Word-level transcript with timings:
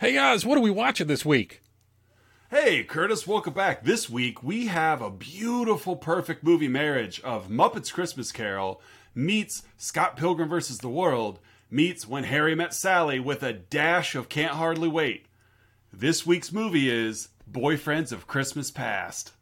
Hey 0.00 0.12
guys, 0.12 0.46
what 0.46 0.56
are 0.56 0.60
we 0.60 0.70
watching 0.70 1.08
this 1.08 1.24
week? 1.24 1.60
Hey, 2.52 2.84
Curtis, 2.84 3.26
welcome 3.26 3.52
back. 3.52 3.82
This 3.82 4.08
week 4.08 4.44
we 4.44 4.68
have 4.68 5.02
a 5.02 5.10
beautiful, 5.10 5.96
perfect 5.96 6.44
movie 6.44 6.68
marriage 6.68 7.20
of 7.22 7.48
Muppets 7.48 7.92
Christmas 7.92 8.30
Carol 8.30 8.80
meets 9.12 9.64
Scott 9.76 10.16
Pilgrim 10.16 10.48
vs. 10.48 10.78
the 10.78 10.88
World 10.88 11.40
meets 11.68 12.06
When 12.06 12.22
Harry 12.22 12.54
Met 12.54 12.74
Sally 12.74 13.18
with 13.18 13.42
a 13.42 13.52
dash 13.52 14.14
of 14.14 14.28
Can't 14.28 14.54
Hardly 14.54 14.86
Wait. 14.86 15.26
This 15.92 16.24
week's 16.24 16.52
movie 16.52 16.88
is 16.88 17.30
Boyfriends 17.50 18.12
of 18.12 18.28
Christmas 18.28 18.70
Past. 18.70 19.32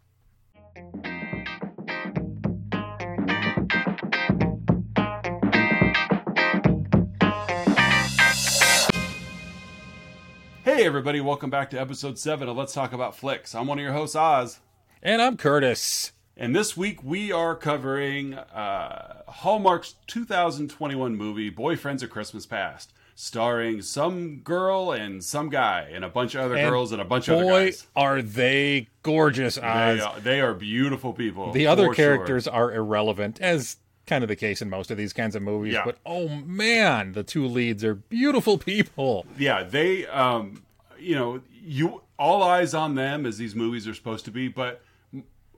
Hey, 10.76 10.84
everybody, 10.84 11.22
welcome 11.22 11.48
back 11.48 11.70
to 11.70 11.80
episode 11.80 12.18
7 12.18 12.50
of 12.50 12.54
Let's 12.54 12.74
Talk 12.74 12.92
About 12.92 13.16
Flicks. 13.16 13.54
I'm 13.54 13.66
one 13.66 13.78
of 13.78 13.82
your 13.82 13.94
hosts, 13.94 14.14
Oz. 14.14 14.60
And 15.02 15.22
I'm 15.22 15.38
Curtis. 15.38 16.12
And 16.36 16.54
this 16.54 16.76
week 16.76 17.02
we 17.02 17.32
are 17.32 17.54
covering 17.54 18.34
uh, 18.34 19.22
Hallmark's 19.26 19.94
2021 20.06 21.16
movie, 21.16 21.50
Boyfriends 21.50 22.02
of 22.02 22.10
Christmas 22.10 22.44
Past, 22.44 22.92
starring 23.14 23.80
some 23.80 24.40
girl 24.40 24.92
and 24.92 25.24
some 25.24 25.48
guy, 25.48 25.88
and 25.90 26.04
a 26.04 26.10
bunch 26.10 26.34
of 26.34 26.42
other 26.42 26.56
And 26.56 26.68
girls 26.68 26.92
and 26.92 27.00
a 27.00 27.06
bunch 27.06 27.28
of 27.28 27.36
other 27.36 27.44
Boy, 27.44 27.64
guys. 27.68 27.86
are 27.96 28.20
they 28.20 28.88
gorgeous, 29.02 29.56
Oz. 29.56 29.62
They 29.62 30.00
are, 30.02 30.20
they 30.20 30.40
are 30.42 30.52
beautiful 30.52 31.14
people. 31.14 31.52
the 31.52 31.66
other 31.66 31.86
for 31.86 31.94
sure. 31.94 32.16
characters 32.16 32.46
are 32.46 32.70
irrelevant, 32.70 33.40
as 33.40 33.78
kind 34.06 34.22
of 34.24 34.28
the 34.28 34.36
case 34.36 34.62
in 34.62 34.70
most 34.70 34.90
of 34.90 34.96
these 34.96 35.12
kinds 35.12 35.34
of 35.36 35.42
movies. 35.42 35.74
Yeah. 35.74 35.84
But 35.84 35.98
oh 36.06 36.28
man, 36.28 37.12
the 37.12 37.22
two 37.22 37.46
leads 37.46 37.84
are 37.84 37.94
beautiful 37.94 38.58
people. 38.58 39.26
yeah, 39.38 39.62
they, 39.62 40.06
um, 40.06 40.62
you 40.98 41.14
know, 41.14 41.40
you 41.62 42.02
all 42.18 42.42
eyes 42.42 42.74
on 42.74 42.94
them 42.94 43.26
as 43.26 43.38
these 43.38 43.54
movies 43.54 43.86
are 43.86 43.94
supposed 43.94 44.24
to 44.24 44.30
be, 44.30 44.48
but 44.48 44.82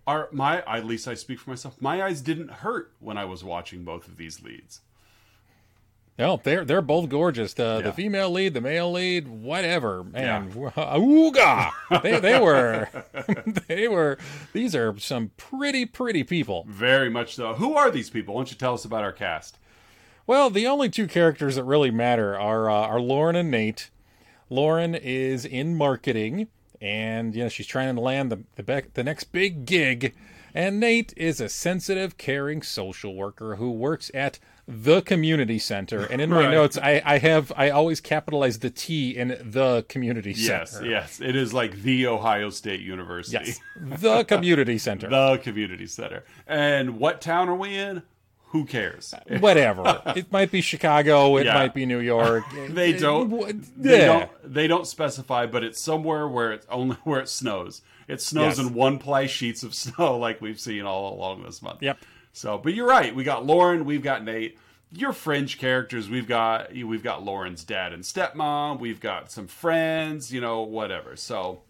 are 0.06 0.28
my 0.32 0.62
at 0.62 0.86
least 0.86 1.06
I 1.06 1.14
speak 1.14 1.38
for 1.38 1.50
myself. 1.50 1.80
My 1.80 2.02
eyes 2.02 2.20
didn't 2.20 2.50
hurt 2.50 2.92
when 2.98 3.18
I 3.18 3.24
was 3.26 3.44
watching 3.44 3.84
both 3.84 4.08
of 4.08 4.16
these 4.16 4.42
leads. 4.42 4.80
No, 6.18 6.40
they're 6.42 6.64
they're 6.64 6.82
both 6.82 7.08
gorgeous. 7.08 7.54
The 7.54 7.76
Yeah. 7.76 7.80
the 7.82 7.92
female 7.92 8.30
lead, 8.30 8.52
the 8.54 8.60
male 8.60 8.90
lead, 8.90 9.28
whatever. 9.28 10.02
Man, 10.02 10.50
ooga! 10.52 11.70
They 12.02 12.18
they 12.18 12.40
were 12.40 12.88
they 13.68 13.86
were. 13.88 14.18
These 14.52 14.74
are 14.74 14.98
some 14.98 15.30
pretty 15.36 15.84
pretty 15.86 16.24
people. 16.24 16.66
Very 16.68 17.08
much 17.08 17.34
so. 17.36 17.54
Who 17.54 17.74
are 17.76 17.90
these 17.90 18.10
people? 18.10 18.34
Why 18.34 18.40
don't 18.40 18.50
you 18.50 18.56
tell 18.58 18.74
us 18.74 18.84
about 18.84 19.04
our 19.04 19.12
cast? 19.12 19.58
Well, 20.26 20.50
the 20.50 20.66
only 20.66 20.88
two 20.90 21.06
characters 21.06 21.54
that 21.56 21.64
really 21.64 21.90
matter 21.90 22.38
are 22.38 22.68
uh, 22.68 22.74
are 22.74 23.00
Lauren 23.00 23.36
and 23.36 23.50
Nate. 23.50 23.90
Lauren 24.50 24.94
is 24.94 25.44
in 25.44 25.76
marketing, 25.76 26.48
and 26.80 27.34
you 27.34 27.44
know 27.44 27.48
she's 27.48 27.66
trying 27.66 27.94
to 27.94 28.00
land 28.00 28.32
the 28.32 28.40
the, 28.56 28.62
bec- 28.62 28.94
the 28.94 29.04
next 29.04 29.24
big 29.32 29.64
gig. 29.66 30.14
And 30.54 30.80
Nate 30.80 31.12
is 31.16 31.40
a 31.40 31.48
sensitive, 31.48 32.16
caring 32.18 32.62
social 32.62 33.14
worker 33.14 33.56
who 33.56 33.70
works 33.70 34.10
at 34.14 34.38
the 34.70 35.00
community 35.00 35.58
center. 35.58 36.04
And 36.04 36.20
in 36.20 36.28
my 36.28 36.40
Right. 36.44 36.50
notes, 36.50 36.76
I, 36.76 37.00
I 37.04 37.16
have 37.18 37.50
I 37.56 37.70
always 37.70 38.02
capitalize 38.02 38.58
the 38.58 38.68
T 38.68 39.16
in 39.16 39.28
the 39.42 39.86
community 39.88 40.34
Yes, 40.36 40.72
center. 40.72 40.86
yes. 40.86 41.18
yes, 41.20 41.26
It 41.28 41.34
is 41.36 41.54
like 41.54 41.80
the 41.82 42.06
Ohio 42.06 42.50
State 42.50 42.80
University. 42.80 43.44
Yes, 43.46 43.60
the 43.80 44.24
community 44.24 44.76
center. 44.76 45.08
the 45.10 45.38
community 45.42 45.86
center. 45.86 46.22
And 46.46 46.98
what 46.98 47.22
town 47.22 47.48
are 47.48 47.54
we 47.54 47.74
in? 47.74 48.02
Who 48.52 48.64
cares? 48.66 49.14
Uh, 49.14 49.38
whatever. 49.38 50.02
it 50.16 50.30
might 50.32 50.50
be 50.50 50.60
Chicago. 50.60 51.36
It 51.38 51.46
Yeah. 51.46 51.54
might 51.54 51.72
be 51.74 51.86
New 51.86 52.00
York. 52.00 52.44
They 52.68 52.94
uh, 52.94 53.00
don't 53.00 53.32
it- 53.48 53.82
they 53.82 53.98
yeah. 54.00 54.06
don't 54.06 54.30
they 54.54 54.66
don't 54.66 54.86
specify, 54.86 55.46
but 55.46 55.64
it's 55.64 55.80
somewhere 55.82 56.28
where 56.28 56.52
it's 56.52 56.66
only 56.70 56.96
where 57.04 57.20
it 57.20 57.30
snows. 57.30 57.80
It 58.06 58.20
snows 58.22 58.58
Yes. 58.58 58.66
in 58.66 58.74
one 58.74 58.98
ply 58.98 59.26
sheets 59.26 59.62
of 59.62 59.74
snow 59.74 60.18
like 60.18 60.40
we've 60.42 60.60
seen 60.60 60.82
all 60.84 61.14
along 61.14 61.42
this 61.42 61.62
month. 61.62 61.82
Yep. 61.82 61.98
So, 62.38 62.56
but 62.56 62.72
you're 62.72 62.86
right. 62.86 63.12
We 63.12 63.24
got 63.24 63.44
Lauren, 63.44 63.84
we've 63.84 64.02
got 64.02 64.22
Nate. 64.22 64.56
Your 64.92 65.12
fringe 65.12 65.58
characters, 65.58 66.08
we've 66.08 66.28
got 66.28 66.72
we've 66.72 67.02
got 67.02 67.24
Lauren's 67.24 67.64
dad 67.64 67.92
and 67.92 68.04
stepmom, 68.04 68.78
we've 68.78 69.00
got 69.00 69.32
some 69.32 69.48
friends, 69.48 70.32
you 70.32 70.40
know, 70.40 70.62
whatever. 70.62 71.16
So, 71.16 71.62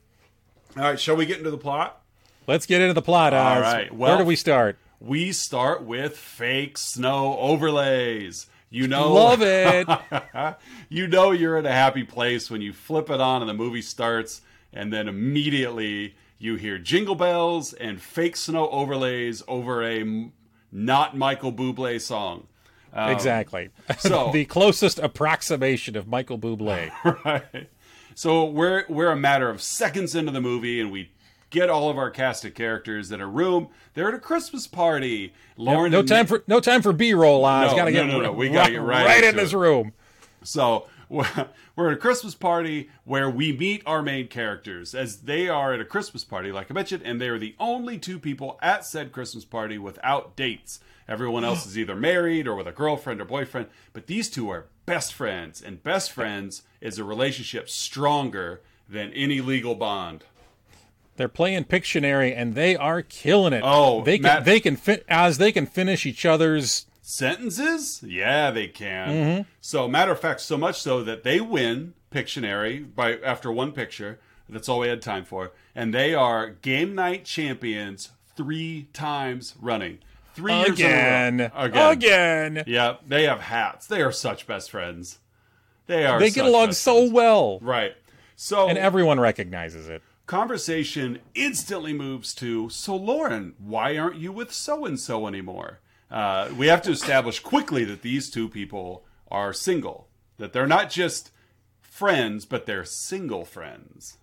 all 0.77 0.83
right, 0.83 1.01
shall 1.01 1.17
we 1.17 1.25
get 1.25 1.39
into 1.39 1.51
the 1.51 1.57
plot? 1.59 2.03
Let's 2.47 2.67
get 2.67 2.83
into 2.83 2.93
the 2.93 3.03
plot, 3.03 3.33
Oz. 3.33 3.57
All 3.57 3.63
right, 3.63 3.93
Where 3.93 4.19
do 4.19 4.25
we 4.25 4.37
start? 4.37 4.79
We 5.01 5.33
start 5.33 5.85
with 5.85 6.17
fake 6.19 6.77
snow 6.77 7.39
overlays. 7.39 8.47
You 8.69 8.89
know, 8.89 9.13
Love 9.13 9.41
it. 9.43 9.89
you 10.91 11.07
know 11.07 11.31
you're 11.31 11.57
in 11.57 11.65
a 11.65 11.73
happy 11.73 12.05
place 12.05 12.51
when 12.51 12.61
you 12.61 12.75
flip 12.75 13.09
it 13.09 13.23
on 13.23 13.41
and 13.41 13.49
the 13.49 13.55
movie 13.55 13.83
starts, 13.83 14.43
and 14.73 14.93
then 14.93 15.09
immediately 15.09 16.15
you 16.39 16.57
hear 16.57 16.79
jingle 16.79 17.15
bells 17.15 17.73
and 17.73 18.01
fake 18.01 18.37
snow 18.37 18.69
overlays 18.69 19.43
over 19.49 19.83
a 19.83 20.29
not 20.73 21.17
Michael 21.17 21.53
Bublé 21.53 22.01
song. 22.01 22.47
Um, 22.93 23.11
exactly. 23.11 23.71
so- 23.99 24.31
the 24.33 24.45
closest 24.45 24.99
approximation 24.99 25.97
of 25.97 26.07
Michael 26.07 26.39
Bublé. 26.39 26.91
right. 27.25 27.69
So 28.15 28.45
we're 28.47 28.85
we're 28.89 29.11
a 29.13 29.17
matter 29.17 29.49
of 29.49 29.63
seconds 29.63 30.15
into 30.15 30.33
the 30.33 30.41
movie, 30.41 30.81
and 30.81 30.91
we 30.91 31.13
get 31.51 31.71
all 31.71 31.89
of 31.89 31.97
our 31.97 32.11
cast 32.11 32.45
of 32.45 32.55
characters 32.55 33.13
in 33.13 33.21
a 33.21 33.27
room. 33.27 33.69
They're 33.95 34.09
at 34.09 34.15
a 34.15 34.19
Christmas 34.19 34.67
party. 34.67 35.33
Lauren, 35.57 35.93
no 35.93 36.01
and 36.01 36.09
time 36.09 36.19
Nick- 36.21 36.29
for 36.29 36.45
no 36.49 36.59
time 36.61 36.83
for 36.83 36.93
B-roll. 36.93 37.45
Oz. 37.45 37.71
No, 37.71 37.77
gotta 37.77 37.91
no, 37.93 37.97
get 37.97 38.07
no, 38.07 38.21
no. 38.21 38.33
We 38.33 38.49
gotta 38.49 38.73
get 38.73 38.83
right 38.83 39.07
right 39.07 39.25
in 39.25 39.37
this 39.37 39.53
room. 39.53 39.93
So 40.43 40.89
we're 41.77 41.89
at 41.89 41.93
a 41.93 41.97
Christmas 41.97 42.35
party 42.35 42.91
where 43.05 43.31
we 43.31 43.53
meet 43.57 43.83
our 43.87 44.03
main 44.03 44.29
characters 44.29 44.95
as 44.95 45.23
they 45.23 45.49
are 45.49 45.73
at 45.73 45.81
a 45.81 45.85
Christmas 45.85 46.25
party, 46.25 46.53
like 46.53 46.71
I 46.71 46.75
mentioned, 46.75 47.03
and 47.05 47.21
they 47.21 47.29
are 47.29 47.39
the 47.39 47.55
only 47.59 47.99
two 47.99 48.19
people 48.19 48.59
at 48.61 48.85
said 48.85 49.13
Christmas 49.13 49.45
party 49.45 49.79
without 49.79 50.37
dates. 50.37 50.81
Everyone 51.09 51.45
else 51.45 51.65
is 51.65 51.79
either 51.79 51.97
married 51.97 52.47
or 52.47 52.55
with 52.55 52.67
a 52.67 52.73
girlfriend 52.73 53.21
or 53.23 53.25
boyfriend, 53.25 53.69
but 53.95 54.07
these 54.07 54.29
two 54.29 54.51
are 54.51 54.67
best 54.85 55.15
friends, 55.15 55.63
and 55.63 55.83
best 55.83 56.13
friends 56.13 56.63
is 56.81 56.99
a 56.99 57.05
relationship 57.05 57.71
stronger 57.71 58.61
than 58.89 59.13
any 59.13 59.41
legal 59.41 59.75
bond. 59.75 60.25
They're 61.17 61.29
playing 61.29 61.65
Pictionary 61.65 62.33
and 62.35 62.55
they 62.55 62.77
are 62.77 63.03
killing 63.03 63.53
it. 63.53 63.63
Oh, 63.65 64.05
they 64.05 64.19
can 64.19 64.23
Matt- 64.23 64.45
they 64.45 64.61
can 64.61 64.77
fit 64.77 65.05
as 65.09 65.39
they 65.39 65.51
can 65.51 65.67
finish 65.67 66.07
each 66.07 66.25
other's. 66.25 66.87
Sentences? 67.09 68.03
Yeah, 68.07 68.51
they 68.51 68.69
can. 68.69 69.09
Mm-hmm. 69.09 69.43
So, 69.61 69.89
matter 69.89 70.13
of 70.13 70.21
fact, 70.21 70.41
so 70.41 70.57
much 70.59 70.81
so 70.81 71.03
that 71.05 71.23
they 71.25 71.41
win 71.41 71.95
Pictionary 72.11 72.95
by 72.95 73.19
after 73.19 73.51
one 73.53 73.73
picture. 73.73 74.19
That's 74.49 74.67
all 74.69 74.79
we 74.79 74.89
had 74.89 75.03
time 75.03 75.25
for, 75.25 75.53
and 75.75 75.93
they 75.93 76.15
are 76.15 76.49
game 76.49 76.95
night 76.95 77.27
champions 77.27 78.13
three 78.35 78.89
times 78.95 79.55
running. 79.61 79.99
Three 80.35 80.55
years 80.55 80.71
Again, 80.71 81.39
row. 81.55 81.65
Again. 81.65 82.57
again. 82.57 82.65
Yeah, 82.67 82.97
they 83.07 83.25
have 83.25 83.41
hats. 83.41 83.87
They 83.87 84.01
are 84.01 84.13
such 84.13 84.47
best 84.47 84.71
friends. 84.71 85.19
They 85.87 86.07
are. 86.07 86.19
They 86.19 86.31
get 86.31 86.47
along 86.47 86.73
so 86.73 86.95
friends. 87.01 87.13
well, 87.13 87.59
Right. 87.61 87.95
So 88.37 88.69
and 88.69 88.79
everyone 88.79 89.21
recognizes 89.21 89.89
it. 89.89 90.01
conversation 90.27 91.19
instantly 91.35 91.93
moves 91.93 92.35
to 92.37 92.69
so 92.71 92.95
lauren 92.97 93.55
why 93.59 93.99
aren't 93.99 94.17
you 94.17 94.31
with 94.31 94.53
so 94.53 94.87
and 94.87 94.99
so 95.01 95.27
anymore 95.27 95.81
uh, 96.11 96.51
we 96.57 96.69
have 96.69 96.83
to 96.83 96.91
establish 96.91 97.41
quickly 97.41 97.85
that 97.85 98.03
these 98.03 98.31
two 98.31 98.49
people 98.49 99.05
are 99.31 99.53
single. 99.53 100.09
That 100.39 100.53
they're 100.53 100.67
not 100.67 100.91
just 100.91 101.31
friends 101.81 102.45
but 102.45 102.67
they're 102.67 102.85
single 102.85 103.45
friends. 103.45 104.19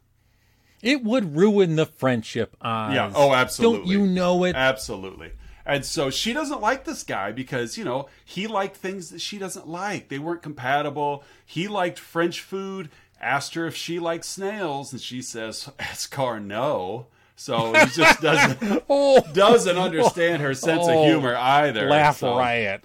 It 0.81 1.03
would 1.03 1.35
ruin 1.35 1.75
the 1.75 1.85
friendship. 1.85 2.55
Oz. 2.61 2.93
yeah. 2.93 3.11
Oh 3.13 3.33
absolutely. 3.33 3.79
Don't 3.79 3.87
you 3.87 4.07
know 4.07 4.43
it? 4.45 4.55
absolutely. 4.55 5.33
And 5.65 5.83
so 5.83 6.11
she 6.11 6.31
doesn't 6.31 6.61
like 6.61 6.85
this 6.85 7.01
guy 7.03 7.31
because 7.31 7.77
you 7.77 7.83
know 7.83 8.07
he 8.23 8.47
liked 8.47 8.77
things 8.77 9.09
that 9.09 9.21
she 9.21 9.37
doesn't 9.37 9.67
like. 9.67 10.09
They 10.09 10.19
weren't 10.19 10.41
compatible. 10.41 11.23
He 11.45 11.67
liked 11.67 11.99
french 11.99 12.41
food 12.41 12.89
asked 13.19 13.55
her 13.55 13.65
if 13.65 13.75
she 13.75 13.99
liked 13.99 14.25
snails 14.25 14.91
and 14.91 15.01
she 15.01 15.21
says 15.21 15.69
escar 15.79 16.43
no 16.43 17.07
so 17.35 17.73
he 17.73 17.85
just 17.87 18.21
doesn't 18.21 18.83
oh, 18.89 19.21
doesn't 19.33 19.77
understand 19.77 20.41
her 20.41 20.53
sense 20.53 20.83
Oh, 20.85 20.99
of 21.03 21.05
humor 21.05 21.35
either. 21.35 21.87
laugh 21.89 22.17
so, 22.19 22.37
riot. 22.37 22.83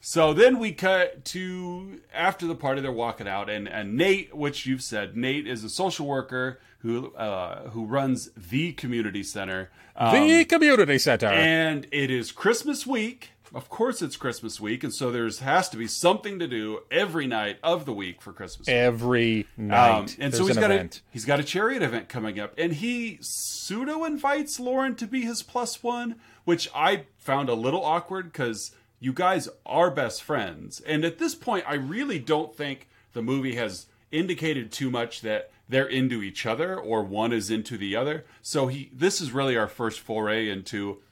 So 0.00 0.32
then 0.32 0.58
we 0.58 0.72
cut 0.72 1.24
to 1.26 2.00
after 2.12 2.46
the 2.46 2.54
party. 2.56 2.80
They're 2.80 2.90
walking 2.90 3.28
out, 3.28 3.48
and, 3.48 3.68
and 3.68 3.96
Nate, 3.96 4.34
which 4.34 4.66
you've 4.66 4.82
said, 4.82 5.16
Nate 5.16 5.46
is 5.46 5.62
a 5.62 5.68
social 5.68 6.06
worker 6.06 6.58
who 6.80 7.14
uh, 7.14 7.68
who 7.70 7.84
runs 7.84 8.30
the 8.36 8.72
community 8.72 9.22
center. 9.22 9.70
Um, 9.94 10.28
the 10.28 10.44
community 10.44 10.98
center. 10.98 11.26
and 11.28 11.86
it 11.92 12.10
is 12.10 12.32
Christmas 12.32 12.86
week. 12.86 13.31
Of 13.54 13.68
course, 13.68 14.00
it's 14.00 14.16
Christmas 14.16 14.58
week, 14.60 14.82
and 14.82 14.94
so 14.94 15.10
there's 15.10 15.40
has 15.40 15.68
to 15.70 15.76
be 15.76 15.86
something 15.86 16.38
to 16.38 16.46
do 16.48 16.80
every 16.90 17.26
night 17.26 17.58
of 17.62 17.84
the 17.84 17.92
week 17.92 18.22
for 18.22 18.32
Christmas. 18.32 18.66
Every 18.66 19.46
Um, 19.58 19.68
night, 19.68 20.16
and 20.18 20.34
so 20.34 20.46
he's 20.46 20.56
got 20.56 20.70
event. 20.70 21.02
a 21.06 21.12
he's 21.12 21.26
got 21.26 21.38
a 21.38 21.44
chariot 21.44 21.82
event 21.82 22.08
coming 22.08 22.40
up, 22.40 22.54
and 22.56 22.72
he 22.74 23.18
pseudo 23.20 24.04
invites 24.04 24.58
Lauren 24.58 24.94
to 24.96 25.06
be 25.06 25.22
his 25.22 25.42
plus 25.42 25.82
one, 25.82 26.16
which 26.44 26.68
I 26.74 27.04
found 27.18 27.50
a 27.50 27.54
little 27.54 27.84
awkward 27.84 28.32
because 28.32 28.72
you 29.00 29.12
guys 29.12 29.48
are 29.66 29.90
best 29.90 30.22
friends, 30.22 30.80
and 30.80 31.04
at 31.04 31.18
this 31.18 31.34
point, 31.34 31.64
I 31.68 31.74
really 31.74 32.18
don't 32.18 32.56
think 32.56 32.88
the 33.12 33.22
movie 33.22 33.56
has 33.56 33.86
indicated 34.10 34.72
too 34.72 34.90
much 34.90 35.20
that 35.20 35.50
they're 35.68 35.86
into 35.86 36.22
each 36.22 36.46
other 36.46 36.74
or 36.78 37.02
one 37.02 37.32
is 37.32 37.50
into 37.50 37.76
the 37.76 37.96
other. 37.96 38.24
So 38.40 38.68
he 38.68 38.90
this 38.94 39.20
is 39.20 39.32
really 39.32 39.56
our 39.58 39.68
first 39.68 40.00
foray 40.00 40.48
into 40.48 41.02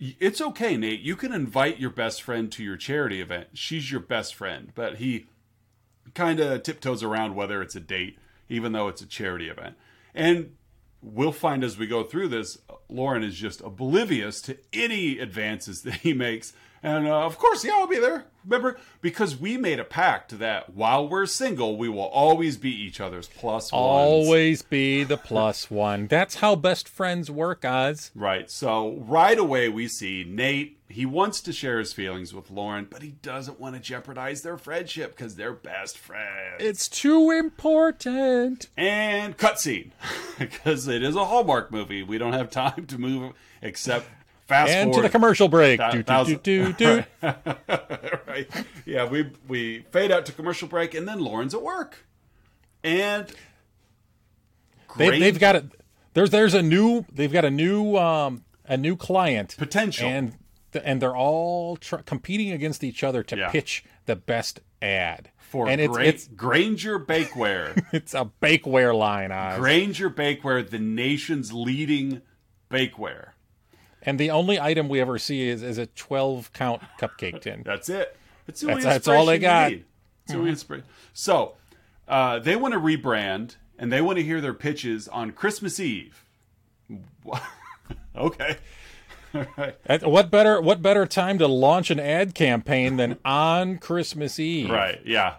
it's 0.00 0.40
okay, 0.40 0.76
Nate. 0.76 1.00
You 1.00 1.16
can 1.16 1.32
invite 1.32 1.78
your 1.78 1.90
best 1.90 2.22
friend 2.22 2.50
to 2.52 2.62
your 2.62 2.76
charity 2.76 3.20
event. 3.20 3.48
She's 3.54 3.90
your 3.90 4.00
best 4.00 4.34
friend, 4.34 4.72
but 4.74 4.96
he 4.96 5.26
kind 6.14 6.40
of 6.40 6.62
tiptoes 6.62 7.02
around 7.02 7.34
whether 7.34 7.60
it's 7.62 7.76
a 7.76 7.80
date, 7.80 8.18
even 8.48 8.72
though 8.72 8.88
it's 8.88 9.02
a 9.02 9.06
charity 9.06 9.48
event. 9.48 9.76
And 10.14 10.56
we'll 11.02 11.32
find 11.32 11.64
as 11.64 11.78
we 11.78 11.86
go 11.86 12.04
through 12.04 12.28
this, 12.28 12.58
Lauren 12.88 13.22
is 13.22 13.34
just 13.34 13.60
oblivious 13.60 14.40
to 14.42 14.58
any 14.72 15.18
advances 15.18 15.82
that 15.82 15.94
he 15.94 16.12
makes. 16.12 16.52
And 16.82 17.06
uh, 17.06 17.24
of 17.26 17.38
course, 17.38 17.64
yeah, 17.64 17.72
I'll 17.74 17.86
be 17.86 17.98
there. 17.98 18.24
Remember, 18.44 18.78
because 19.02 19.36
we 19.36 19.56
made 19.58 19.78
a 19.78 19.84
pact 19.84 20.38
that 20.38 20.74
while 20.74 21.06
we're 21.06 21.26
single, 21.26 21.76
we 21.76 21.88
will 21.88 22.00
always 22.06 22.56
be 22.56 22.70
each 22.70 22.98
other's 23.00 23.26
plus 23.28 23.72
ones. 23.72 23.72
Always 23.72 24.62
be 24.62 25.04
the 25.04 25.18
plus 25.18 25.70
one. 25.70 26.06
That's 26.06 26.36
how 26.36 26.54
best 26.56 26.88
friends 26.88 27.30
work, 27.30 27.64
Oz. 27.64 28.10
Right. 28.14 28.50
So 28.50 28.94
right 29.06 29.38
away 29.38 29.68
we 29.68 29.86
see 29.88 30.24
Nate. 30.26 30.76
He 30.90 31.04
wants 31.04 31.42
to 31.42 31.52
share 31.52 31.78
his 31.78 31.92
feelings 31.92 32.32
with 32.32 32.50
Lauren, 32.50 32.86
but 32.90 33.02
he 33.02 33.10
doesn't 33.20 33.60
want 33.60 33.74
to 33.74 33.80
jeopardize 33.82 34.40
their 34.40 34.56
friendship 34.56 35.14
because 35.14 35.36
they're 35.36 35.52
best 35.52 35.98
friends. 35.98 36.56
It's 36.60 36.88
too 36.88 37.30
important. 37.30 38.68
and 38.74 39.36
cutscene 39.36 39.90
because 40.38 40.88
it 40.88 41.02
is 41.02 41.14
a 41.14 41.26
Hallmark 41.26 41.70
movie. 41.70 42.02
We 42.02 42.16
don't 42.16 42.32
have 42.32 42.48
time 42.50 42.86
to 42.86 42.96
move 42.96 43.34
except 43.60 44.08
fast 44.48 44.72
And 44.72 44.92
to 44.94 45.02
the 45.02 45.08
commercial 45.08 45.48
break. 45.48 45.78
Do, 45.78 45.90
do, 45.90 45.96
do, 45.98 46.02
thousand- 46.02 46.42
do, 46.42 46.72
do. 46.72 47.04
right. 48.26 48.48
Yeah, 48.84 49.04
we 49.08 49.30
we 49.46 49.84
fade 49.92 50.10
out 50.10 50.26
to 50.26 50.32
commercial 50.32 50.66
break, 50.68 50.94
and 50.94 51.06
then 51.06 51.20
Lauren's 51.20 51.54
at 51.54 51.62
work, 51.62 52.06
and 52.82 53.26
they, 54.96 55.18
they've 55.20 55.38
got 55.38 55.56
it. 55.56 55.64
There's 56.14 56.30
there's 56.30 56.54
a 56.54 56.62
new. 56.62 57.04
They've 57.12 57.32
got 57.32 57.44
a 57.44 57.50
new 57.50 57.96
um 57.96 58.44
a 58.66 58.76
new 58.76 58.96
client 58.96 59.54
potential. 59.58 60.08
and 60.08 60.36
and 60.82 61.00
they're 61.00 61.16
all 61.16 61.76
tr- 61.76 61.96
competing 61.96 62.50
against 62.52 62.82
each 62.84 63.02
other 63.04 63.22
to 63.22 63.36
Yeah. 63.36 63.50
pitch 63.50 63.84
the 64.06 64.16
best 64.16 64.60
ad 64.82 65.30
for 65.38 65.66
and 65.68 65.80
it's 65.80 65.92
great 65.96 66.08
it's 66.08 66.28
Granger 66.28 66.98
Bakeware. 67.00 67.82
it's 67.92 68.14
a 68.14 68.30
bakeware 68.42 68.96
line 68.96 69.32
Oz. 69.32 69.58
Granger 69.58 70.10
Bakeware, 70.10 70.68
the 70.68 70.78
nation's 70.78 71.52
leading 71.52 72.20
bakeware. 72.70 73.30
And 74.02 74.18
the 74.18 74.30
only 74.30 74.58
item 74.60 74.88
we 74.88 75.00
ever 75.00 75.18
see 75.18 75.48
is, 75.48 75.62
is 75.62 75.78
a 75.78 75.86
12 75.86 76.52
count 76.52 76.82
cupcake 77.00 77.40
tin 77.40 77.62
That's 77.66 77.88
it. 77.88 78.16
Only 78.62 78.76
That's- 78.82 78.84
that's 78.84 79.08
all 79.08 79.26
they 79.26 79.38
got. 79.38 79.72
the. 80.26 80.82
So 81.12 81.54
uh, 82.06 82.38
they 82.38 82.56
want 82.56 82.74
to 82.74 82.80
rebrand 82.80 83.56
and 83.78 83.92
they 83.92 84.00
want 84.00 84.18
to 84.18 84.24
hear 84.24 84.40
their 84.40 84.54
pitches 84.54 85.06
on 85.08 85.32
Christmas 85.32 85.78
Eve. 85.80 86.24
okay. 88.16 88.56
Right. 89.58 89.76
At- 89.84 90.06
what 90.10 90.30
better 90.30 90.58
what 90.58 90.80
better 90.80 91.04
time 91.04 91.36
to 91.38 91.46
launch 91.46 91.90
an 91.90 92.00
ad 92.00 92.34
campaign 92.34 92.96
than 92.96 93.18
on 93.26 93.76
christmas 93.76 94.38
eve 94.40 94.70
Right. 94.70 95.02
Yeah. 95.04 95.34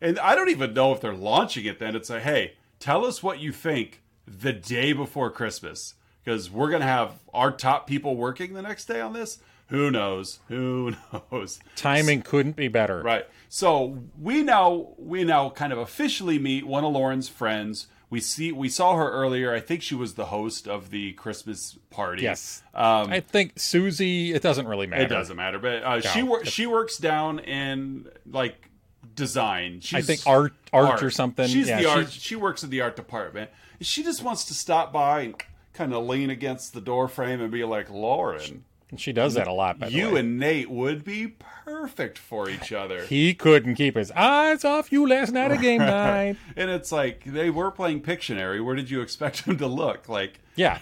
and 0.00 0.18
I 0.18 0.34
don't 0.34 0.48
even 0.48 0.72
know 0.72 0.94
if 0.94 1.02
they're 1.02 1.12
launching 1.12 1.66
it 1.66 1.78
then. 1.78 1.94
It's 1.94 2.08
like, 2.08 2.22
hey, 2.22 2.54
tell 2.80 3.04
us 3.04 3.22
what 3.22 3.40
you 3.40 3.52
think 3.52 4.02
the 4.26 4.54
day 4.54 4.94
before 4.94 5.30
Christmas. 5.30 5.94
Because 6.24 6.50
we're 6.50 6.70
going 6.70 6.80
to 6.80 6.86
have 6.86 7.12
our 7.34 7.52
top 7.52 7.86
people 7.86 8.16
working 8.16 8.54
the 8.54 8.62
next 8.62 8.86
day 8.86 9.00
on 9.00 9.12
this. 9.12 9.38
Who 9.68 9.90
knows? 9.90 10.38
Who 10.48 10.94
knows? 11.32 11.58
timing 11.76 12.22
couldn't 12.22 12.56
be 12.56 12.68
better 12.68 13.02
Right. 13.02 13.26
So 13.48 13.98
we 14.20 14.42
now 14.42 14.88
we 14.98 15.24
now 15.24 15.50
kind 15.50 15.72
of 15.72 15.78
officially 15.78 16.38
meet 16.38 16.66
one 16.66 16.84
of 16.84 16.92
Lauren's 16.92 17.28
friends. 17.28 17.86
We 18.10 18.20
see 18.20 18.52
we 18.52 18.68
saw 18.68 18.96
her 18.96 19.10
earlier. 19.10 19.52
I 19.54 19.60
think 19.60 19.82
she 19.82 19.94
was 19.94 20.14
the 20.14 20.26
host 20.26 20.68
of 20.68 20.90
the 20.90 21.12
Christmas 21.12 21.78
party. 21.90 22.22
yes 22.22 22.62
Um, 22.74 23.10
i 23.10 23.20
think 23.20 23.52
susie 23.56 24.32
it 24.34 24.42
doesn't 24.42 24.66
really 24.68 24.86
matter 24.86 25.02
it 25.04 25.08
doesn't 25.08 25.36
matter, 25.36 25.58
but 25.58 25.82
uh, 25.82 26.00
she 26.00 26.22
wor- 26.22 26.44
she 26.44 26.66
works 26.66 26.98
down 26.98 27.38
in 27.40 28.08
like 28.30 28.68
design. 29.14 29.80
She's, 29.80 29.94
i 29.98 30.02
think 30.02 30.20
art 30.26 30.52
art, 30.72 31.02
or 31.02 31.10
something 31.10 31.48
She's 31.48 31.68
yeah, 31.68 31.80
the 31.80 31.88
art. 31.88 31.98
she's- 32.10 32.22
She 32.22 32.36
works 32.36 32.62
in 32.64 32.70
the 32.70 32.80
art 32.82 32.96
department. 32.96 33.50
She 33.80 34.02
just 34.02 34.22
wants 34.22 34.44
to 34.46 34.54
stop 34.54 34.92
by 34.92 35.20
and 35.22 35.34
kind 35.74 35.92
of 35.92 36.06
lean 36.06 36.30
against 36.30 36.72
the 36.72 36.80
door 36.80 37.08
frame 37.08 37.40
and 37.40 37.50
be 37.50 37.64
like, 37.64 37.90
Lauren, 37.90 38.64
she 38.96 39.12
does 39.12 39.34
that 39.34 39.48
a 39.48 39.52
lot 39.52 39.78
by 39.78 39.88
the 39.88 39.92
you 39.92 40.16
and 40.16 40.38
Nate 40.38 40.70
would 40.70 41.04
be 41.04 41.34
perfect 41.64 42.16
for 42.16 42.48
each 42.48 42.72
other. 42.72 43.04
he 43.06 43.34
couldn't 43.34 43.74
keep 43.74 43.96
his 43.96 44.10
eyes 44.12 44.64
off 44.64 44.92
you 44.92 45.06
last 45.06 45.32
night 45.32 45.50
at 45.50 45.60
game 45.60 45.78
night 45.80 46.36
And 46.56 46.70
it's 46.70 46.92
like 46.92 47.24
they 47.24 47.50
were 47.50 47.70
playing 47.70 48.02
Pictionary. 48.02 48.64
Where 48.64 48.76
did 48.76 48.90
you 48.90 49.00
expect 49.00 49.40
him 49.46 49.58
to 49.58 49.66
look? 49.66 50.08
Like, 50.08 50.40
yeah 50.56 50.78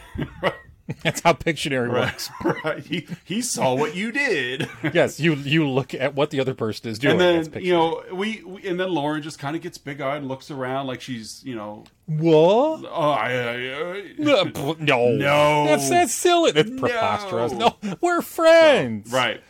that's 1.02 1.20
how 1.20 1.32
pictionary 1.32 1.90
works 1.90 2.29
right, 2.64 2.84
he, 2.84 3.06
he 3.25 3.40
saw 3.40 3.75
what 3.75 3.94
you 3.94 4.11
did. 4.11 4.69
yes 4.93 5.20
you 5.20 5.34
you 5.34 5.69
look 5.69 5.94
at 5.94 6.14
what 6.14 6.31
the 6.31 6.40
other 6.40 6.55
person 6.55 6.90
is 6.90 6.99
doing 6.99 7.20
and 7.20 7.46
then 7.46 7.62
you 7.62 7.73
know 7.73 8.02
we, 8.12 8.43
we 8.44 8.67
and 8.69 8.79
then 8.81 8.90
Lauren 8.90 9.23
just 9.23 9.38
kind 9.38 9.55
of 9.55 9.62
gets 9.62 9.79
big 9.79 10.00
eyed 10.00 10.19
and 10.19 10.29
looks 10.29 10.50
around 10.50 10.87
like 10.88 11.00
she's 11.00 11.43
you 11.44 11.55
know 11.55 11.84
what 12.06 12.84
oh 12.90 13.11
I, 13.11 13.32
I, 13.32 14.12
no, 14.19 14.75
No. 14.79 15.67
that's 15.67 15.88
that's 15.88 16.12
silly. 16.12 16.50
That's 16.50 16.70
preposterous. 16.70 17.52
No, 17.52 17.76
we're 18.00 18.20
friends. 18.23 19.11
right. 19.12 19.40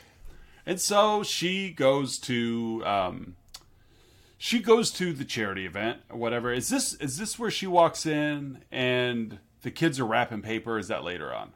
And 0.66 0.80
so 0.80 1.22
she 1.24 1.70
goes 1.70 2.18
to 2.20 2.82
um, 2.84 3.36
she 4.38 4.60
goes 4.60 4.90
to 4.92 5.12
the 5.12 5.24
charity 5.24 5.66
event 5.66 5.98
or 6.10 6.18
whatever. 6.18 6.52
Is 6.52 6.68
this 6.68 6.94
is 6.94 7.16
this 7.18 7.38
where 7.38 7.50
she 7.50 7.66
walks 7.66 8.06
in 8.06 8.58
and 8.70 9.38
the 9.62 9.70
kids 9.70 9.98
are 9.98 10.04
wrapping 10.04 10.42
paper? 10.42 10.78
Is 10.78 10.88
that 10.88 11.04
later 11.04 11.34
on? 11.34 11.52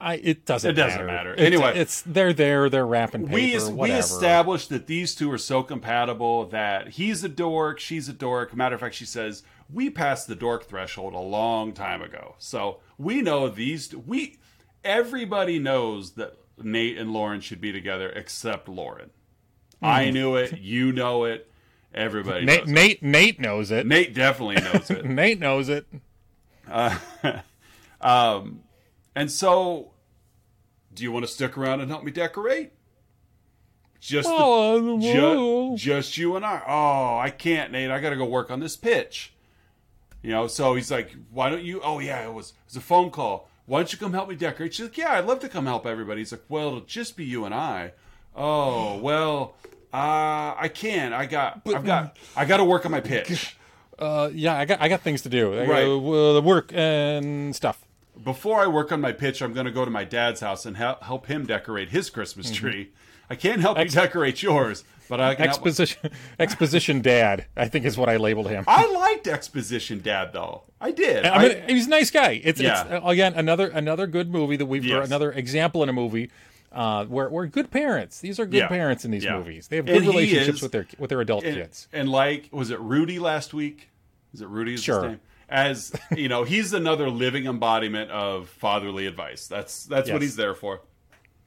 I, 0.00 0.14
it 0.14 0.46
doesn't. 0.46 0.70
It 0.70 0.74
doesn't 0.74 1.06
matter. 1.06 1.34
matter. 1.34 1.34
Anyway. 1.34 1.78
it's 1.78 2.02
they're 2.02 2.32
there. 2.32 2.70
They're 2.70 2.86
wrapping 2.86 3.26
paper. 3.26 3.34
we 3.34 3.58
we 3.58 3.72
whatever. 3.72 3.98
established 4.00 4.68
that 4.70 4.86
these 4.86 5.14
two 5.14 5.30
are 5.30 5.38
so 5.38 5.62
compatible 5.62 6.46
that 6.46 6.90
he's 6.90 7.22
a 7.22 7.28
dork, 7.28 7.78
she's 7.78 8.08
a 8.08 8.12
dork. 8.12 8.56
Matter 8.56 8.74
of 8.74 8.80
fact, 8.80 8.94
she 8.94 9.04
says 9.04 9.42
we 9.72 9.90
passed 9.90 10.26
the 10.26 10.34
dork 10.34 10.64
threshold 10.64 11.14
a 11.14 11.18
long 11.18 11.72
time 11.72 12.02
ago. 12.02 12.34
So 12.38 12.78
we 12.98 13.20
know 13.20 13.48
these. 13.48 13.94
We 13.94 14.38
everybody 14.82 15.58
knows 15.58 16.12
that 16.12 16.36
Nate 16.58 16.96
and 16.96 17.12
Lauren 17.12 17.40
should 17.40 17.60
be 17.60 17.70
together, 17.72 18.08
except 18.10 18.68
Lauren. 18.68 19.10
I 19.82 20.06
hmm. 20.06 20.14
knew 20.14 20.36
it. 20.36 20.58
You 20.58 20.92
know 20.92 21.24
it. 21.24 21.50
Everybody 21.92 22.46
Nate, 22.46 22.60
knows 22.60 22.70
it. 22.70 22.72
Nate 22.72 23.02
Nate 23.02 23.40
knows 23.40 23.70
it. 23.70 23.86
Nate 23.86 24.14
definitely 24.14 24.56
knows 24.56 24.90
it. 24.90 25.04
Nate 25.04 25.40
knows 25.40 25.68
it. 25.68 25.86
Um, 28.02 28.60
and 29.14 29.30
so, 29.30 29.92
do 30.94 31.02
you 31.02 31.12
want 31.12 31.26
to 31.26 31.30
stick 31.30 31.58
around 31.58 31.82
and 31.82 31.90
help 31.90 32.02
me 32.02 32.10
decorate? 32.10 32.72
Just 34.00 34.26
the 34.26 34.34
Oh, 34.34 34.96
uh, 34.96 35.00
Ju- 35.00 35.76
just 35.76 36.16
you 36.16 36.34
and 36.36 36.44
I. 36.46 36.62
Oh, 36.66 37.18
I 37.18 37.28
can't, 37.28 37.70
Nate. 37.72 37.90
I 37.90 38.00
got 38.00 38.10
to 38.10 38.16
go 38.16 38.24
work 38.24 38.50
on 38.50 38.58
this 38.60 38.74
pitch. 38.74 39.34
You 40.22 40.30
know, 40.30 40.46
so 40.46 40.74
he's 40.74 40.90
like, 40.90 41.14
"Why 41.30 41.50
don't 41.50 41.62
you?" 41.62 41.82
Oh, 41.84 41.98
yeah, 41.98 42.24
it 42.26 42.32
was 42.32 42.50
it 42.50 42.56
was 42.68 42.76
a 42.76 42.80
phone 42.80 43.10
call. 43.10 43.50
Why 43.66 43.80
don't 43.80 43.92
you 43.92 43.98
come 43.98 44.14
help 44.14 44.28
me 44.30 44.34
decorate? 44.34 44.72
She's 44.72 44.86
like, 44.86 44.96
"Yeah, 44.96 45.12
I'd 45.12 45.26
love 45.26 45.40
to 45.40 45.48
come 45.50 45.66
help 45.66 45.84
everybody." 45.86 46.22
He's 46.22 46.32
like, 46.32 46.44
"Well, 46.48 46.68
it'll 46.68 46.80
just 46.80 47.16
be 47.18 47.24
you 47.26 47.44
and 47.44 47.54
I." 47.54 47.92
Oh, 48.34 48.96
well, 48.98 49.56
uh, 49.92 50.54
I 50.56 50.70
can't. 50.72 51.12
I 51.12 51.26
got, 51.26 51.60
I've 51.66 51.84
got, 51.84 52.16
I 52.36 52.44
got 52.46 52.56
to 52.58 52.64
work 52.64 52.86
on 52.86 52.92
my 52.92 53.00
pitch. 53.00 53.56
uh, 54.00 54.30
yeah, 54.32 54.56
I 54.58 54.64
got 54.64 54.80
I 54.80 54.88
got 54.88 55.02
things 55.02 55.22
to 55.22 55.28
do. 55.28 55.54
I 55.54 55.66
Right. 55.66 55.84
got, 55.84 56.36
uh, 56.38 56.40
work 56.42 56.72
and 56.74 57.54
stuff. 57.54 57.84
Before 58.22 58.60
I 58.60 58.66
work 58.66 58.92
on 58.92 59.00
my 59.00 59.12
pitch, 59.12 59.40
I'm 59.40 59.52
going 59.52 59.66
to 59.66 59.72
go 59.72 59.84
to 59.84 59.90
my 59.90 60.04
dad's 60.04 60.40
house 60.40 60.66
and 60.66 60.76
help 60.76 61.02
help 61.04 61.26
him 61.26 61.46
decorate 61.46 61.90
his 61.90 62.10
Christmas 62.10 62.46
Mm-hmm. 62.46 62.54
tree. 62.66 62.88
I 63.30 63.34
can't 63.36 63.60
help 63.60 63.78
you 63.78 63.84
decorate 63.84 64.42
yours, 64.42 64.82
but 65.08 65.20
I 65.20 65.34
can. 65.36 65.44
help- 65.46 65.54
Exposition 65.58 66.10
exposition 66.38 67.00
dad. 67.00 67.46
I 67.56 67.68
think 67.68 67.84
is 67.84 67.96
what 67.96 68.08
I 68.08 68.16
labeled 68.16 68.48
him. 68.48 68.64
I 68.66 68.90
liked 68.92 69.26
Exposition 69.28 70.00
Dad 70.02 70.32
though. 70.32 70.62
I 70.80 70.90
did. 70.92 71.24
I 71.26 71.46
mean, 71.48 71.62
he's 71.68 71.86
a 71.86 71.90
nice 71.90 72.10
guy. 72.10 72.40
It's, 72.42 72.60
Yeah. 72.60 72.84
it's 72.96 73.06
again 73.06 73.34
another 73.34 73.68
another 73.68 74.06
good 74.06 74.30
movie 74.30 74.56
that 74.56 74.66
we've 74.66 74.84
Yes. 74.84 75.06
another 75.06 75.30
example 75.32 75.82
in 75.82 75.88
a 75.88 75.92
movie 75.92 76.30
uh, 76.72 77.04
where 77.04 77.28
where 77.28 77.46
good 77.46 77.70
parents. 77.70 78.20
These 78.20 78.40
are 78.40 78.46
good 78.46 78.58
Yeah. 78.58 78.68
parents 78.68 79.04
in 79.04 79.10
these 79.12 79.24
Yeah. 79.24 79.36
movies. 79.38 79.68
They 79.68 79.76
have 79.76 79.86
good 79.86 80.02
relationships 80.02 80.56
is- 80.58 80.62
with 80.62 80.72
their 80.72 80.86
with 80.98 81.10
their 81.10 81.20
adult 81.20 81.44
and, 81.44 81.54
kids. 81.56 81.86
and 81.92 82.08
like, 82.10 82.48
was 82.50 82.70
it 82.70 82.80
Rudy 82.80 83.18
last 83.20 83.54
week? 83.54 83.89
Is 84.34 84.40
it 84.40 84.48
Rudy? 84.48 84.74
Is 84.74 84.82
Sure. 84.82 85.08
Name? 85.08 85.20
As 85.48 85.92
you 86.16 86.28
know, 86.28 86.44
he's 86.44 86.72
another 86.72 87.10
living 87.10 87.46
embodiment 87.46 88.10
of 88.10 88.48
fatherly 88.48 89.06
advice. 89.06 89.46
That's 89.48 89.84
that's 89.84 90.08
what 90.10 90.22
he's 90.22 90.36
there 90.36 90.54
for. 90.54 90.80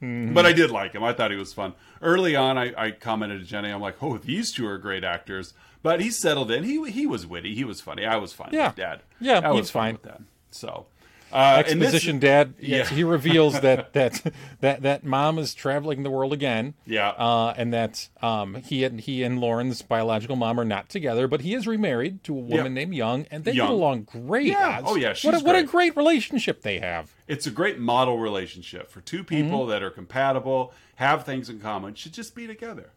Mm-hmm. 0.02 0.34
But 0.34 0.44
I 0.44 0.52
did 0.52 0.70
like 0.70 0.92
him. 0.92 1.02
I 1.02 1.14
thought 1.14 1.30
he 1.30 1.36
was 1.38 1.54
fun. 1.54 1.72
Early 2.02 2.36
on, 2.36 2.58
I, 2.58 2.74
I 2.76 2.90
commented 2.90 3.40
to 3.40 3.46
Jenny, 3.46 3.70
I'm 3.70 3.80
like, 3.80 4.02
"Oh, 4.02 4.18
these 4.18 4.52
two 4.52 4.66
are 4.66 4.76
great 4.76 5.04
actors." 5.04 5.54
But 5.82 6.00
he 6.00 6.10
settled 6.10 6.50
in. 6.50 6.64
He 6.64 6.90
he 6.90 7.06
was 7.06 7.26
witty. 7.26 7.54
He 7.54 7.64
was 7.64 7.80
funny. 7.80 8.04
I 8.04 8.16
was 8.16 8.32
fine 8.34 8.50
Yeah. 8.52 8.66
with 8.68 8.76
Dad. 8.76 9.02
Yeah, 9.20 9.40
I 9.42 9.52
was 9.52 9.70
fine. 9.70 9.94
with 9.94 10.02
that. 10.02 10.20
So, 10.50 10.86
Uh, 11.34 11.56
exposition 11.58 12.18
dad 12.20 12.54
yes, 12.60 12.90
Yeah. 12.90 12.96
he 12.96 13.02
reveals 13.04 13.60
that 13.60 13.92
that 13.94 14.32
that 14.60 14.82
that 14.82 15.04
mom 15.04 15.38
is 15.38 15.52
traveling 15.54 16.02
the 16.04 16.10
world 16.10 16.32
again 16.32 16.74
Yeah. 16.86 17.08
uh, 17.10 17.52
and 17.56 17.72
that 17.74 18.08
um, 18.22 18.54
he 18.56 18.84
and 18.84 19.00
he 19.00 19.22
and 19.24 19.40
Lauren's 19.40 19.82
biological 19.82 20.36
mom 20.36 20.60
are 20.60 20.64
not 20.64 20.88
together 20.88 21.26
but 21.26 21.40
he 21.40 21.54
is 21.54 21.66
remarried 21.66 22.22
to 22.24 22.32
a 22.36 22.40
woman 22.40 22.66
Yeah. 22.66 22.68
named 22.68 22.94
Young 22.94 23.26
and 23.30 23.44
they 23.44 23.52
Young. 23.52 23.66
get 23.68 23.72
along 23.74 24.02
great 24.04 24.46
Yeah. 24.46 24.80
Oh, 24.84 24.94
yeah, 24.96 25.08
what, 25.08 25.16
she's 25.16 25.34
a, 25.34 25.44
what 25.44 25.56
a 25.56 25.62
great. 25.64 25.94
great 25.94 25.96
relationship 25.96 26.62
they 26.62 26.78
have 26.78 27.12
It's 27.26 27.46
a 27.46 27.50
great 27.50 27.78
model 27.80 28.18
relationship 28.18 28.90
for 28.90 29.00
two 29.00 29.24
people 29.24 29.60
Mm-hmm. 29.62 29.70
that 29.70 29.82
are 29.82 29.90
compatible, 29.90 30.72
have 30.96 31.24
things 31.24 31.50
in 31.50 31.58
common, 31.58 31.94
should 31.94 32.12
just 32.12 32.34
be 32.36 32.46
together. 32.46 32.90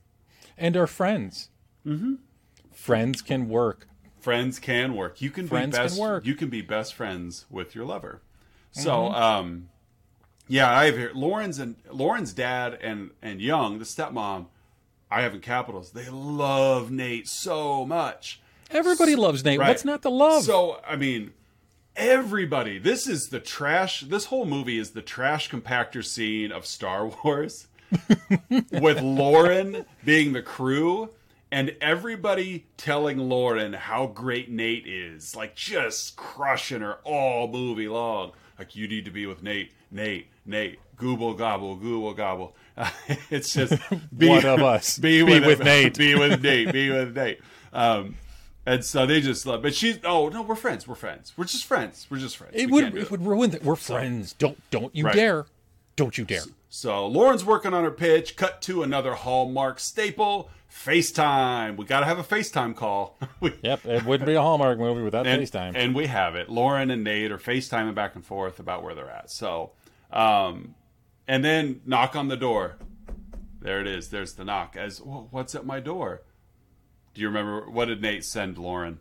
and 0.57 0.77
are 0.77 0.85
friends 0.87 1.49
mm-hmm. 1.85 2.15
friends 2.71 3.21
can 3.21 3.49
work 3.49 3.87
Friends 4.19 4.59
can 4.59 4.93
work. 4.95 5.21
You 5.21 5.29
can 5.29 5.47
Friends 5.47 5.71
be 5.71 5.77
can 5.77 5.85
best. 5.85 5.99
work. 5.99 6.25
You 6.25 6.35
can 6.35 6.49
be 6.49 6.61
best 6.61 6.93
friends 6.95 7.45
with 7.49 7.73
your 7.75 7.85
lover. 7.85 8.21
So, 8.77 8.91
Mm-hmm. 8.91 9.15
um, 9.15 9.69
yeah, 10.47 10.71
I 10.73 10.85
have 10.85 10.95
here 10.97 11.11
Lauren's 11.13 11.59
and 11.59 11.75
Lauren's 11.91 12.33
dad 12.33 12.77
and 12.81 13.11
and 13.21 13.41
Young, 13.41 13.79
the 13.79 13.85
stepmom. 13.85 14.45
I 15.11 15.21
have 15.21 15.33
in 15.33 15.39
capitals. 15.41 15.91
They 15.91 16.09
love 16.09 16.91
Nate 16.91 17.27
so 17.27 17.85
much. 17.85 18.39
everybody 18.71 19.15
loves 19.15 19.43
Nate 19.45 19.59
Right. 19.59 19.69
what's 19.69 19.85
not 19.85 20.01
to 20.03 20.09
love 20.09 20.43
So, 20.43 20.81
I 20.87 20.95
mean, 20.97 21.31
everybody. 21.95 22.77
This 22.77 23.07
is 23.07 23.29
the 23.29 23.39
trash. 23.39 24.01
This 24.01 24.25
whole 24.25 24.45
movie 24.45 24.77
is 24.77 24.91
the 24.91 25.01
trash 25.01 25.49
compactor 25.49 26.03
scene 26.05 26.51
of 26.51 26.65
Star 26.65 27.05
Wars, 27.23 27.67
with 28.71 29.01
Lauren 29.01 29.85
being 30.03 30.33
the 30.33 30.41
crew 30.41 31.09
and 31.49 31.73
everybody 31.79 32.65
telling 32.75 33.17
Lauren 33.17 33.71
how 33.71 34.07
great 34.07 34.51
Nate 34.51 34.85
is, 34.85 35.33
like 35.35 35.55
just 35.55 36.17
crushing 36.17 36.81
her 36.81 36.97
all 37.05 37.47
movie 37.47 37.87
long. 37.87 38.33
Like 38.59 38.75
you 38.75 38.87
need 38.87 39.05
to 39.05 39.11
be 39.11 39.25
with 39.25 39.43
Nate, 39.43 39.71
Nate, 39.91 40.27
Nate. 40.45 40.79
Google 40.95 41.33
gobble, 41.35 41.75
Google 41.75 42.13
gobble. 42.13 42.55
it's 43.29 43.53
just 43.53 43.73
be, 44.17 44.27
One 44.29 44.45
of 44.45 44.61
us. 44.63 44.97
Be, 44.99 45.23
Be 45.23 45.23
with, 45.23 45.45
with 45.45 45.63
Nate. 45.63 45.97
Be 45.97 46.15
with 46.15 46.41
Nate. 46.41 46.71
Be 46.73 46.89
with 46.89 47.15
Nate. 47.15 47.39
Um, 47.71 48.15
and 48.65 48.83
so 48.83 49.05
they 49.05 49.21
just 49.21 49.45
love. 49.45 49.61
But 49.61 49.75
she's 49.75 49.99
oh 50.03 50.29
no, 50.29 50.41
we're 50.41 50.55
friends. 50.55 50.87
We're 50.87 50.95
friends. 50.95 51.33
We're 51.37 51.45
just 51.45 51.65
friends. 51.65 52.07
We're 52.09 52.17
just 52.17 52.35
friends. 52.37 52.53
it 52.55 52.65
We 52.65 52.71
would 52.83 52.95
it 52.97 53.11
would 53.11 53.25
ruin 53.25 53.51
that 53.51 53.63
we're 53.63 53.75
friends 53.75 54.33
don't 54.33 54.57
don't 54.71 54.93
you 54.95 55.05
Right. 55.05 55.15
dare 55.15 55.45
don't 55.95 56.17
you 56.17 56.25
dare 56.25 56.41
So 56.69 57.07
Lauren's 57.07 57.45
working 57.45 57.73
on 57.73 57.83
her 57.83 57.91
pitch. 57.91 58.35
Cut 58.35 58.61
to 58.63 58.83
another 58.83 59.13
Hallmark 59.13 59.79
staple. 59.79 60.49
FaceTime. 60.71 61.77
We 61.77 61.85
got 61.85 62.01
to 62.01 62.05
have 62.05 62.19
a 62.19 62.23
FaceTime 62.23 62.75
call. 62.75 63.17
We- 63.39 63.53
yep 63.61 63.85
it 63.85 64.03
wouldn't 64.05 64.25
be 64.27 64.33
a 64.33 64.41
Hallmark 64.41 64.79
movie 64.79 65.01
without 65.01 65.27
and, 65.27 65.41
FaceTime 65.41 65.73
And 65.75 65.93
we 65.93 66.07
have 66.07 66.35
it. 66.35 66.49
Lauren 66.49 66.89
and 66.89 67.03
Nate 67.03 67.31
are 67.31 67.37
FaceTiming 67.37 67.93
back 67.95 68.15
and 68.15 68.25
forth 68.25 68.59
about 68.59 68.83
where 68.83 68.95
they're 68.95 69.09
at. 69.09 69.29
So, 69.29 69.71
um, 70.11 70.75
and 71.27 71.43
then 71.45 71.81
knock 71.85 72.15
on 72.15 72.27
the 72.29 72.37
door. 72.37 72.77
There 73.61 73.79
it 73.81 73.87
is. 73.87 74.09
There's 74.09 74.33
the 74.33 74.45
knock. 74.45 74.75
As 74.77 75.01
"Whoa, 75.01 75.27
what's 75.31 75.53
at 75.55 75.65
my 75.65 75.79
door? 75.79 76.21
Do 77.13 77.21
you 77.21 77.27
remember 77.27 77.69
what 77.69 77.85
did 77.85 78.01
Nate 78.01 78.23
send 78.23 78.57
Lauren? 78.57 78.99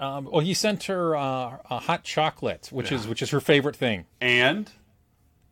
Um, 0.00 0.28
well, 0.30 0.40
he 0.40 0.54
sent 0.54 0.84
her 0.84 1.16
uh, 1.16 1.58
a 1.70 1.78
hot 1.80 2.04
chocolate, 2.04 2.68
which 2.70 2.92
is 2.92 3.06
which 3.06 3.20
is 3.22 3.30
her 3.30 3.40
favorite 3.40 3.76
thing, 3.76 4.06
And 4.20 4.70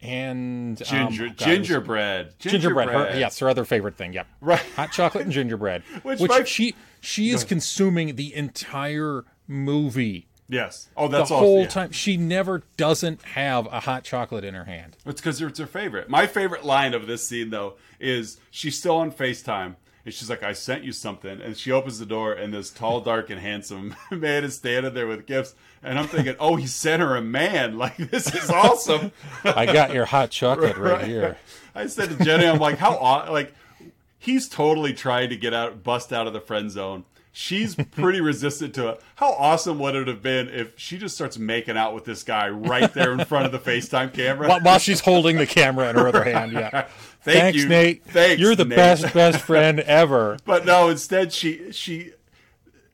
and 0.07 0.81
um, 0.83 0.87
ginger 1.09 1.25
oh, 1.25 1.29
God, 1.29 1.37
gingerbread. 1.39 2.35
gingerbread. 2.39 2.89
Her, 2.89 3.19
yes, 3.19 3.39
her 3.41 3.49
other 3.49 3.65
favorite 3.65 3.97
thing. 3.97 4.13
Yep, 4.13 4.27
Right. 4.41 4.61
hot 4.77 4.93
chocolate 4.93 5.25
and 5.25 5.33
gingerbread, 5.33 5.83
Which 6.03 6.21
which, 6.21 6.29
my- 6.31 6.45
she 6.45 6.75
she 7.01 7.31
is 7.31 7.45
consuming 7.45 8.17
the 8.17 8.35
entire 8.35 9.25
movie. 9.47 10.29
Yes. 10.49 10.89
Oh, 10.97 11.09
The 11.09 11.19
that's 11.19 11.31
all. 11.33 11.41
whole 11.41 11.61
yeah. 11.63 11.67
time, 11.69 11.91
she 11.93 12.17
never 12.17 12.63
doesn't 12.77 13.21
have 13.23 13.67
a 13.67 13.81
hot 13.81 14.05
chocolate 14.05 14.45
in 14.45 14.55
her 14.55 14.65
hand. 14.65 14.97
It's 15.05 15.21
because 15.21 15.43
it's 15.43 15.59
her 15.59 15.67
favorite. 15.67 16.09
My 16.09 16.27
favorite 16.29 16.65
line 16.65 16.95
of 16.95 17.09
this 17.09 17.27
scene, 17.27 17.51
though, 17.51 17.75
is 17.99 18.39
she's 18.53 18.79
still 18.79 18.97
on 18.97 19.11
FaceTime. 19.11 19.75
And 20.07 20.15
she's 20.15 20.31
like, 20.31 20.45
I 20.45 20.53
sent 20.53 20.85
you 20.85 20.93
something. 20.93 21.41
And 21.43 21.57
she 21.57 21.73
opens 21.73 21.99
the 21.99 22.07
door, 22.07 22.33
and 22.33 22.55
this 22.55 22.71
tall, 22.71 23.01
dark, 23.01 23.29
and 23.29 23.41
handsome 23.41 23.97
man 24.13 24.45
is 24.45 24.55
standing 24.55 24.95
there 24.95 25.09
with 25.09 25.27
gifts. 25.27 25.57
And 25.83 25.99
I'm 25.99 26.07
thinking, 26.07 26.37
oh, 26.39 26.55
he 26.55 26.67
sent 26.69 27.03
her 27.03 27.17
a 27.17 27.21
man. 27.21 27.77
Like, 27.87 27.97
this 27.97 28.33
is 28.33 28.49
awesome. 28.49 29.11
I 29.45 29.67
got 29.67 29.93
your 29.93 30.05
hot 30.07 30.31
chocolate 30.31 30.77
right, 30.77 30.93
Right. 30.93 31.05
here. 31.07 31.39
I 31.75 31.89
said 31.89 32.17
to 32.17 32.25
Jenny, 32.25 32.47
I'm 32.47 32.59
like, 32.61 32.79
how, 32.79 32.97
like, 33.33 33.53
he's 34.19 34.49
totally 34.49 34.95
trying 34.95 35.29
to 35.31 35.37
get 35.37 35.53
out, 35.53 35.83
bust 35.83 36.13
out 36.13 36.27
of 36.29 36.33
the 36.33 36.41
friend 36.41 36.71
zone. 36.71 37.05
She's 37.39 37.75
pretty 37.75 38.23
resistant 38.23 38.75
to 38.77 38.89
it. 38.89 39.03
How 39.17 39.33
awesome 39.33 39.79
would 39.81 39.95
it 39.95 40.09
have 40.09 40.23
been 40.23 40.49
if 40.49 40.73
she 40.79 40.97
just 40.97 41.15
starts 41.15 41.37
making 41.37 41.77
out 41.77 41.95
with 41.95 42.07
this 42.07 42.23
guy 42.23 42.49
right 42.49 42.91
there 42.95 43.13
in 43.13 43.27
front 43.27 43.45
of 43.45 43.53
the 43.53 43.59
FaceTime 43.59 44.15
camera? 44.15 44.49
While, 44.49 44.61
while 44.61 44.79
she's 44.79 45.01
holding 45.01 45.37
the 45.37 45.47
camera 45.47 45.91
in 45.91 45.97
her 45.97 46.09
other 46.09 46.25
hand. 46.25 46.53
Yeah. 46.53 46.71
Thank 47.21 47.39
Thanks, 47.39 47.59
you. 47.59 47.69
Nate. 47.69 48.05
Thanks, 48.07 48.41
You're 48.41 48.55
the 48.55 48.65
Nate. 48.65 48.77
best 48.77 49.03
best 49.15 49.43
friend 49.43 49.81
ever. 49.81 50.39
But 50.47 50.65
no, 50.65 50.89
instead 50.89 51.31
she 51.31 51.73
she 51.73 52.13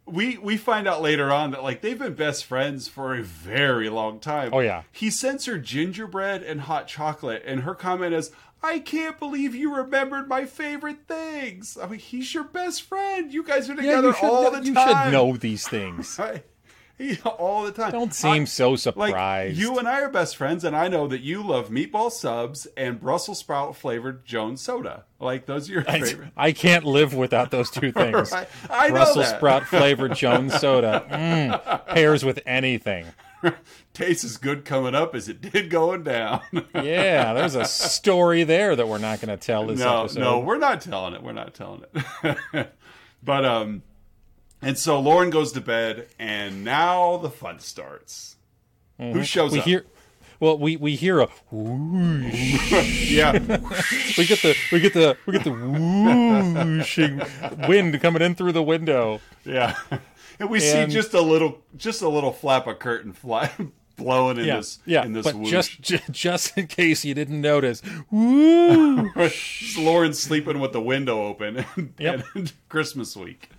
we 0.06 0.38
we 0.38 0.56
find 0.56 0.88
out 0.88 1.02
later 1.02 1.30
on 1.30 1.52
that 1.52 1.62
like 1.62 1.80
they've 1.80 1.96
been 1.98 2.14
best 2.14 2.44
friends 2.44 2.88
for 2.88 3.14
a 3.14 3.22
very 3.22 3.88
long 3.88 4.18
time. 4.18 4.50
Oh, 4.52 4.58
yeah. 4.58 4.82
He 4.90 5.08
sends 5.08 5.44
her 5.46 5.56
gingerbread 5.56 6.42
and 6.42 6.62
hot 6.62 6.88
chocolate, 6.88 7.44
and 7.46 7.60
her 7.60 7.76
comment 7.76 8.12
is, 8.12 8.32
"I 8.62 8.78
can't 8.78 9.18
believe 9.18 9.54
you 9.54 9.74
remembered 9.74 10.28
my 10.28 10.44
favorite 10.44 11.06
things." 11.08 11.76
I 11.82 11.86
mean, 11.88 11.98
he's 12.00 12.32
your 12.34 12.44
best 12.44 12.82
friend. 12.82 13.32
You 13.32 13.42
guys 13.42 13.68
are 13.68 13.74
Yeah, 13.74 14.00
together 14.00 14.12
should, 14.14 14.24
all 14.26 14.50
the 14.50 14.62
you 14.62 14.74
time. 14.74 14.88
You 14.88 15.04
should 15.04 15.12
know 15.12 15.36
these 15.36 15.66
things. 15.68 16.18
He- 16.98 17.18
all 17.24 17.64
the 17.64 17.72
time. 17.72 17.90
Don't 17.90 18.14
seem 18.14 18.42
I- 18.42 18.44
so 18.44 18.70
like 18.72 18.78
surprised. 18.80 19.58
you 19.58 19.78
and 19.78 19.88
I 19.88 20.02
are 20.02 20.08
best 20.10 20.36
friends, 20.36 20.62
and 20.62 20.76
I 20.76 20.86
know 20.88 21.08
that 21.08 21.20
you 21.22 21.42
love 21.42 21.68
meatball 21.70 22.12
subs 22.12 22.66
and 22.76 23.00
Brussels 23.00 23.38
sprout 23.40 23.74
flavored 23.74 24.24
Jones 24.24 24.60
soda. 24.60 25.04
Like 25.18 25.46
those 25.46 25.68
are 25.68 25.72
your 25.72 25.84
I, 25.88 26.00
favorite. 26.00 26.28
I 26.36 26.52
can't 26.52 26.84
live 26.84 27.12
without 27.14 27.50
those 27.50 27.70
two 27.70 27.90
things. 27.92 28.30
Right. 28.30 28.46
I 28.70 28.88
know 28.88 28.94
Brussels 28.94 29.30
sprout 29.30 29.64
flavored 29.66 30.14
Jones 30.14 30.54
soda 30.60 31.04
mm, 31.10 31.86
pairs 31.88 32.24
with 32.24 32.38
anything. 32.46 33.06
tastes 33.94 34.24
as 34.24 34.36
good 34.36 34.64
coming 34.64 34.94
up 34.94 35.14
as 35.14 35.28
it 35.28 35.40
did 35.40 35.70
going 35.70 36.02
down. 36.02 36.40
Yeah, 36.74 37.32
there's 37.34 37.54
a 37.54 37.64
story 37.64 38.44
there 38.44 38.74
that 38.76 38.88
we're 38.88 38.98
not 38.98 39.20
going 39.20 39.36
to 39.36 39.42
tell 39.44 39.66
this 39.66 39.78
no, 39.78 40.02
episode. 40.04 40.20
no, 40.20 40.40
we're 40.40 40.58
not 40.58 40.80
telling 40.80 41.14
it. 41.14 41.22
We're 41.22 41.32
not 41.32 41.54
telling 41.54 41.84
it. 41.94 42.68
but 43.22 43.44
um, 43.44 43.82
and 44.60 44.76
so 44.78 44.98
Lauren 45.00 45.30
goes 45.30 45.52
to 45.52 45.60
bed, 45.60 46.08
and 46.18 46.64
now 46.64 47.16
the 47.18 47.30
fun 47.30 47.58
starts. 47.60 48.36
Who 48.98 49.22
shows 49.24 49.50
Mm-hmm. 49.52 49.54
we 49.54 49.58
up? 49.60 49.64
hear. 49.66 49.84
Well, 50.40 50.58
we, 50.58 50.76
we 50.76 50.96
hear 50.96 51.20
a 51.20 51.28
whoosh. 51.52 53.12
yeah, 53.12 53.32
We 54.18 54.26
get 54.26 54.42
the 54.42 54.56
we 54.72 54.80
get 54.80 54.92
the 54.92 55.16
we 55.24 55.32
get 55.34 55.44
the 55.44 55.52
whooshing 55.52 57.22
wind 57.68 58.00
coming 58.00 58.22
in 58.22 58.34
through 58.34 58.52
the 58.52 58.62
window. 58.62 59.20
yeah, 59.44 59.76
and 60.42 60.50
we 60.50 60.60
see 60.60 60.86
just 60.86 61.14
a 61.14 61.20
little, 61.22 61.62
just 61.76 62.02
a 62.02 62.08
little 62.08 62.32
flap 62.32 62.66
of 62.66 62.78
curtain 62.78 63.12
fly 63.12 63.50
blowing 63.96 64.38
in 64.38 64.44
Yeah, 64.46 64.56
this, 64.56 64.78
yeah. 64.84 65.04
in 65.04 65.12
this 65.12 65.24
but 65.24 65.34
whoosh. 65.36 65.50
just 65.50 65.80
ju- 65.80 65.98
just 66.10 66.58
in 66.58 66.66
case 66.66 67.04
you 67.04 67.14
didn't 67.14 67.40
notice, 67.40 67.80
woo. 68.10 69.10
Lauren's 69.78 70.18
sleeping 70.18 70.60
with 70.60 70.72
the 70.72 70.80
window 70.80 71.24
open, 71.26 71.64
and, 71.76 71.94
Yep. 71.98 72.24
and 72.34 72.52
Christmas 72.68 73.16
week. 73.16 73.50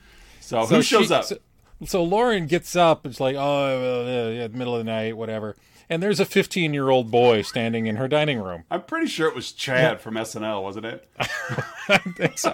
So, 0.42 0.66
So 0.66 0.76
who 0.76 0.82
shows 0.82 1.08
she- 1.08 1.14
up? 1.14 1.24
So, 1.26 1.38
so 1.86 2.04
Lauren 2.04 2.48
gets 2.48 2.76
up. 2.76 3.06
It's 3.06 3.20
like, 3.20 3.36
oh, 3.38 4.06
uh, 4.06 4.30
yeah, 4.32 4.48
middle 4.48 4.74
of 4.76 4.80
the 4.80 4.92
night, 4.92 5.18
whatever. 5.18 5.56
And 5.90 6.02
there's 6.02 6.20
a 6.22 6.26
15 6.26 6.74
year 6.74 6.90
old 6.90 7.12
boy 7.12 7.42
standing 7.42 7.88
in 7.88 7.98
her 7.98 8.08
dining 8.08 8.40
room. 8.40 8.64
I'm 8.72 8.84
pretty 8.84 9.08
sure 9.08 9.28
it 9.28 9.36
was 9.36 9.52
Chad 9.52 10.00
from 10.02 10.16
SNL, 10.16 10.64
wasn't 10.64 10.86
it? 10.86 11.08
I 11.20 11.98
think 12.18 12.38
so. 12.38 12.52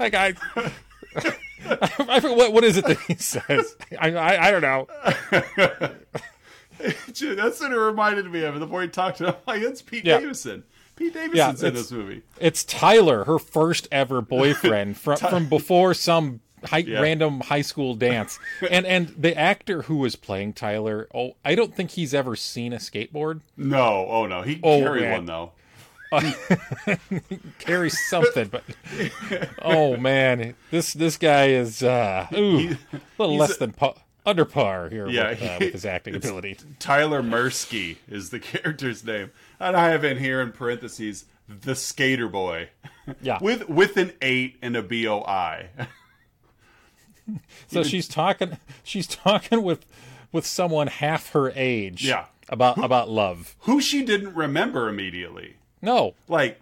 like 0.00 0.14
I, 0.14 0.34
I 1.16 2.20
forget 2.20 2.36
what 2.36 2.52
what 2.52 2.64
is 2.64 2.76
it 2.76 2.86
that 2.86 2.98
he 3.00 3.14
says? 3.16 3.76
I 4.00 4.12
I, 4.12 4.48
I 4.48 4.50
don't 4.50 4.62
know. 4.62 4.86
That's 6.78 7.60
what 7.60 7.72
it 7.72 7.76
reminded 7.76 8.30
me 8.30 8.42
of. 8.44 8.58
The 8.60 8.66
boy 8.66 8.86
talked 8.88 9.18
to 9.18 9.28
him 9.28 9.34
like 9.46 9.62
that's 9.62 9.82
Pete 9.82 10.04
Yeah. 10.04 10.20
Davidson. 10.20 10.64
Pete 10.96 11.14
Yeah, 11.32 11.50
in 11.50 11.56
this 11.74 11.92
movie. 11.92 12.22
It's 12.40 12.64
Tyler, 12.64 13.24
her 13.24 13.38
first 13.38 13.86
ever 13.92 14.20
boyfriend 14.20 14.96
from 15.00 15.16
from 15.16 15.48
before 15.48 15.94
some 15.94 16.40
high, 16.64 16.78
Yeah. 16.78 17.00
random 17.00 17.40
high 17.40 17.62
school 17.62 17.94
dance. 17.94 18.38
And 18.70 18.86
and 18.86 19.08
the 19.16 19.36
actor 19.36 19.82
who 19.82 19.96
was 19.98 20.16
playing 20.16 20.54
Tyler, 20.54 21.08
oh, 21.14 21.34
I 21.44 21.54
don't 21.54 21.74
think 21.74 21.92
he's 21.92 22.14
ever 22.14 22.34
seen 22.36 22.72
a 22.72 22.76
skateboard. 22.78 23.40
No, 23.56 24.06
oh 24.08 24.26
no, 24.26 24.42
he 24.42 24.60
Oh, 24.62 24.80
carried 24.80 25.02
man. 25.02 25.12
one 25.12 25.26
though. 25.26 25.52
carries 27.58 27.98
something, 28.08 28.48
but 28.48 28.64
oh 29.62 29.96
man, 29.96 30.54
this 30.70 30.92
this 30.92 31.16
guy 31.16 31.46
is 31.48 31.82
uh, 31.82 32.26
ooh, 32.34 32.70
a 32.92 33.00
little 33.18 33.36
less 33.36 33.56
a- 33.56 33.58
than 33.60 33.72
pa- 33.72 33.94
under 34.26 34.44
par 34.44 34.88
here 34.90 35.08
Yeah, 35.08 35.30
with, 35.30 35.42
uh, 35.42 35.58
he- 35.58 35.64
with 35.66 35.72
his 35.74 35.84
acting 35.84 36.14
ability. 36.14 36.56
Tyler 36.78 37.22
Mursky 37.22 37.96
is 38.08 38.30
the 38.30 38.40
character's 38.40 39.04
name, 39.04 39.30
and 39.60 39.76
I 39.76 39.88
have 39.90 40.04
in 40.04 40.18
here 40.18 40.40
in 40.40 40.52
parentheses 40.52 41.24
the 41.48 41.74
Skater 41.74 42.28
Boy. 42.28 42.70
Yeah. 43.22 43.38
with 43.42 43.68
with 43.68 43.96
an 43.96 44.12
eight 44.22 44.56
and 44.62 44.76
a 44.76 44.82
B 44.82 45.06
O 45.08 45.20
I. 45.22 45.68
So 47.66 47.82
she's 47.82 48.08
talking, 48.08 48.56
she's 48.82 49.06
talking 49.06 49.62
with 49.62 49.84
with 50.32 50.46
someone 50.46 50.86
half 50.86 51.30
her 51.32 51.52
age. 51.54 52.04
Yeah. 52.06 52.26
About 52.48 52.82
about 52.82 53.10
love. 53.10 53.54
Who 53.60 53.80
she 53.82 54.02
didn't 54.02 54.34
remember 54.34 54.88
immediately. 54.88 55.56
No. 55.82 56.14
Like, 56.28 56.60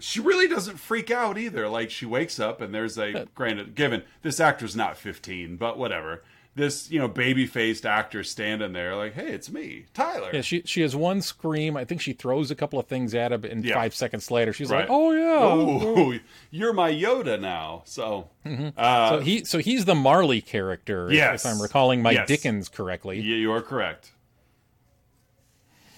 she 0.00 0.20
really 0.20 0.48
doesn't 0.48 0.78
freak 0.78 1.10
out 1.10 1.38
either. 1.38 1.68
Like, 1.68 1.90
she 1.90 2.06
wakes 2.06 2.40
up 2.40 2.60
and 2.60 2.74
there's 2.74 2.98
a, 2.98 3.26
granted, 3.34 3.74
given 3.74 4.02
this 4.22 4.40
actor's 4.40 4.74
not 4.74 4.96
15, 4.96 5.56
but 5.56 5.78
whatever. 5.78 6.22
This, 6.54 6.90
you 6.90 6.98
know, 6.98 7.08
baby 7.08 7.46
faced 7.46 7.86
actor 7.86 8.22
standing 8.22 8.74
there, 8.74 8.94
like, 8.94 9.14
hey, 9.14 9.28
it's 9.28 9.50
me, 9.50 9.86
Tyler. 9.94 10.28
Yeah, 10.34 10.42
she 10.42 10.60
she 10.66 10.82
has 10.82 10.94
one 10.94 11.22
scream. 11.22 11.78
I 11.78 11.86
think 11.86 12.02
she 12.02 12.12
throws 12.12 12.50
a 12.50 12.54
couple 12.54 12.78
of 12.78 12.86
things 12.86 13.14
at 13.14 13.32
him, 13.32 13.44
and 13.44 13.64
Yeah. 13.64 13.72
five 13.72 13.94
seconds 13.94 14.30
later, 14.30 14.52
she's 14.52 14.68
Right. 14.68 14.80
like, 14.80 14.88
"Oh 14.90 15.12
yeah." 15.12 15.38
Oh, 15.40 16.18
you're 16.50 16.74
my 16.74 16.92
Yoda 16.92 17.40
now. 17.40 17.80
So, 17.86 18.28
uh, 18.76 19.08
So 19.08 19.20
he 19.20 19.44
so 19.46 19.58
he's 19.60 19.86
the 19.86 19.94
Marley 19.94 20.42
character, 20.42 21.08
Yes. 21.10 21.42
if 21.46 21.50
I'm 21.50 21.58
recalling 21.62 22.02
my 22.02 22.10
Yes. 22.10 22.28
Dickens 22.28 22.68
correctly. 22.68 23.18
yeah, 23.18 23.36
you 23.36 23.50
are 23.50 23.62
correct. 23.62 24.10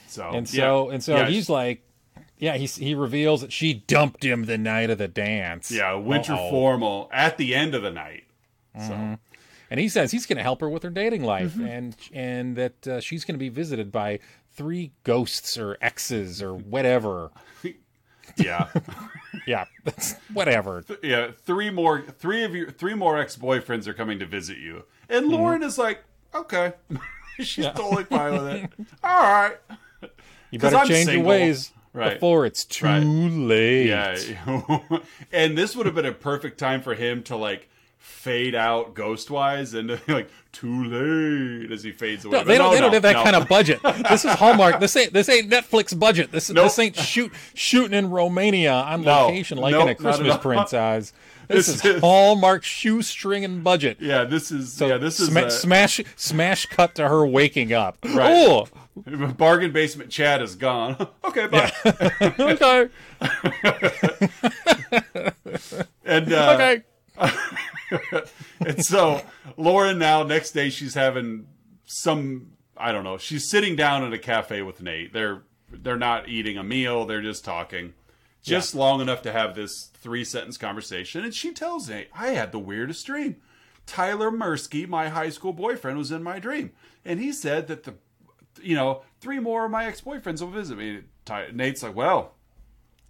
So, 0.07 0.31
And 0.31 0.49
so 0.49 0.87
yeah. 0.89 0.95
and 0.95 1.03
so 1.03 1.17
Yeah, 1.17 1.29
he's 1.29 1.49
like, 1.51 1.83
yeah, 2.39 2.57
he 2.57 2.67
he 2.67 2.95
reveals 2.95 3.41
that 3.43 3.53
she 3.53 3.75
dumped 3.75 4.25
him 4.25 4.45
the 4.45 4.59
night 4.59 4.91
of 4.91 4.99
the 4.99 5.09
dance. 5.09 5.71
yeah, 5.71 5.95
winter 5.95 6.33
Uh-oh. 6.35 6.51
formal 6.51 7.09
at 7.13 7.37
the 7.39 7.55
end 7.55 7.75
of 7.75 7.83
the 7.83 7.91
night. 7.91 8.25
Mm-hmm. 8.77 8.89
So, 8.89 9.19
and 9.71 9.81
he 9.81 9.89
says 9.89 10.11
he's 10.11 10.27
going 10.27 10.37
to 10.39 10.43
help 10.43 10.61
her 10.61 10.69
with 10.69 10.83
her 10.83 10.91
dating 10.91 11.25
life, 11.25 11.53
Mm-hmm. 11.55 11.67
and 11.67 11.97
and 12.13 12.57
that 12.57 12.87
uh, 12.89 13.01
she's 13.01 13.25
going 13.25 13.35
to 13.35 13.39
be 13.39 13.49
visited 13.49 13.91
by 13.93 14.19
three 14.53 14.93
ghosts 15.05 15.57
or 15.59 15.77
exes 15.81 16.43
or 16.43 16.55
whatever. 16.55 17.31
yeah, 18.37 18.69
Yeah, 19.47 19.65
that's 19.85 20.15
whatever. 20.33 20.85
yeah. 21.03 21.31
Three 21.45 21.71
more, 21.71 22.03
three 22.03 22.45
of 22.45 22.55
your, 22.55 22.71
three 22.71 22.95
more 22.95 23.19
ex 23.19 23.37
boyfriends 23.37 23.87
are 23.87 23.95
coming 23.95 24.19
to 24.21 24.27
visit 24.27 24.59
you, 24.59 24.85
and 25.09 25.27
Mm-hmm. 25.27 25.35
Lauren 25.35 25.63
is 25.63 25.77
like, 25.79 26.03
okay, 26.35 26.73
she's 27.41 27.67
totally 27.67 28.05
fine 28.05 28.33
with 28.33 28.47
it. 28.55 28.71
All 29.05 29.21
right, 29.23 29.57
you 30.51 30.59
better 30.59 30.77
I'm 30.77 30.87
change 30.89 31.11
your 31.11 31.23
ways 31.23 31.73
Right. 31.95 32.15
before 32.15 32.45
it's 32.45 32.65
too 32.65 32.85
Right. 32.87 33.03
late. 33.05 33.87
yeah. 33.87 34.19
and 35.33 35.57
this 35.57 35.75
would 35.77 35.87
have 35.87 35.95
been 35.95 36.05
a 36.05 36.13
perfect 36.13 36.59
time 36.59 36.83
for 36.83 36.95
him 36.95 37.23
to 37.25 37.37
like 37.37 37.69
fade 37.99 38.55
out 38.55 38.95
ghostwise 38.95 39.75
and 39.79 40.01
like 40.09 40.29
too 40.53 40.85
late 40.85 41.71
as 41.73 41.83
he 41.85 41.93
fades 41.93 42.25
away. 42.25 42.39
No, 42.39 42.45
they 42.45 42.59
don't. 42.59 42.75
they 42.75 42.81
don't 42.81 42.93
have 42.93 43.03
that 43.03 43.13
no. 43.17 43.23
kind 43.23 43.37
of 43.37 43.49
budget. 43.49 43.81
This 44.11 44.25
is 44.25 44.33
Hallmark. 44.33 44.81
This 44.81 44.97
ain't. 44.97 45.13
This 45.13 45.29
ain't 45.29 45.51
Netflix 45.51 45.97
budget. 45.99 46.31
This 46.33 46.51
Nope. 46.51 46.65
this 46.65 46.79
ain't 46.79 46.97
shoot 46.97 47.33
shooting 47.55 47.97
in 47.97 48.11
Romania 48.11 48.73
on 48.73 49.03
No. 49.03 49.27
location 49.27 49.59
like 49.59 49.73
Nope, 49.73 49.83
in 49.83 49.89
a 49.91 49.95
Christmas 49.95 50.33
all. 50.33 50.39
Princess. 50.39 51.13
This, 51.47 51.67
This 51.67 51.85
is, 51.85 51.85
is- 51.97 52.01
Hallmark 52.01 52.63
shoestringing 52.63 53.63
budget. 53.63 53.99
Yeah, 54.01 54.25
this 54.25 54.51
is 54.51 54.73
So 54.73 54.87
yeah, 54.87 54.97
this 54.97 55.21
is 55.21 55.29
sma- 55.29 55.43
uh, 55.43 55.51
smash 55.51 56.01
smash 56.17 56.65
cut 56.67 56.95
to 56.95 57.07
her 57.07 57.27
waking 57.27 57.75
up. 57.75 57.99
Right. 58.03 58.33
Oh, 58.49 58.67
bargain 59.37 59.73
basement 59.73 60.11
Chad 60.11 60.41
is 60.43 60.55
gone. 60.55 61.09
okay, 61.25 61.47
bye. 61.47 61.73
okay, 62.39 62.89
And 66.05 66.33
uh, 66.33 66.55
okay. 66.55 66.83
and 68.61 68.85
so 68.85 69.21
Lauren 69.57 69.99
now 69.99 70.23
next 70.23 70.53
day 70.53 70.71
she's 70.71 70.95
having 70.95 71.47
some 71.87 72.53
I 72.77 72.93
don't 72.93 73.05
know. 73.05 73.19
She's 73.19 73.49
sitting 73.49 73.77
down 73.77 74.05
at 74.05 74.13
a 74.13 74.19
cafe 74.19 74.63
with 74.63 74.83
Nate. 74.83 75.13
They're 75.13 75.43
they're 75.71 75.97
not 75.97 76.29
eating 76.29 76.57
a 76.57 76.65
meal. 76.65 77.05
They're 77.05 77.23
just 77.23 77.45
talking, 77.45 77.95
just 78.43 78.75
long 78.75 79.01
enough 79.01 79.23
to 79.23 79.33
have 79.33 79.55
this 79.55 79.91
three 79.95 80.25
sentence 80.25 80.57
conversation. 80.57 81.25
And 81.25 81.35
she 81.35 81.53
tells 81.53 81.89
Nate, 81.89 82.09
"I 82.15 82.29
had 82.29 82.53
the 82.53 82.59
weirdest 82.59 83.07
dream. 83.07 83.37
Tyler 83.87 84.31
Mursky, 84.31 84.89
my 84.89 85.09
high 85.09 85.29
school 85.29 85.53
boyfriend, 85.53 85.99
was 85.99 86.11
in 86.11 86.23
my 86.23 86.39
dream, 86.39 86.73
and 87.05 87.21
he 87.21 87.33
said 87.33 87.69
that 87.69 87.85
the, 87.85 87.95
you 88.63 88.75
know, 88.77 89.03
three 89.21 89.39
more 89.39 89.65
of 89.65 89.71
my 89.71 89.87
ex 89.87 90.01
boyfriends 90.01 90.41
will 90.41 90.51
visit 90.51 90.79
me." 90.79 91.01
Nate's 91.53 91.83
like, 91.83 91.95
"Well, 91.95 92.35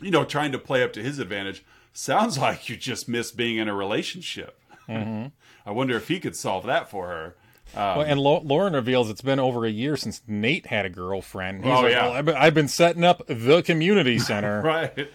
you 0.00 0.10
know, 0.10 0.24
trying 0.24 0.52
to 0.52 0.58
play 0.58 0.82
up 0.82 0.92
to 0.94 1.02
his 1.02 1.18
advantage. 1.18 1.64
Sounds 1.92 2.38
like 2.46 2.68
you 2.68 2.76
just 2.76 3.08
miss 3.08 3.30
being 3.30 3.56
in 3.58 3.68
a 3.68 3.74
relationship. 3.74 4.60
Mm-hmm. 4.88 5.26
I 5.66 5.70
wonder 5.70 5.96
if 5.96 6.08
he 6.08 6.20
could 6.20 6.36
solve 6.36 6.66
that 6.66 6.90
for 6.90 7.08
her. 7.08 7.36
Well, 7.74 8.02
and 8.02 8.20
Lo- 8.20 8.42
Lauren 8.44 8.74
reveals 8.74 9.08
it's 9.10 9.22
been 9.22 9.40
over 9.40 9.64
a 9.64 9.70
year 9.70 9.96
since 9.96 10.20
Nate 10.28 10.66
had 10.66 10.84
a 10.84 10.90
girlfriend. 10.90 11.64
He's 11.64 11.72
Oh, 11.72 11.80
like, 11.80 11.92
yeah. 11.92 12.20
well, 12.20 12.36
I've, 12.36 12.54
been, 12.54 12.68
setting 12.68 13.02
up 13.02 13.26
the 13.26 13.62
community 13.62 14.18
center. 14.20 14.60
Right. 14.62 15.08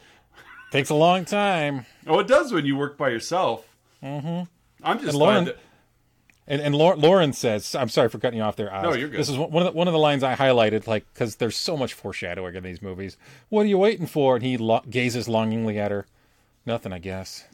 Takes 0.72 0.90
a 0.90 0.96
long 0.96 1.24
time. 1.26 1.86
Oh, 2.08 2.20
it 2.20 2.28
does 2.28 2.52
when 2.52 2.66
you 2.66 2.76
work 2.76 2.98
by 2.98 3.10
yourself. 3.10 3.66
Mm-hmm. 4.04 4.44
I'm 4.84 4.98
just 4.98 5.10
And 5.10 5.18
Lauren- 5.18 5.46
that. 5.46 5.58
And 6.50 6.62
and 6.62 6.76
Lauren 6.76 7.32
says, 7.32 7.76
"I'm 7.76 7.90
sorry 7.90 8.10
for 8.10 8.18
cutting 8.18 8.38
you 8.38 8.44
off 8.44 8.56
there." 8.56 8.74
Oz. 8.74 8.84
No, 8.84 8.94
you're 8.94 9.08
good. 9.08 9.20
This 9.20 9.30
is 9.30 9.38
one 9.38 9.56
of 9.56 9.66
the, 9.66 9.78
one 9.78 9.88
of 9.88 9.94
the 9.94 10.00
lines 10.00 10.24
I 10.24 10.36
highlighted, 10.36 10.88
like 10.88 11.06
because 11.14 11.36
there's 11.36 11.56
so 11.56 11.78
much 11.78 11.94
foreshadowing 11.94 12.56
in 12.56 12.64
these 12.64 12.82
movies. 12.82 13.18
What 13.50 13.62
are 13.62 13.70
you 13.70 13.78
waiting 13.78 14.08
for? 14.08 14.36
And 14.36 14.44
he 14.44 14.58
lo- 14.58 14.82
gazes 14.90 15.30
longingly 15.30 15.78
at 15.80 15.92
her. 15.92 16.08
Nothing, 16.66 16.92
I 16.92 17.00
guess. 17.00 17.46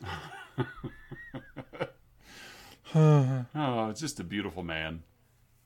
Oh, 2.98 3.90
it's 3.90 4.00
just 4.00 4.22
a 4.22 4.24
beautiful 4.24 4.64
man. 4.64 5.04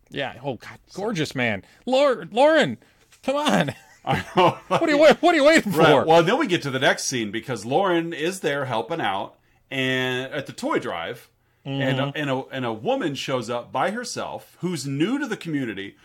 Yeah. 0.10 0.34
Oh 0.44 0.56
God, 0.56 0.80
gorgeous 0.94 1.36
man, 1.36 1.64
Lauren. 1.86 2.30
Lauren, 2.32 2.80
come 3.22 3.36
on. 3.36 3.76
I 4.06 4.26
know. 4.36 4.58
What 4.68 4.84
are 4.84 4.90
you 4.90 4.98
What 4.98 5.24
are 5.24 5.36
you 5.36 5.44
waiting 5.44 5.72
for? 5.72 5.80
Right. 5.80 6.08
Well, 6.08 6.24
then 6.24 6.40
we 6.40 6.48
get 6.48 6.64
to 6.64 6.72
the 6.72 6.80
next 6.80 7.04
scene 7.04 7.30
because 7.30 7.66
Lauren 7.66 8.14
is 8.14 8.40
there 8.40 8.66
helping 8.66 9.00
out 9.00 9.36
and 9.70 10.34
at 10.34 10.48
the 10.48 10.54
toy 10.54 10.80
drive, 10.80 11.30
and 11.66 12.00
a, 12.00 12.04
mm-hmm. 12.04 12.12
and 12.16 12.30
a 12.30 12.44
and 12.52 12.66
a 12.66 12.74
woman 12.74 13.16
shows 13.16 13.50
up 13.50 13.72
by 13.72 13.92
herself 13.92 14.58
who's 14.62 14.88
new 14.88 15.20
to 15.20 15.28
the 15.28 15.38
community. 15.38 15.96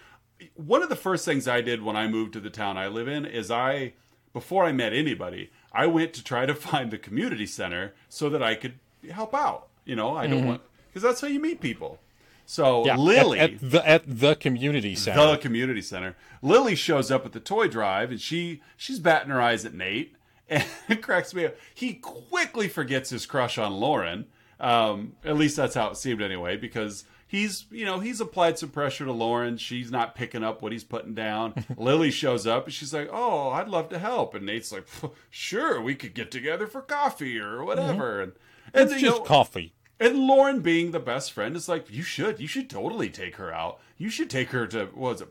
One 0.54 0.82
of 0.82 0.88
the 0.88 0.96
first 0.96 1.24
things 1.24 1.46
I 1.46 1.60
did 1.60 1.82
when 1.82 1.96
I 1.96 2.08
moved 2.08 2.32
to 2.34 2.40
the 2.40 2.50
town 2.50 2.76
I 2.76 2.88
live 2.88 3.08
in 3.08 3.24
is 3.24 3.50
I, 3.50 3.94
before 4.32 4.64
I 4.64 4.72
met 4.72 4.92
anybody, 4.92 5.50
I 5.72 5.86
went 5.86 6.12
to 6.14 6.24
try 6.24 6.44
to 6.44 6.54
find 6.54 6.90
the 6.90 6.98
community 6.98 7.46
center 7.46 7.94
so 8.08 8.28
that 8.30 8.42
I 8.42 8.54
could 8.54 8.74
help 9.10 9.34
out. 9.34 9.68
You 9.84 9.96
know, 9.96 10.16
I 10.16 10.26
don't 10.26 10.40
mm-hmm. 10.40 10.48
want 10.48 10.62
because 10.88 11.02
that's 11.02 11.20
how 11.20 11.28
you 11.28 11.40
meet 11.40 11.60
people. 11.60 11.98
So 12.46 12.84
yeah, 12.84 12.96
Lily, 12.96 13.38
at, 13.40 13.54
at 13.54 13.70
the 13.70 13.88
at 13.88 14.02
the 14.06 14.34
community 14.34 14.94
center. 14.94 15.30
the 15.32 15.38
community 15.38 15.82
center. 15.82 16.16
Lily 16.42 16.74
shows 16.74 17.10
up 17.10 17.24
at 17.24 17.32
the 17.32 17.40
toy 17.40 17.68
drive 17.68 18.10
and 18.10 18.20
she 18.20 18.60
she's 18.76 18.98
batting 18.98 19.30
her 19.30 19.40
eyes 19.40 19.64
at 19.64 19.72
Nate 19.72 20.14
and 20.48 20.64
it 20.88 21.02
cracks 21.02 21.32
me 21.34 21.46
up. 21.46 21.54
He 21.74 21.94
quickly 21.94 22.68
forgets 22.68 23.10
his 23.10 23.24
crush 23.24 23.56
on 23.56 23.72
Lauren. 23.74 24.26
Um, 24.60 25.14
at 25.24 25.36
least 25.36 25.56
that's 25.56 25.74
how 25.74 25.90
it 25.90 25.96
seemed 25.96 26.22
anyway, 26.22 26.56
because 26.56 27.04
he's 27.26 27.66
you 27.70 27.84
know 27.84 28.00
he's 28.00 28.20
applied 28.20 28.58
some 28.58 28.70
pressure 28.70 29.04
to 29.04 29.12
Lauren. 29.12 29.56
She's 29.56 29.90
not 29.90 30.14
picking 30.14 30.44
up 30.44 30.62
what 30.62 30.72
he's 30.72 30.84
putting 30.84 31.14
down. 31.14 31.54
Lily 31.76 32.10
shows 32.10 32.46
up 32.46 32.66
and 32.66 32.74
she's 32.74 32.94
like, 32.94 33.08
"Oh, 33.12 33.50
I'd 33.50 33.68
love 33.68 33.88
to 33.90 33.98
help," 33.98 34.34
and 34.34 34.46
Nate's 34.46 34.72
like, 34.72 34.86
"Sure, 35.30 35.80
we 35.80 35.94
could 35.94 36.14
get 36.14 36.30
together 36.30 36.66
for 36.66 36.80
coffee 36.80 37.38
or 37.38 37.64
whatever." 37.64 38.20
And 38.20 38.32
and 38.72 38.90
it's 38.90 39.00
just 39.00 39.18
know, 39.18 39.24
coffee. 39.24 39.74
and 40.00 40.18
Lauren, 40.18 40.60
being 40.60 40.90
the 40.90 41.00
best 41.00 41.32
friend, 41.32 41.54
is 41.56 41.68
like, 41.68 41.90
you 41.90 42.02
should, 42.02 42.40
you 42.40 42.48
should 42.48 42.68
totally 42.68 43.08
take 43.08 43.36
her 43.36 43.52
out. 43.52 43.78
You 43.98 44.08
should 44.10 44.30
take 44.30 44.50
her 44.50 44.66
to, 44.68 44.86
what 44.86 45.12
was 45.12 45.20
it, 45.20 45.28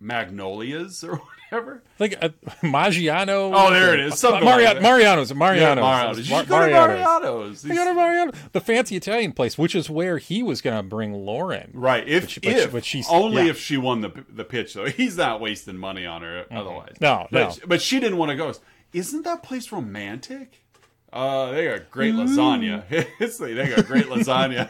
Magnolias 0.00 1.02
or 1.04 1.20
whatever? 1.50 1.82
Like 1.98 2.16
uh, 2.22 2.28
Maggiano. 2.62 3.52
Oh, 3.54 3.70
there 3.72 3.94
it 3.94 4.00
is. 4.00 4.18
Something 4.18 4.44
Maria- 4.44 4.74
like. 4.74 4.82
Mariano's. 4.82 5.34
Mariano's. 5.34 5.82
Mariano's. 5.82 6.28
You 6.28 6.34
Mar- 6.34 6.44
go 6.44 6.58
to 6.66 6.72
Mariano's. 6.72 7.04
Mariano's. 7.04 7.64
You 7.64 7.74
go 7.74 7.84
to 7.84 7.94
Mariano, 7.94 8.32
the 8.52 8.60
fancy 8.60 8.96
Italian 8.96 9.32
place, 9.32 9.56
which 9.58 9.74
is 9.74 9.88
where 9.90 10.18
he 10.18 10.42
was 10.42 10.60
going 10.60 10.76
to 10.76 10.82
bring 10.82 11.12
Lauren. 11.12 11.70
Right, 11.74 12.06
if 12.06 12.22
But 12.24 12.30
she- 12.30 12.40
but 12.40 12.50
she- 12.50 12.58
if 12.58 12.72
but 12.72 12.84
she's- 12.84 13.06
only 13.10 13.44
yeah. 13.44 13.50
if 13.50 13.58
she 13.58 13.76
won 13.76 14.00
the 14.02 14.24
the 14.28 14.44
pitch 14.44 14.74
though, 14.74 14.86
he's 14.90 15.16
not 15.16 15.40
wasting 15.40 15.76
money 15.78 16.06
on 16.06 16.22
her 16.22 16.44
otherwise. 16.50 16.96
No, 17.00 17.26
but, 17.30 17.58
no. 17.60 17.66
but 17.66 17.82
she 17.82 17.98
didn't 18.00 18.18
want 18.18 18.30
to 18.30 18.36
go. 18.36 18.52
Isn't 18.92 19.22
that 19.24 19.42
place 19.42 19.70
romantic? 19.72 20.62
Uh, 21.10 21.52
they 21.52 21.66
got 21.66 21.90
great 21.90 22.12
lasagna. 22.14 22.86
they 22.90 23.66
got 23.74 23.86
great 23.86 24.04
lasagna. 24.06 24.68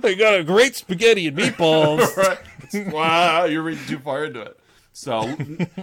They 0.00 0.14
got 0.14 0.40
a 0.40 0.44
great 0.44 0.74
spaghetti 0.74 1.26
and 1.26 1.36
meatballs. 1.36 2.16
right. 2.16 2.38
Wow, 2.74 3.44
you're 3.44 3.62
reading 3.62 3.84
too 3.86 3.98
far 3.98 4.24
into 4.24 4.40
it. 4.42 4.58
So 4.92 5.36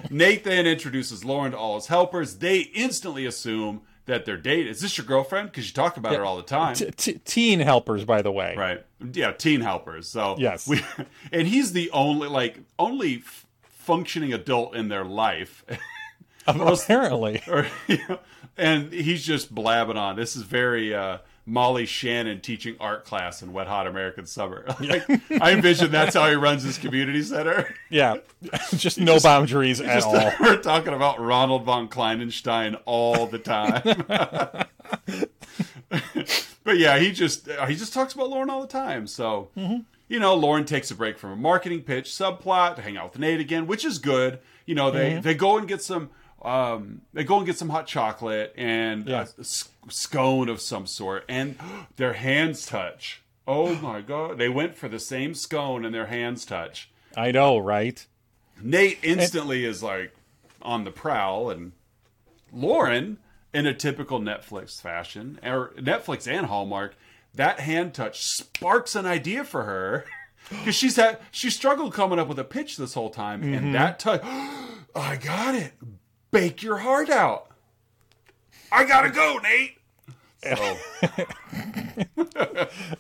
Nathan 0.09 0.67
introduces 0.67 1.23
Lauren 1.23 1.51
to 1.51 1.57
all 1.57 1.75
his 1.75 1.87
helpers. 1.87 2.35
They 2.37 2.59
instantly 2.59 3.25
assume 3.25 3.81
that 4.05 4.25
they're 4.25 4.37
dating. 4.37 4.67
Is 4.67 4.81
this 4.81 4.97
your 4.97 5.05
girlfriend? 5.05 5.49
Because 5.51 5.67
you 5.67 5.73
talk 5.73 5.97
about 5.97 6.15
her 6.15 6.23
all 6.25 6.37
the 6.37 6.43
time. 6.43 6.75
T- 6.75 6.91
t- 6.91 7.19
teen 7.25 7.59
helpers, 7.59 8.05
by 8.05 8.21
the 8.21 8.31
way. 8.31 8.55
Right. 8.57 8.85
Yeah, 9.13 9.31
teen 9.31 9.61
helpers. 9.61 10.07
So 10.09 10.35
Yes. 10.37 10.67
we, 10.67 10.81
and 11.31 11.47
he's 11.47 11.71
the 11.73 11.89
only 11.91 12.27
like 12.27 12.59
only 12.79 13.17
f- 13.17 13.45
functioning 13.63 14.33
adult 14.33 14.75
in 14.75 14.89
their 14.89 15.05
life. 15.05 15.65
Apparently. 16.47 17.41
or, 17.47 17.67
you 17.87 17.99
know, 18.07 18.19
and 18.57 18.91
he's 18.91 19.25
just 19.25 19.53
blabbing 19.53 19.97
on. 19.97 20.15
This 20.15 20.35
is 20.35 20.43
very 20.43 20.93
uh, 20.93 21.17
Molly 21.49 21.85
Shannon 21.85 22.41
teaching 22.41 22.75
art 22.77 23.05
class 23.05 23.41
in 23.41 23.53
Wet 23.53 23.67
Hot 23.67 23.87
American 23.87 24.25
Summer. 24.25 24.65
Like, 24.81 25.09
I 25.41 25.53
envision 25.53 25.91
that's 25.91 26.13
how 26.13 26.29
he 26.29 26.35
runs 26.35 26.61
his 26.63 26.77
community 26.77 27.23
center. 27.23 27.73
Yeah. 27.89 28.17
just 28.75 28.99
no 28.99 29.19
boundaries 29.19 29.79
at 29.81 30.01
Just- 30.01 30.07
all. 30.07 30.31
We're 30.39 30.57
talking 30.57 30.93
about 30.93 31.19
Ronald 31.19 31.63
von 31.63 31.87
Kleinenstein 31.87 32.79
all 32.85 33.25
the 33.27 33.39
time. 33.39 33.81
but 36.63 36.77
yeah, 36.77 36.99
he 36.99 37.11
just 37.11 37.49
uh, 37.49 37.65
he 37.65 37.75
just 37.75 37.93
talks 37.93 38.13
about 38.13 38.29
Lauren 38.29 38.49
all 38.49 38.61
the 38.61 38.67
time. 38.67 39.07
So 39.07 39.49
you 39.55 40.19
know, 40.19 40.35
Lauren 40.35 40.65
takes 40.65 40.91
a 40.91 40.95
break 40.95 41.17
from 41.17 41.31
a 41.31 41.35
marketing 41.35 41.81
pitch 41.83 42.09
subplot 42.09 42.75
to 42.75 42.81
hang 42.81 42.97
out 42.97 43.13
with 43.13 43.19
Nate 43.19 43.39
again, 43.39 43.67
which 43.67 43.85
is 43.85 43.99
good. 43.99 44.39
You 44.65 44.75
know, 44.75 44.91
they 44.91 45.19
they 45.19 45.33
go 45.33 45.57
and 45.57 45.67
get 45.67 45.81
some 45.81 46.09
um 46.43 47.01
they 47.13 47.23
go 47.23 47.37
and 47.37 47.45
get 47.45 47.57
some 47.57 47.69
hot 47.69 47.87
chocolate 47.87 48.53
and 48.57 49.07
Yeah. 49.07 49.25
a 49.37 49.43
scone 49.91 50.49
of 50.49 50.61
some 50.61 50.85
sort, 50.87 51.25
and 51.27 51.57
their 51.95 52.13
hands 52.13 52.65
touch. 52.65 53.21
Oh 53.47 53.75
my 53.81 54.01
god! 54.01 54.37
They 54.37 54.49
went 54.49 54.75
for 54.75 54.87
the 54.87 54.99
same 54.99 55.33
scone 55.33 55.85
and 55.85 55.93
their 55.95 56.07
hands 56.07 56.45
touch. 56.45 56.89
I 57.15 57.31
know, 57.31 57.57
right? 57.57 58.05
Nate 58.61 58.99
instantly 59.03 59.65
is 59.65 59.81
like 59.83 60.13
on 60.61 60.83
the 60.83 60.91
prowl, 60.91 61.49
and 61.49 61.71
Lauren, 62.51 63.17
in 63.53 63.65
a 63.65 63.73
typical 63.73 64.19
Netflix 64.19 64.81
fashion, 64.81 65.39
or 65.43 65.73
Netflix 65.77 66.27
and 66.31 66.47
Hallmark, 66.47 66.95
that 67.33 67.59
hand 67.59 67.93
touch 67.93 68.21
sparks 68.23 68.95
an 68.95 69.05
idea 69.05 69.43
for 69.43 69.63
her 69.63 70.05
because 70.49 70.75
she's 70.75 70.95
had 70.95 71.19
she 71.31 71.49
struggled 71.49 71.93
coming 71.93 72.19
up 72.19 72.27
with 72.27 72.39
a 72.39 72.43
pitch 72.43 72.77
this 72.77 72.93
whole 72.93 73.09
time, 73.09 73.43
and 73.43 73.73
that 73.73 73.99
touch, 73.99 74.21
I 74.95 75.15
got 75.17 75.55
it. 75.55 75.73
Bake 76.31 76.61
your 76.63 76.77
heart 76.77 77.09
out. 77.09 77.47
I 78.71 78.83
gotta 78.85 79.09
go, 79.09 79.39
Nate. 79.41 79.77
So 80.43 80.77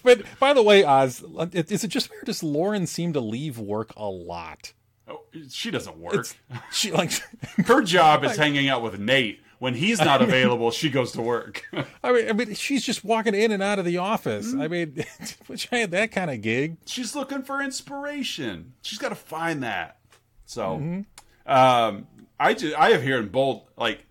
But 0.03 0.23
by 0.39 0.53
the 0.53 0.63
way, 0.63 0.83
Oz, 0.83 1.23
is 1.53 1.83
it 1.83 1.89
just 1.89 2.09
weird? 2.09 2.25
Does 2.25 2.41
Lauren 2.43 2.87
seem 2.87 3.13
to 3.13 3.19
leave 3.19 3.57
work 3.59 3.93
a 3.95 4.07
lot? 4.09 4.73
oh, 5.09 5.21
she 5.49 5.71
doesn't 5.71 5.97
work. 5.97 6.27
She 6.71 6.91
like, 6.91 7.11
Her 7.65 7.81
job 7.81 8.23
is 8.23 8.35
hanging 8.37 8.69
out 8.69 8.81
with 8.81 8.99
Nate. 8.99 9.41
When 9.59 9.73
he's 9.73 9.99
not 9.99 10.21
available, 10.21 10.69
she 10.69 10.89
goes 10.91 11.13
to 11.13 11.21
work. 11.21 11.63
I 12.03 12.11
mean, 12.11 12.29
I 12.29 12.33
mean, 12.33 12.53
she's 12.53 12.85
just 12.85 13.03
walking 13.03 13.33
in 13.33 13.51
and 13.51 13.63
out 13.63 13.79
of 13.79 13.85
the 13.85 13.97
office. 13.97 14.53
I 14.53 14.67
mean, 14.67 15.03
wish 15.47 15.67
I 15.71 15.77
had 15.77 15.91
that 15.91 16.11
kind 16.11 16.29
of 16.29 16.41
gig. 16.41 16.77
she's 16.85 17.15
looking 17.15 17.41
for 17.41 17.59
inspiration. 17.61 18.73
She's 18.83 18.99
got 18.99 19.09
to 19.09 19.15
find 19.15 19.63
that. 19.63 19.97
So, 20.45 21.03
um, 21.47 22.07
I 22.39 22.53
just 22.53 22.75
I 22.75 22.91
have 22.91 23.03
here 23.03 23.19
in 23.19 23.29
bold 23.29 23.67
like 23.77 24.05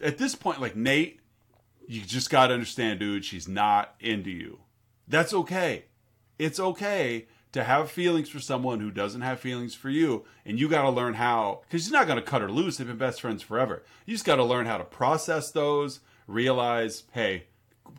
at 0.00 0.18
this 0.18 0.34
point, 0.34 0.60
like 0.60 0.76
Nate, 0.76 1.20
you 1.86 2.02
just 2.02 2.30
got 2.30 2.48
to 2.48 2.54
understand, 2.54 3.00
dude. 3.00 3.24
She's 3.24 3.48
not 3.48 3.94
into 4.00 4.30
you. 4.30 4.60
That's 5.06 5.32
okay. 5.32 5.84
It's 6.38 6.60
okay 6.60 7.26
to 7.52 7.64
have 7.64 7.90
feelings 7.90 8.28
for 8.28 8.40
someone 8.40 8.80
who 8.80 8.90
doesn't 8.90 9.22
have 9.22 9.40
feelings 9.40 9.74
for 9.74 9.88
you, 9.88 10.24
and 10.44 10.60
you 10.60 10.68
got 10.68 10.82
to 10.82 10.90
learn 10.90 11.14
how. 11.14 11.62
Because 11.62 11.88
you're 11.88 11.98
not 11.98 12.06
going 12.06 12.18
to 12.18 12.24
cut 12.24 12.42
her 12.42 12.50
loose. 12.50 12.76
They've 12.76 12.86
been 12.86 12.98
best 12.98 13.20
friends 13.20 13.42
forever. 13.42 13.82
You 14.06 14.14
just 14.14 14.24
got 14.24 14.36
to 14.36 14.44
learn 14.44 14.66
how 14.66 14.78
to 14.78 14.84
process 14.84 15.50
those. 15.50 16.00
Realize, 16.26 17.04
hey, 17.12 17.44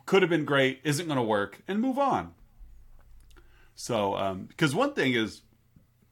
could 0.06 0.22
have 0.22 0.30
been 0.30 0.44
great, 0.44 0.80
isn't 0.84 1.06
going 1.06 1.16
to 1.16 1.22
work, 1.22 1.62
and 1.66 1.80
move 1.80 1.98
on. 1.98 2.32
So, 3.74 4.14
um, 4.16 4.44
because 4.44 4.74
one 4.74 4.94
thing 4.94 5.14
is, 5.14 5.42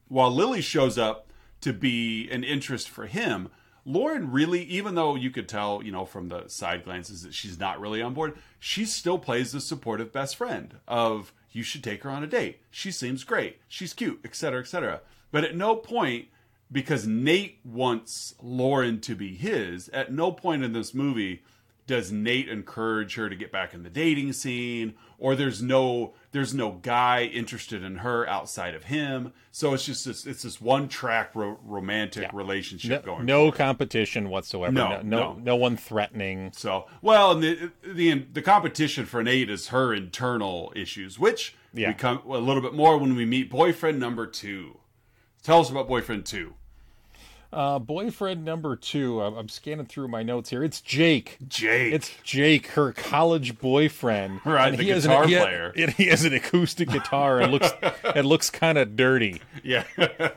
while 0.09 0.31
Lily 0.31 0.61
shows 0.61 0.99
up 0.99 1.28
to 1.61 1.73
be 1.73 2.29
an 2.31 2.45
interest 2.45 2.89
for 2.89 3.07
him, 3.07 3.49
Lauren 3.85 4.31
really, 4.31 4.63
even 4.65 4.95
though 4.95 5.15
you 5.15 5.31
could 5.31 5.49
tell, 5.49 5.83
you 5.83 5.91
know, 5.91 6.05
from 6.05 6.29
the 6.29 6.47
side 6.49 6.85
glances 6.85 7.23
that 7.23 7.35
she's 7.35 7.59
not 7.59 7.81
really 7.81 8.03
on 8.03 8.13
board, 8.13 8.37
she 8.59 8.85
still 8.85 9.19
plays 9.19 9.53
the 9.53 9.61
supportive 9.61 10.13
best 10.13 10.37
friend 10.37 10.77
of 10.87 11.33
you 11.53 11.63
should 11.63 11.83
take 11.83 12.03
her 12.03 12.11
on 12.11 12.23
a 12.23 12.27
date. 12.27 12.61
She 12.71 12.91
seems 12.91 13.25
great. 13.25 13.59
She's 13.67 13.95
cute, 13.95 14.21
etc., 14.25 14.61
etc. 14.61 15.01
But 15.31 15.45
at 15.45 15.57
no 15.57 15.75
point, 15.75 16.29
because 16.71 17.07
Nate 17.07 17.61
wants 17.65 18.35
Lauren 18.43 19.01
to 19.01 19.15
be 19.15 19.35
his, 19.35 19.89
at 19.89 20.13
no 20.13 20.33
point 20.33 20.63
in 20.63 20.73
this 20.73 20.93
movie 20.93 21.43
does 21.89 22.13
Nate 22.13 22.49
encourage 22.49 23.17
her 23.17 23.29
to 23.29 23.35
get 23.35 23.51
back 23.51 23.75
in 23.75 23.83
the 23.83 23.91
dating 23.91 24.33
scene 24.35 24.95
or 25.19 25.35
there's 25.35 25.61
no 25.61 26.15
there's 26.31 26.55
no 26.55 26.71
guy 26.73 27.23
interested 27.25 27.83
in 27.83 27.97
her 27.97 28.29
outside 28.29 28.75
of 28.77 28.85
him 28.85 29.33
so 29.51 29.75
it's 29.75 29.85
just 29.85 30.05
this 30.05 30.25
it's 30.27 30.43
this 30.45 30.61
one 30.61 30.87
track 30.87 31.35
ro- 31.35 31.59
romantic 31.65 32.31
relationship 32.33 33.05
No, 33.05 33.15
going 33.15 33.27
no 33.27 33.51
competition 33.51 34.29
whatsoever. 34.29 34.71
No, 34.73 34.89
No, 34.89 35.03
no, 35.03 35.33
no. 35.33 35.39
no 35.43 35.57
one 35.57 35.77
threatening. 35.77 36.53
so 36.55 36.87
well 37.03 37.33
and 37.33 37.43
the, 37.43 37.73
the 37.83 38.15
the 38.33 38.43
competition 38.43 39.05
for 39.07 39.23
Nate 39.25 39.51
is 39.51 39.69
her 39.69 39.93
internal 39.93 40.73
issues 40.77 41.19
which 41.19 41.57
Yeah. 41.75 41.91
become 41.93 42.19
a 42.29 42.39
little 42.39 42.63
bit 42.63 42.75
more 42.75 42.97
when 42.99 43.17
we 43.17 43.25
meet 43.25 43.51
boyfriend 43.51 43.99
number 43.99 44.27
2 44.27 44.79
tell 45.43 45.61
us 45.61 45.71
about 45.71 45.89
boyfriend 45.89 46.27
2 46.27 46.55
Uh, 47.51 47.79
boyfriend 47.79 48.45
number 48.45 48.77
two. 48.77 49.23
I'm, 49.23 49.35
I'm 49.35 49.49
scanning 49.49 49.87
through 49.87 50.09
my 50.09 50.23
notes 50.23 50.51
here. 50.51 50.63
It's 50.63 50.83
Jake. 50.83 51.39
Jake 51.49 51.95
It's 51.95 52.11
Jake, 52.23 52.67
her 52.69 52.93
college 52.93 53.59
boyfriend. 53.59 54.41
Right, 54.45 54.69
And 54.69 54.79
the 54.79 54.83
he 54.85 54.91
has 54.91 55.05
guitar 55.07 55.23
an, 55.23 55.29
he 55.31 55.37
player. 55.37 55.73
and 55.77 55.91
he 55.93 56.07
has 56.09 56.25
an 56.25 56.35
acoustic 56.35 56.91
guitar 56.91 57.41
and 57.41 57.51
looks 57.53 57.71
it 58.05 58.25
looks 58.27 58.51
kind 58.51 58.77
of 58.77 58.97
dirty. 58.97 59.41
yeah 59.63 59.85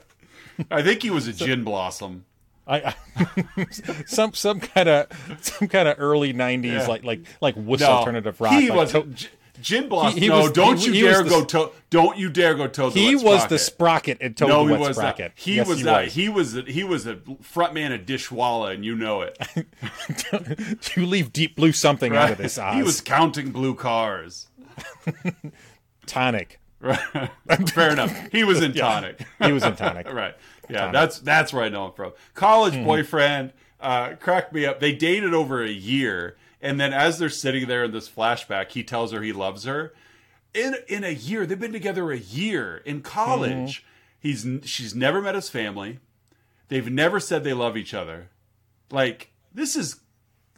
I 0.72 0.82
think 0.82 1.02
he 1.04 1.10
was 1.10 1.28
a 1.28 1.34
gin 1.34 1.64
blossom 1.66 2.24
I, 2.68 2.96
I 3.18 3.66
some 4.06 4.34
some 4.34 4.60
kind 4.62 4.88
of 4.88 5.08
some 5.42 5.68
kind 5.68 5.88
of 5.90 5.96
early 6.00 6.34
'90s 6.34 6.64
Yeah. 6.66 6.88
like 6.88 7.04
like 7.04 7.22
like 7.42 7.56
wuss 7.58 7.82
No, 7.82 7.88
alternative 7.88 8.40
rock. 8.40 8.54
He 8.54 8.70
like 8.70 8.78
was 8.78 8.92
to- 8.94 9.08
J- 9.62 9.76
Gin 9.80 9.90
Blossom. 9.90 10.14
He- 10.16 10.22
he 10.22 10.28
no, 10.30 10.42
was- 10.44 10.52
don't 10.52 10.78
he- 10.80 10.98
you 10.98 11.06
dare 11.06 11.24
the 11.24 11.30
go 11.30 11.44
to. 11.46 11.72
Don't 11.90 12.18
you 12.18 12.30
dare 12.30 12.56
go 12.56 12.68
toe. 12.68 12.90
he 12.90 13.16
was 13.16 13.46
the 13.48 13.60
sprocket 13.60 14.18
and 14.22 14.36
Toad 14.38 14.50
No, 14.50 14.68
the 14.68 14.76
Wet. 14.78 14.96
Sprocket. 14.96 15.32
He 15.36 15.56
Yes, 15.56 15.68
was 15.68 15.80
he 15.80 15.86
was. 15.86 16.14
He 16.14 16.30
was. 16.30 16.56
A, 16.58 16.62
he 16.64 16.84
was 16.84 17.06
a 17.08 17.20
front 17.42 17.74
man 17.74 17.92
of 17.92 18.02
Dishwalla, 18.02 18.74
and 18.74 18.84
you 18.86 18.96
know 18.96 19.22
it. 19.22 19.38
you 20.96 21.06
leave 21.06 21.34
Deep 21.34 21.56
Blue 21.56 21.72
something 21.72 22.16
out 22.16 22.32
of 22.32 22.38
this. 22.38 22.58
Oz. 22.58 22.76
he 22.78 22.84
was 22.84 23.02
counting 23.02 23.52
blue 23.52 23.76
cars. 23.76 24.48
tonic. 26.06 26.60
Fair 27.74 27.92
enough. 27.92 28.16
He 28.32 28.44
was 28.44 28.62
in 28.62 28.74
tonic. 28.74 29.22
He 29.44 29.52
was 29.52 29.64
in 29.64 29.76
tonic. 29.76 30.12
right. 30.12 30.36
Yeah, 30.70 30.92
that's 30.92 31.20
that's 31.20 31.52
where 31.54 31.64
I 31.64 31.70
know 31.70 31.88
him 31.88 31.94
from. 31.94 32.14
College 32.34 32.74
Mm-hmm. 32.74 32.86
boyfriend 32.86 33.54
uh, 33.80 34.14
cracked 34.20 34.54
me 34.54 34.66
up. 34.66 34.80
They 34.80 34.94
dated 34.94 35.34
over 35.34 35.64
a 35.64 35.70
year, 35.70 36.38
and 36.62 36.80
then 36.80 36.94
as 36.94 37.18
they're 37.20 37.30
sitting 37.30 37.68
there 37.68 37.84
in 37.86 37.92
this 37.92 38.10
flashback, 38.10 38.72
he 38.72 38.84
tells 38.84 39.12
her 39.12 39.22
he 39.22 39.34
loves 39.34 39.64
her. 39.66 39.94
In 40.54 40.76
in 40.88 41.04
a 41.04 41.10
year, 41.14 41.46
they've 41.46 41.60
been 41.60 41.72
together 41.74 42.12
a 42.12 42.18
year 42.18 42.78
in 42.86 43.02
college. 43.02 43.84
Mm-hmm. 43.84 44.60
He's 44.60 44.70
she's 44.70 44.94
never 44.96 45.22
met 45.22 45.36
his 45.36 45.50
family. 45.50 46.00
They've 46.68 46.92
never 46.92 47.20
said 47.20 47.44
they 47.44 47.54
love 47.54 47.76
each 47.78 47.94
other. 47.94 48.30
Like 48.92 49.32
this 49.54 49.76
is 49.76 50.02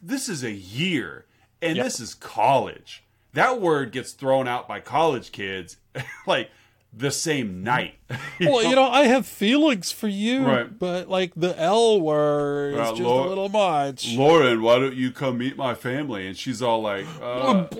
this 0.02 0.28
is 0.28 0.42
a 0.44 0.52
year, 0.52 1.26
and 1.62 1.76
Yep. 1.76 1.84
this 1.84 2.00
is 2.00 2.14
college. 2.14 3.04
That 3.32 3.60
word 3.60 3.90
gets 3.92 4.12
thrown 4.12 4.46
out 4.46 4.68
by 4.68 4.80
college 4.80 5.32
kids 5.32 5.78
like 6.26 6.50
the 6.96 7.10
same 7.10 7.62
night. 7.62 7.94
Well, 8.40 8.62
you 8.64 8.74
know, 8.74 8.88
I 8.88 9.04
have 9.04 9.26
feelings 9.26 9.90
for 9.92 10.08
you, 10.08 10.44
Right. 10.44 10.78
but 10.78 11.08
like 11.08 11.32
the 11.36 11.58
L 11.58 12.00
word 12.00 12.74
is 12.74 12.80
Uh, 12.80 12.90
just 12.90 13.00
a 13.02 13.28
little 13.28 13.48
much. 13.48 14.12
Lauren, 14.14 14.60
why 14.62 14.78
don't 14.78 14.94
you 14.94 15.10
come 15.12 15.38
meet 15.38 15.56
my 15.56 15.74
family? 15.74 16.26
And 16.26 16.36
she's 16.36 16.60
all 16.62 16.82
like, 16.82 17.06
uh, 17.22 17.66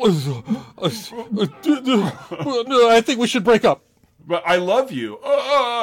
no, 2.66 2.88
I 2.90 3.00
think 3.04 3.20
we 3.20 3.26
should 3.26 3.44
break 3.44 3.64
up. 3.64 3.82
"But 4.26 4.42
I 4.46 4.56
love 4.56 4.90
you." 4.92 5.18
Uh, 5.24 5.28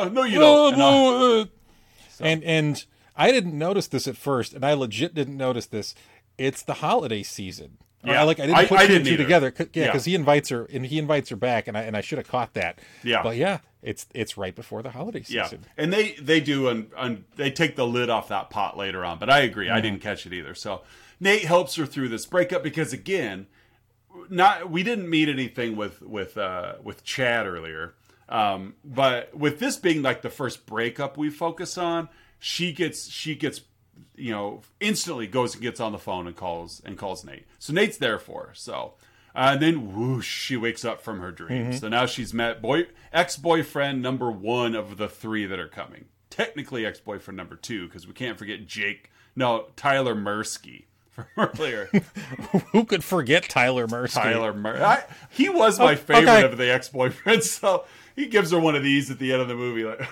uh, 0.05 0.09
no, 0.11 0.23
you 0.23 0.39
don't. 0.39 0.73
And 0.73 0.81
I- 0.83 0.85
Uh, 0.87 1.41
uh, 1.41 1.45
and 2.19 2.43
and 2.43 2.85
I 3.15 3.31
didn't 3.31 3.57
notice 3.57 3.87
this 3.87 4.07
at 4.07 4.17
first, 4.17 4.53
and 4.53 4.65
I 4.65 4.73
legit 4.73 5.13
didn't 5.13 5.37
notice 5.37 5.65
this. 5.67 5.93
It's 6.37 6.63
the 6.63 6.75
holiday 6.75 7.23
season. 7.23 7.77
Yeah. 8.03 8.23
like 8.23 8.39
I 8.39 8.47
didn't 8.47 8.57
I- 8.57 8.65
put 8.65 8.79
I 8.79 8.87
didn't 8.87 9.05
two 9.05 9.13
either. 9.13 9.23
together. 9.23 9.51
'cause- 9.51 9.67
yeah, 9.73 9.83
Yeah. 9.85 9.91
because 9.91 10.05
he 10.05 10.15
invites 10.15 10.49
her 10.49 10.65
and 10.65 10.85
he 10.85 10.97
invites 10.97 11.29
her 11.29 11.35
back, 11.35 11.67
and 11.67 11.77
I 11.77 11.81
and 11.83 11.95
I 11.97 12.01
should 12.01 12.17
have 12.17 12.27
caught 12.27 12.53
that. 12.55 12.79
Yeah. 13.03 13.21
but 13.23 13.37
yeah, 13.37 13.59
it's 13.83 14.07
it's 14.13 14.37
right 14.37 14.55
before 14.55 14.81
the 14.81 14.91
holiday 14.91 15.23
yeah, 15.27 15.43
season. 15.45 15.65
and 15.77 15.91
they 15.93 16.13
they 16.13 16.39
do, 16.39 16.67
and, 16.67 16.89
and 16.97 17.23
they 17.35 17.51
take 17.51 17.75
the 17.75 17.85
lid 17.87 18.09
off 18.09 18.27
that 18.29 18.49
pot 18.49 18.77
later 18.77 19.03
on. 19.05 19.19
But 19.19 19.29
I 19.29 19.39
agree, 19.41 19.69
I 19.69 19.81
didn't 19.81 20.01
catch 20.01 20.25
it 20.25 20.33
either. 20.33 20.53
So 20.55 20.81
Nate 21.19 21.43
helps 21.45 21.75
her 21.75 21.85
through 21.85 22.09
this 22.09 22.25
breakup 22.25 22.63
because 22.63 22.93
again, 22.93 23.47
not 24.29 24.69
we 24.69 24.83
didn't 24.83 25.09
meet 25.09 25.29
anything 25.29 25.75
with 25.75 26.01
with 26.01 26.37
uh, 26.37 26.75
with 26.83 27.03
Chad 27.03 27.45
earlier, 27.47 27.93
um, 28.29 28.75
but 28.83 29.35
with 29.35 29.59
this 29.59 29.77
being 29.77 30.01
like 30.01 30.21
the 30.21 30.29
first 30.29 30.65
breakup 30.65 31.17
we 31.17 31.29
focus 31.29 31.77
on, 31.77 32.09
she 32.39 32.73
gets 32.73 33.09
she 33.09 33.35
gets 33.35 33.61
you 34.21 34.31
know 34.31 34.61
instantly 34.79 35.27
goes 35.27 35.53
and 35.53 35.61
gets 35.61 35.79
on 35.79 35.91
the 35.91 35.97
phone 35.97 36.27
and 36.27 36.35
calls 36.35 36.81
and 36.85 36.97
calls 36.97 37.25
Nate. 37.25 37.45
So 37.59 37.73
Nate's 37.73 37.97
there 37.97 38.19
for 38.19 38.47
her. 38.47 38.53
So. 38.53 38.93
Uh, 39.33 39.51
and 39.53 39.61
then 39.61 39.95
whoosh, 39.95 40.27
she 40.27 40.57
wakes 40.57 40.83
up 40.83 41.01
from 41.01 41.21
her 41.21 41.31
dreams. 41.31 41.79
So 41.79 41.87
now 41.87 42.05
she's 42.05 42.33
met 42.33 42.61
boy 42.61 42.87
ex 43.13 43.37
boyfriend 43.37 44.01
number 44.01 44.29
one 44.29 44.75
of 44.75 44.97
the 44.97 45.07
three 45.07 45.45
that 45.45 45.57
are 45.57 45.69
coming. 45.69 46.03
Technically 46.29 46.85
ex 46.85 46.99
boyfriend 46.99 47.37
number 47.37 47.55
two 47.55 47.87
because 47.87 48.05
we 48.05 48.11
can't 48.11 48.37
forget 48.37 48.67
Jake. 48.67 49.09
No, 49.33 49.67
Tyler 49.77 50.15
Mursky 50.15 50.83
from 51.11 51.27
earlier. 51.37 51.85
Who 52.73 52.83
could 52.83 53.05
forget 53.05 53.43
Tyler 53.43 53.87
Mercy? 53.87 54.19
Tyler 54.19 54.53
Mur- 54.53 54.83
I, 54.83 55.05
he 55.29 55.47
was 55.47 55.79
my 55.79 55.93
Oh, 55.93 55.95
favorite 55.95 56.29
okay. 56.29 56.43
of 56.43 56.57
the 56.57 56.69
ex 56.69 56.89
boyfriends. 56.89 57.43
So 57.61 57.85
he 58.17 58.25
gives 58.27 58.51
her 58.51 58.59
one 58.59 58.75
of 58.75 58.83
these 58.83 59.09
at 59.09 59.17
the 59.19 59.31
end 59.31 59.41
of 59.41 59.47
the 59.47 59.55
movie. 59.55 59.85
Like, 59.85 60.05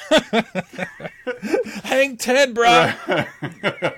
Hang 1.84 2.16
Ted, 2.16 2.54
bro. 2.54 2.92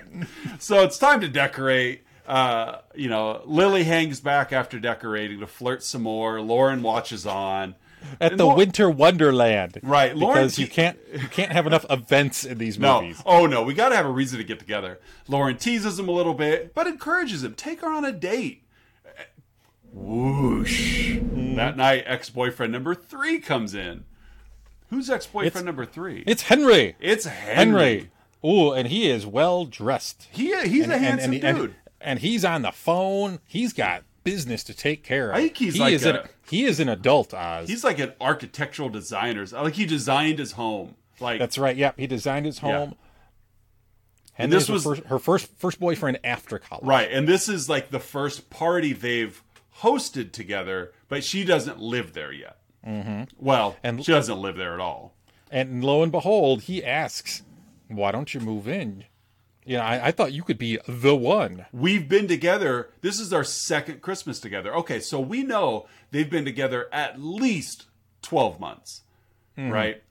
so 0.59 0.83
it's 0.83 0.99
time 0.99 1.21
to 1.21 1.29
decorate. 1.29 2.03
Uh, 2.27 2.79
you 2.95 3.09
know, 3.09 3.43
Lily 3.45 3.85
hangs 3.85 4.21
back 4.21 4.53
after 4.53 4.79
decorating 4.79 5.41
to 5.41 5.47
flirt 5.47 5.83
some 5.83 6.03
more. 6.03 6.41
Lauren 6.41 6.83
watches 6.83 7.27
on. 7.27 7.75
At 8.21 8.33
And 8.33 8.41
the 8.41 8.47
Winter 8.47 8.89
Wonderland, 8.89 9.79
Right, 9.83 10.17
Lauren 10.17 10.45
Because 10.45 10.59
you 10.59 10.67
can't 10.67 10.99
you 11.13 11.29
can't 11.29 11.53
have 11.53 11.67
enough 11.67 11.85
events 11.91 12.45
in 12.45 12.57
these 12.59 12.79
movies. 12.79 13.19
No. 13.19 13.25
Oh 13.27 13.47
no, 13.47 13.63
we 13.63 13.75
got 13.75 13.91
to 13.91 13.97
have 13.97 14.07
a 14.07 14.11
reason 14.11 14.39
to 14.39 14.45
get 14.45 14.59
together. 14.59 15.01
Lauren 15.29 15.57
teases 15.57 15.99
him 15.99 16.09
a 16.09 16.13
little 16.13 16.35
bit, 16.35 16.73
but 16.75 16.87
encourages 16.87 17.45
him. 17.45 17.55
Take 17.55 17.81
her 17.83 17.89
on 17.93 18.05
a 18.05 18.13
date. 18.13 18.65
Whoosh. 19.93 21.19
That 21.57 21.77
night, 21.77 22.05
ex-boyfriend 22.07 22.73
number 22.73 22.95
three 22.95 23.41
comes 23.41 23.75
in. 23.75 24.05
Who's 24.90 25.09
ex-boyfriend 25.09 25.64
number 25.64 25.87
three? 25.87 26.24
It's 26.26 26.42
Henry. 26.42 26.96
It's 27.00 27.24
Henry. 27.24 27.55
Henry. 27.55 28.11
Ooh, 28.44 28.72
and 28.72 28.88
he 28.88 29.09
is 29.09 29.24
well 29.26 29.64
dressed. 29.64 30.29
He 30.33 30.46
he's 30.68 30.88
a 30.88 30.98
handsome 30.98 31.33
and, 31.35 31.44
and- 31.44 31.59
dude. 31.59 31.74
and 32.00 32.18
he's 32.18 32.44
on 32.44 32.62
the 32.62 32.72
phone. 32.72 33.38
He's 33.46 33.72
got 33.72 34.03
business 34.24 34.64
to 34.64 34.74
take 34.74 35.03
care 35.05 35.31
of. 35.31 35.37
I 35.37 35.42
think 35.42 35.57
he's 35.57 35.74
he 35.74 35.81
like 35.81 35.92
is 35.94 36.05
a- 36.07 36.22
an, 36.22 36.29
he 36.48 36.64
is 36.64 36.81
an 36.81 36.88
adult 36.88 37.33
Oz. 37.35 37.68
He's 37.68 37.85
like 37.85 37.98
an 37.98 38.12
architectural 38.20 38.88
designer. 38.88 39.46
Like 39.46 39.74
he 39.74 39.87
designed 39.87 40.38
his 40.38 40.53
home. 40.53 40.96
Like 41.20 41.38
That's 41.38 41.59
right. 41.59 41.76
Yep, 41.76 41.98
he 41.98 42.07
designed 42.07 42.46
his 42.46 42.59
home. 42.59 42.94
And 44.38 44.44
And 44.44 44.53
this 44.53 44.68
was- 44.70 44.85
her 44.85 44.94
first, 44.94 45.05
her 45.09 45.18
first 45.18 45.46
first 45.59 45.81
boyfriend 45.81 46.18
after 46.24 46.59
college. 46.59 46.85
right, 46.87 47.11
and 47.12 47.29
this 47.29 47.48
is 47.48 47.68
like 47.68 47.90
the 47.90 48.00
first 48.00 48.48
party 48.50 48.92
they've 48.94 49.42
hosted 49.81 50.33
together, 50.33 50.92
but 51.09 51.22
she 51.24 51.44
doesn't 51.44 51.79
live 51.79 52.14
there 52.14 52.33
yet. 52.33 52.57
Mm-hmm. 52.87 53.25
Well, 53.38 53.77
And- 53.83 54.05
she 54.05 54.12
doesn't 54.12 54.40
live 54.40 54.57
there 54.57 54.75
at 54.75 54.81
all. 54.81 55.14
And 55.51 55.83
lo 55.85 56.03
and 56.03 56.12
behold, 56.12 56.62
he 56.62 56.85
asks, 56.85 57.43
"Why 57.88 58.12
don't 58.12 58.33
you 58.33 58.40
move 58.40 58.69
in?" 58.69 59.05
You 59.66 59.77
know, 59.77 59.83
I, 59.83 60.07
I 60.09 60.11
thought 60.12 60.33
you 60.33 60.43
could 60.43 60.59
be 60.59 60.79
the 60.88 61.14
one. 61.14 61.66
We've 61.73 62.09
been 62.09 62.27
together. 62.29 62.90
This 63.03 63.19
is 63.21 63.33
our 63.33 63.45
second 63.45 64.01
Christmas 64.01 64.38
together. 64.40 64.75
Okay, 64.77 65.01
so 65.01 65.19
we 65.21 65.43
know 65.43 65.87
they've 66.12 66.31
been 66.31 66.45
together 66.45 66.88
at 66.93 67.21
least 67.21 67.87
12 68.23 68.59
months, 68.61 69.03
right? 69.57 70.03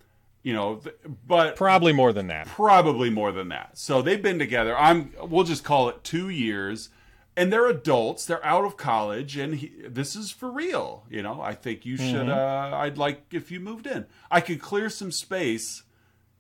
You 0.44 0.54
know, 0.54 0.82
but 1.26 1.56
Probably 1.56 1.94
more 1.94 2.14
than 2.14 2.28
that. 2.28 2.48
probably 2.48 3.10
more 3.10 3.32
than 3.32 3.50
that. 3.50 3.78
So 3.78 4.02
they've 4.02 4.22
been 4.22 4.40
together. 4.40 4.78
I'm 4.78 5.14
we'll 5.22 5.44
just 5.46 5.64
call 5.64 5.90
it 5.90 6.04
2 6.04 6.30
years. 6.30 6.90
And 7.38 7.54
they're 7.54 7.68
adults. 7.68 8.26
They're 8.26 8.46
out 8.46 8.66
of 8.66 8.76
college 8.76 9.38
and 9.38 9.56
he, 9.56 9.72
this 9.88 10.16
is 10.16 10.30
for 10.32 10.52
real, 10.52 11.06
you 11.10 11.22
know. 11.22 11.42
I 11.42 11.54
think 11.56 11.86
you 11.86 11.96
should 11.96 12.28
uh 12.30 12.72
I'd 12.74 12.98
like 12.98 13.34
if 13.34 13.50
you 13.52 13.60
moved 13.62 13.88
in. 13.88 14.06
I 14.30 14.42
could 14.42 14.60
clear 14.62 14.90
some 14.90 15.12
space 15.12 15.84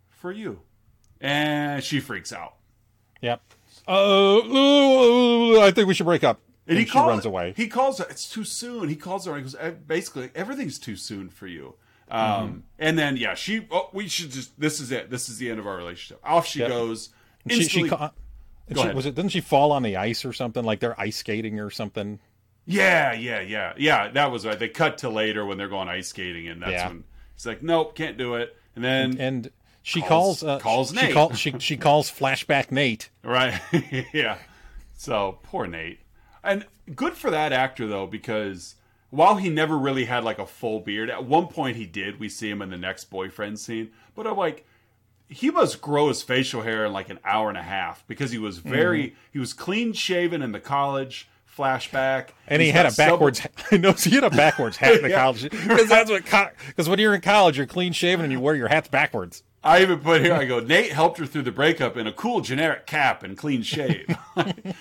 for 0.09 0.31
you. 0.31 0.61
And 1.21 1.81
she 1.83 1.99
freaks 1.99 2.33
out. 2.33 2.55
Yep. 3.21 3.41
Uh, 3.87 5.59
I 5.61 5.71
think 5.71 5.87
we 5.87 5.93
should 5.93 6.05
break 6.05 6.23
up. 6.23 6.39
And, 6.67 6.77
And 6.77 6.79
he 6.79 6.85
she 6.85 6.91
calls, 6.91 7.09
runs 7.09 7.25
away. 7.25 7.53
He 7.57 7.67
calls 7.67 7.97
her. 7.99 8.05
It's 8.09 8.29
too 8.29 8.43
soon. 8.43 8.89
He 8.89 8.95
calls 8.95 9.25
her. 9.25 9.31
and 9.35 9.39
He 9.45 9.51
goes, 9.51 9.55
"Eh, 9.59 9.71
basically, 9.71 10.29
everything's 10.35 10.77
too 10.79 10.95
soon 10.95 11.29
for 11.29 11.47
you. 11.47 11.75
Um, 12.11 12.21
Mm-hmm. 12.21 12.57
And 12.79 12.99
then, 12.99 13.17
yeah, 13.17 13.33
she. 13.35 13.67
Oh, 13.71 13.89
we 13.93 14.07
should 14.07 14.31
just. 14.31 14.59
This 14.59 14.79
is 14.79 14.91
it. 14.91 15.09
This 15.09 15.29
is 15.29 15.37
the 15.39 15.49
end 15.49 15.59
of 15.59 15.67
our 15.67 15.75
relationship. 15.77 16.19
Off 16.23 16.45
she 16.45 16.59
Yep. 16.59 16.69
goes. 16.69 17.09
she, 17.49 17.55
she, 17.55 17.61
Instantly, 17.63 17.89
ca- 17.89 18.03
and 18.05 18.11
Go 18.73 18.81
she- 18.81 18.85
ahead. 18.85 18.95
was 18.95 19.05
it? 19.05 19.15
Didn't 19.15 19.31
she 19.31 19.41
fall 19.41 19.71
on 19.71 19.83
the 19.83 19.95
ice 19.97 20.25
or 20.25 20.33
something? 20.33 20.63
Like 20.63 20.79
they're 20.79 20.99
ice 20.99 21.17
skating 21.17 21.59
or 21.59 21.69
something. 21.69 22.19
yeah, 22.65 23.13
yeah, 23.13 23.41
yeah, 23.41 23.73
yeah. 23.77 24.09
That 24.09 24.31
was 24.31 24.45
right. 24.45 24.57
They 24.59 24.69
cut 24.69 24.99
to 24.99 25.09
later 25.09 25.45
when 25.45 25.57
they're 25.57 25.67
going 25.69 25.87
ice 25.89 26.07
skating, 26.09 26.47
and 26.47 26.61
that's 26.61 26.71
Yeah. 26.71 26.87
when 26.89 27.03
he's 27.35 27.45
like, 27.45 27.63
"Nope, 27.63 27.95
can't 27.95 28.17
do 28.17 28.35
it." 28.35 28.55
And 28.75 28.83
then, 28.83 29.17
And 29.19 29.51
she 29.81 30.01
Calls- 30.01 30.41
calls. 30.41 30.43
uh, 30.43 30.59
calls 30.59 30.89
she, 30.91 30.95
Nate. 30.95 31.13
Call, 31.13 31.33
she 31.33 31.53
she 31.59 31.77
calls 31.77 32.11
flashback 32.11 32.71
Nate. 32.71 33.09
right, 33.23 33.59
yeah. 34.13 34.37
So 34.97 35.39
poor 35.43 35.65
Nate, 35.65 35.99
and 36.43 36.65
good 36.95 37.13
for 37.13 37.31
that 37.31 37.51
actor 37.53 37.87
though, 37.87 38.05
because 38.07 38.75
while 39.09 39.37
he 39.37 39.49
never 39.49 39.77
really 39.77 40.05
had 40.05 40.23
like 40.23 40.37
a 40.37 40.45
full 40.45 40.79
beard, 40.81 41.09
at 41.09 41.23
one 41.25 41.47
point 41.47 41.77
he 41.77 41.85
did. 41.87 42.19
We 42.19 42.29
see 42.29 42.49
him 42.49 42.61
in 42.61 42.69
the 42.69 42.77
next 42.77 43.05
boyfriend 43.05 43.59
scene, 43.59 43.89
but 44.15 44.27
I'm 44.27 44.37
like, 44.37 44.65
he 45.29 45.51
must 45.51 45.79
grow 45.81 46.07
his 46.07 46.21
facial 46.23 46.61
hair 46.63 46.85
in 46.85 46.91
like 46.93 47.09
an 47.09 47.19
hour 47.23 47.49
and 47.49 47.57
a 47.57 47.61
half 47.63 48.03
because 48.07 48.31
he 48.31 48.37
was 48.39 48.57
very 48.57 49.03
Mm-hmm. 49.09 49.15
he 49.33 49.39
was 49.39 49.53
clean 49.53 49.93
shaven 49.93 50.41
in 50.41 50.51
the 50.51 50.59
college 50.59 51.29
flashback, 51.55 52.29
And 52.47 52.61
he 52.61 52.69
had 52.71 52.85
a 52.85 52.91
backwards. 52.91 53.41
I 53.71 53.77
know 53.77 53.91
he 53.91 54.11
had 54.11 54.23
a 54.23 54.29
backwards 54.29 54.77
hat 54.77 54.95
in 54.95 55.01
the 55.03 55.09
Yeah. 55.11 55.21
college 55.21 55.43
because 55.43 55.89
that's 55.89 56.09
what. 56.09 56.23
Because 56.67 56.87
when 56.89 56.99
you're 56.99 57.13
in 57.13 57.21
college, 57.21 57.57
you're 57.57 57.65
clean 57.67 57.91
shaven 57.93 58.23
and 58.23 58.31
you 58.31 58.39
wear 58.39 58.55
your 58.55 58.69
hats 58.69 58.87
backwards. 58.87 59.43
I 59.61 59.81
even 59.81 59.99
put 59.99 60.21
here, 60.21 60.33
I 60.33 60.45
go, 60.45 60.61
Nate 60.61 60.93
helped 60.93 61.17
her 61.17 61.25
through 61.25 61.41
the 61.41 61.51
breakup 61.51 61.97
in 61.97 62.07
a 62.07 62.13
cool 62.13 62.39
generic 62.39 62.85
cap 62.87 63.23
and 63.23 63.37
clean 63.37 63.61
shave. 63.61 64.07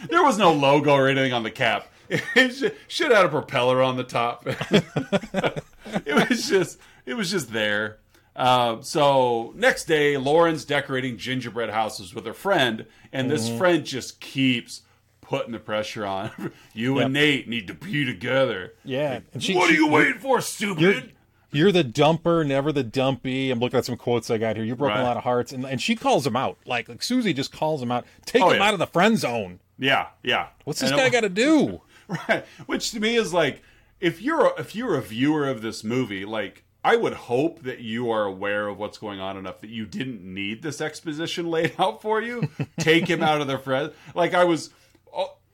there 0.08 0.22
was 0.22 0.38
no 0.38 0.52
logo 0.52 0.92
or 0.92 1.08
anything 1.08 1.32
on 1.32 1.42
the 1.42 1.50
cap. 1.50 1.88
It 2.08 2.54
should, 2.54 2.76
should 2.86 3.08
have 3.08 3.16
had 3.16 3.26
a 3.26 3.28
propeller 3.28 3.82
on 3.82 3.96
the 3.96 4.04
top. 4.04 4.44
it 4.46 6.28
was 6.30 6.48
just, 6.48 6.78
it 7.06 7.14
was 7.14 7.30
just 7.30 7.52
there. 7.52 7.98
Uh, 8.38 8.80
so 8.82 9.52
next 9.56 9.84
day, 9.86 10.16
Lauren's 10.16 10.64
decorating 10.64 11.18
gingerbread 11.18 11.70
houses 11.70 12.14
with 12.14 12.24
her 12.24 12.32
friend, 12.32 12.86
and 13.12 13.28
this 13.30 13.48
Mm-hmm. 13.48 13.58
friend 13.58 13.84
just 13.84 14.20
keeps 14.20 14.82
putting 15.20 15.52
the 15.52 15.58
pressure 15.58 16.06
on. 16.06 16.30
you 16.72 16.96
Yep. 16.96 17.04
and 17.06 17.14
Nate 17.14 17.48
need 17.48 17.66
to 17.66 17.74
be 17.74 18.04
together. 18.04 18.74
Yeah, 18.84 19.20
and 19.34 19.42
she- 19.42 19.56
what 19.56 19.68
she- 19.68 19.74
are 19.74 19.76
you 19.80 19.88
waiting 19.88 20.20
for, 20.20 20.40
stupid? 20.40 20.80
You're, 20.80 21.02
you're 21.50 21.72
the 21.72 21.82
dumper, 21.82 22.46
never 22.46 22.70
the 22.72 22.84
dumpy. 22.84 23.50
I'm 23.50 23.58
looking 23.58 23.76
at 23.78 23.84
some 23.84 23.96
quotes 23.96 24.30
I 24.30 24.38
got 24.38 24.54
here. 24.56 24.64
You're 24.64 24.76
broken 24.76 24.98
Right. 24.98 25.02
a 25.02 25.06
lot 25.08 25.16
of 25.16 25.24
hearts, 25.24 25.50
and 25.52 25.64
and 25.64 25.80
she 25.82 25.96
calls 25.96 26.26
him 26.26 26.36
out. 26.36 26.58
Like 26.64 26.88
like 26.88 27.02
Susie 27.02 27.32
just 27.32 27.50
calls 27.52 27.82
him 27.82 27.90
out. 27.90 28.04
Take 28.24 28.42
Oh, 28.42 28.50
him 28.50 28.58
yeah. 28.60 28.66
out 28.68 28.72
of 28.74 28.78
the 28.78 28.86
friend 28.86 29.18
zone. 29.18 29.58
yeah, 29.78 30.08
yeah. 30.22 30.48
What's 30.64 30.80
this 30.80 30.90
And 30.90 30.98
guy 31.00 31.08
got 31.10 31.22
to 31.22 31.28
do? 31.28 31.80
Right. 32.28 32.44
Which 32.64 32.92
to 32.92 33.00
me 33.00 33.16
is 33.16 33.34
like 33.34 33.62
if 34.00 34.22
you're 34.22 34.46
a, 34.46 34.60
if 34.60 34.74
you're 34.76 34.96
a 34.96 35.02
viewer 35.02 35.46
of 35.48 35.60
this 35.60 35.82
movie, 35.84 36.24
like 36.24 36.64
I 36.84 36.96
would 36.96 37.14
hope 37.14 37.62
that 37.62 37.80
you 37.80 38.10
are 38.10 38.24
aware 38.24 38.68
of 38.68 38.78
what's 38.78 38.98
going 38.98 39.20
on 39.20 39.36
enough 39.36 39.60
that 39.60 39.70
you 39.70 39.84
didn't 39.84 40.22
need 40.22 40.62
this 40.62 40.80
exposition 40.80 41.50
laid 41.50 41.74
out 41.78 42.00
for 42.02 42.22
you. 42.22 42.48
Take 42.78 43.08
him 43.08 43.22
out 43.22 43.40
of 43.40 43.46
the 43.46 43.58
friend. 43.58 43.92
Like 44.14 44.34
I 44.34 44.44
was 44.44 44.70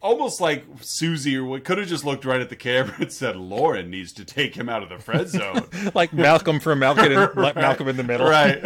almost 0.02 0.38
like 0.38 0.64
Susie 0.82 1.34
or 1.34 1.44
what 1.44 1.64
could 1.64 1.78
have 1.78 1.88
just 1.88 2.04
looked 2.04 2.26
right 2.26 2.42
at 2.42 2.50
the 2.50 2.56
camera 2.56 2.94
and 2.98 3.10
said 3.10 3.36
Lauren 3.36 3.90
needs 3.90 4.12
to 4.12 4.24
take 4.24 4.54
him 4.54 4.68
out 4.68 4.82
of 4.82 4.90
the 4.90 4.98
friend 4.98 5.26
zone. 5.26 5.66
Like 5.94 6.12
Malcolm 6.12 6.60
from 6.60 6.80
Malcolm 6.80 7.10
in, 7.10 7.30
Malcolm 7.54 7.88
in 7.88 7.96
the 7.96 8.04
Middle. 8.04 8.28
right. 8.28 8.62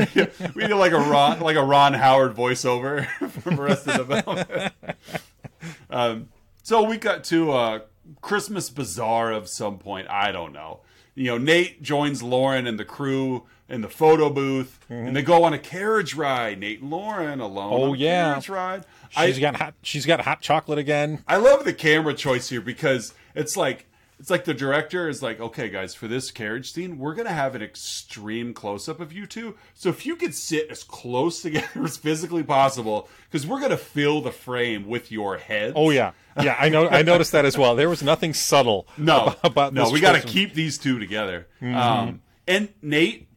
We 0.55 0.67
need 0.67 0.75
like 0.75 0.93
a 0.93 0.99
Ron 0.99 1.41
like 1.41 1.57
a 1.57 1.63
Ron 1.63 1.95
Howard 1.95 2.35
voiceover 2.35 3.07
for 3.31 3.51
the 3.51 3.63
rest 3.63 3.87
of 3.87 4.09
the 4.09 4.23
film. 4.23 4.97
um, 5.91 6.29
so 6.63 6.83
we 6.83 6.97
got 6.97 7.23
to 7.25 7.53
a 7.53 7.83
Christmas 8.21 8.69
bazaar 8.69 9.33
of 9.33 9.49
some 9.49 9.79
point. 9.79 10.09
I 10.09 10.33
don't 10.33 10.53
know. 10.53 10.81
You 11.19 11.25
know, 11.25 11.39
Nate 11.39 11.83
joins 11.83 12.23
Lauren 12.23 12.69
and 12.69 12.79
the 12.79 12.85
crew 12.85 13.43
in 13.69 13.81
the 13.81 13.89
photo 13.89 14.31
booth, 14.31 14.79
and 14.89 15.17
they 15.17 15.23
go 15.23 15.43
on 15.43 15.53
a 15.53 15.59
carriage 15.59 16.15
ride. 16.15 16.61
Nate 16.61 16.81
and 16.81 16.91
Lauren 16.91 17.41
alone. 17.41 17.73
Oh, 17.73 17.91
on 17.91 17.99
yeah. 17.99 18.31
carriage 18.31 18.49
ride. 18.49 18.87
She's 19.11 19.37
I, 19.37 19.41
got 19.41 19.57
hot. 19.57 19.75
She's 19.83 20.07
got 20.07 20.21
hot 20.21 20.41
chocolate 20.41 20.79
again. 20.79 21.25
I 21.27 21.37
love 21.37 21.65
the 21.65 21.73
camera 21.73 22.15
choice 22.15 22.49
here 22.49 22.61
because 22.61 23.15
it's 23.35 23.57
like 23.57 23.87
it's 24.21 24.31
like 24.31 24.45
the 24.45 24.55
director 24.55 25.09
is 25.09 25.23
like, 25.23 25.41
okay, 25.41 25.69
guys, 25.69 25.95
for 25.95 26.09
this 26.09 26.31
carriage 26.31 26.73
scene, 26.73 26.99
we're 26.99 27.15
gonna 27.15 27.33
have 27.33 27.55
an 27.55 27.63
extreme 27.63 28.53
close 28.53 28.89
up 28.89 28.99
of 29.01 29.13
you 29.13 29.27
two. 29.27 29.57
So 29.75 29.89
if 29.91 30.05
you 30.05 30.17
could 30.17 30.35
sit 30.35 30.69
as 30.71 30.83
close 30.83 31.41
together 31.43 31.85
as 31.85 31.97
physically 31.97 32.43
possible, 32.43 33.09
because 33.31 33.47
we're 33.47 33.61
gonna 33.61 33.77
fill 33.77 34.21
the 34.21 34.33
frame 34.33 34.87
with 34.89 35.13
your 35.13 35.37
head. 35.39 35.75
Oh 35.77 35.91
yeah, 35.91 36.13
yeah. 36.43 36.57
I 36.59 36.69
know. 36.69 36.89
I 36.89 37.03
noticed 37.03 37.33
that 37.33 37.45
as 37.45 37.57
well. 37.57 37.77
There 37.77 37.89
was 37.89 38.03
nothing 38.03 38.35
subtle. 38.35 38.89
no, 38.99 39.27
about, 39.27 39.39
about 39.45 39.75
no, 39.75 39.85
this 39.85 39.93
we 39.93 40.01
got 40.01 40.21
to 40.21 40.27
keep 40.27 40.55
these 40.55 40.79
two 40.79 40.99
together. 40.99 41.47
Mm-hmm. 41.63 41.77
Um, 41.77 42.23
and 42.47 42.69
Nate, 42.83 43.29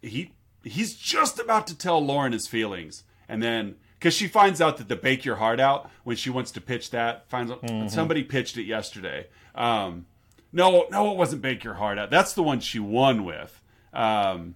he 0.00 0.32
he's 0.64 0.94
just 0.94 1.38
about 1.38 1.66
to 1.66 1.76
tell 1.76 2.04
Lauren 2.04 2.32
his 2.32 2.46
feelings, 2.46 3.04
and 3.28 3.42
then 3.42 3.76
because 3.98 4.14
she 4.14 4.26
finds 4.28 4.62
out 4.62 4.78
that 4.78 4.88
the 4.88 4.96
"Bake 4.96 5.24
Your 5.26 5.36
Heart 5.36 5.60
Out" 5.60 5.90
when 6.04 6.16
she 6.16 6.30
wants 6.30 6.50
to 6.52 6.60
pitch 6.62 6.90
that, 6.92 7.28
finds 7.28 7.52
out 7.52 7.62
Mm-hmm. 7.62 7.88
somebody 7.88 8.22
pitched 8.22 8.56
it 8.56 8.64
yesterday. 8.64 9.26
Um, 9.54 10.06
no, 10.52 10.86
no, 10.90 11.10
it 11.12 11.16
wasn't 11.16 11.42
"Bake 11.42 11.64
Your 11.64 11.74
Heart 11.74 11.98
Out." 11.98 12.10
That's 12.10 12.32
the 12.34 12.42
one 12.42 12.60
she 12.60 12.78
won 12.78 13.24
with. 13.24 13.60
Um, 13.92 14.54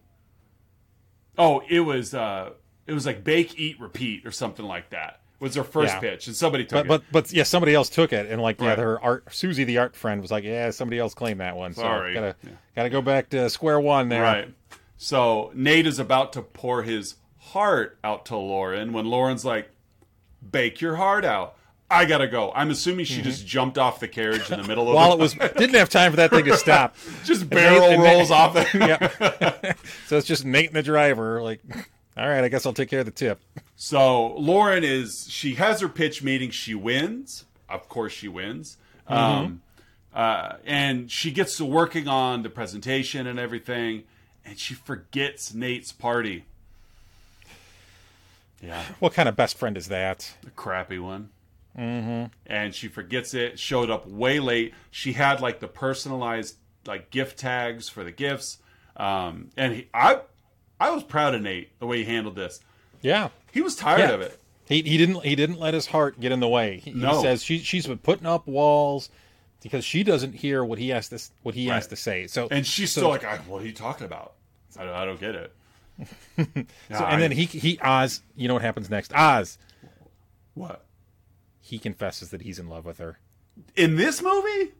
oh, 1.39 1.63
it 1.69 1.81
was 1.81 2.15
uh, 2.15 2.51
it 2.87 2.93
was 2.93 3.07
like 3.07 3.25
"Bake, 3.25 3.59
Eat, 3.59 3.81
Repeat" 3.81 4.27
or 4.27 4.31
something 4.31 4.65
like 4.67 4.91
that. 4.91 5.21
Was 5.41 5.57
her 5.57 5.65
first 5.65 5.95
Yeah. 5.95 6.01
pitch, 6.01 6.27
and 6.27 6.35
somebody 6.37 6.65
took 6.65 6.87
But 6.87 7.01
it. 7.01 7.05
but 7.11 7.25
but 7.27 7.33
yeah, 7.33 7.43
somebody 7.43 7.75
else 7.75 7.89
took 7.91 8.13
it, 8.13 8.31
and 8.31 8.41
like 8.41 8.61
yeah, 8.61 8.69
Right. 8.71 8.79
her 8.79 9.01
art 9.03 9.25
Susie, 9.35 9.65
the 9.65 9.79
art 9.79 9.95
friend, 9.97 10.23
was 10.23 10.31
like, 10.31 10.45
yeah, 10.45 10.71
somebody 10.71 10.99
else 10.99 11.13
claimed 11.15 11.41
that 11.41 11.57
one. 11.57 11.75
So 11.75 11.83
Sorry. 11.83 12.15
gotta 12.15 12.37
Yeah. 12.43 12.51
gotta 12.77 12.91
go 12.91 13.03
back 13.03 13.31
to 13.31 13.51
square 13.51 13.81
one 13.81 14.09
there. 14.09 14.23
Right. 14.23 14.55
So 14.97 15.51
Nate 15.55 15.87
is 15.87 15.99
about 15.99 16.33
to 16.35 16.43
pour 16.43 16.83
his 16.83 17.17
heart 17.39 17.99
out 18.05 18.25
to 18.27 18.37
Lauren 18.37 18.93
when 18.93 19.07
Lauren's 19.07 19.45
like, 19.45 19.71
"Bake 20.51 20.81
your 20.81 20.97
heart 20.97 21.25
out." 21.25 21.57
I 21.91 22.07
gotta 22.07 22.27
go. 22.27 22.51
I'm 22.55 22.71
assuming 22.71 23.05
she 23.05 23.23
just 23.23 23.47
jumped 23.47 23.79
off 23.79 24.01
the 24.01 24.09
carriage 24.09 24.51
in 24.51 24.61
the 24.61 24.67
middle 24.67 24.89
of 24.89 24.95
While 24.95 25.11
the 25.11 25.17
it 25.17 25.21
was 25.21 25.35
didn't 25.59 25.75
have 25.75 25.89
time 25.91 26.11
for 26.11 26.17
that 26.17 26.31
thing 26.31 26.45
to 26.47 26.57
stop. 26.57 26.97
just 27.25 27.49
barrel 27.49 27.85
and 27.85 28.03
rolls 28.03 28.31
off 28.31 28.57
it. 28.57 28.73
yep. 28.75 29.79
so 30.07 30.17
it's 30.17 30.27
just 30.27 30.45
Nate 30.45 30.69
and 30.69 30.77
the 30.77 30.83
driver. 30.83 31.43
Like, 31.43 31.61
all 32.17 32.29
right, 32.29 32.43
I 32.43 32.49
guess 32.49 32.65
I'll 32.67 32.73
take 32.73 32.89
care 32.89 33.01
of 33.01 33.07
the 33.07 33.13
tip. 33.13 33.41
So 33.77 34.35
Lauren 34.37 34.83
is 34.83 35.27
she 35.31 35.55
has 35.55 35.81
her 35.81 35.89
pitch 35.89 36.23
meeting. 36.23 36.51
She 36.51 36.75
wins, 36.75 37.45
of 37.69 37.89
course 37.89 38.13
she 38.13 38.29
wins. 38.29 38.77
Um, 39.07 39.61
uh, 40.15 40.55
and 40.65 41.11
she 41.11 41.31
gets 41.31 41.57
to 41.59 41.65
working 41.65 42.09
on 42.09 42.43
the 42.43 42.49
presentation 42.51 43.27
and 43.27 43.39
everything, 43.39 44.05
and 44.45 44.59
she 44.59 44.73
forgets 44.75 45.53
Nate's 45.53 45.93
party. 45.93 46.45
Yeah, 48.63 48.83
What 48.99 49.13
kind 49.13 49.29
of 49.29 49.37
best 49.37 49.59
friend 49.59 49.77
is 49.77 49.89
that? 49.89 50.33
the 50.43 50.51
crappy 50.51 50.99
one. 50.99 51.29
Mm-hmm. 51.79 52.27
And 52.47 52.75
she 52.75 52.89
forgets 52.89 53.35
it. 53.35 53.59
Showed 53.59 53.91
up 53.91 54.07
way 54.07 54.39
late. 54.41 54.75
She 54.91 55.13
had 55.15 55.41
like 55.41 55.61
the 55.61 55.69
personalized 55.69 56.57
like 56.87 57.11
gift 57.11 57.39
tags 57.39 57.89
for 57.89 58.05
the 58.05 58.13
gifts. 58.13 58.59
Um, 58.97 59.51
and 59.57 59.73
he, 59.75 59.89
I, 59.93 60.21
I 60.79 60.91
was 60.91 61.03
proud 61.03 61.35
of 61.35 61.43
Nate 61.43 61.79
the 61.81 61.87
way 61.87 61.99
he 61.99 62.05
handled 62.05 62.37
this. 62.37 62.61
Yeah. 63.03 63.31
He 63.53 63.61
was 63.61 63.75
tired 63.77 64.01
Yeah. 64.01 64.11
of 64.13 64.21
it. 64.21 64.39
He, 64.67 64.83
he 64.83 64.97
didn't 64.97 65.23
he 65.25 65.35
didn't 65.37 65.59
let 65.61 65.75
his 65.75 65.87
heart 65.87 66.19
get 66.21 66.33
in 66.33 66.41
the 66.41 66.49
way. 66.49 66.79
He, 66.79 66.93
he 66.93 66.99
No. 66.99 67.21
says 67.21 67.43
she 67.43 67.59
she's 67.59 67.87
been 67.87 67.99
putting 67.99 68.25
up 68.27 68.47
walls 68.47 69.11
because 69.63 69.85
she 69.85 70.03
doesn't 70.03 70.33
hear 70.35 70.65
what 70.65 70.79
he 70.79 70.89
has 70.91 71.09
to 71.11 71.19
what 71.43 71.55
he 71.55 71.67
has 71.67 71.87
to 71.89 71.97
say. 71.97 72.27
So 72.29 72.49
And 72.51 72.67
she's 72.67 72.91
so- 72.93 73.01
still 73.01 73.11
like, 73.11 73.25
I, 73.25 73.37
"What 73.39 73.63
are 73.63 73.67
you 73.67 73.73
talking 73.75 74.07
about? 74.07 74.35
I 74.79 74.85
don't, 74.85 74.95
I 74.95 75.05
don't 75.05 75.21
get 75.21 75.35
it." 75.35 75.53
So- 76.37 76.45
and 76.47 76.67
I- 76.99 77.17
then 77.21 77.31
he 77.33 77.45
he 77.45 77.79
Oz. 77.83 78.23
You 78.37 78.49
know 78.49 78.55
what 78.55 78.63
happens 78.63 78.89
next? 78.89 79.13
Oz. 79.15 79.59
what 80.55 80.85
He 81.67 81.79
confesses 81.79 82.29
that 82.29 82.43
he's 82.43 82.59
in 82.59 82.69
love 82.69 82.85
with 82.85 82.99
her. 82.99 83.19
in 83.75 83.97
this 83.97 84.21
movie? 84.21 84.73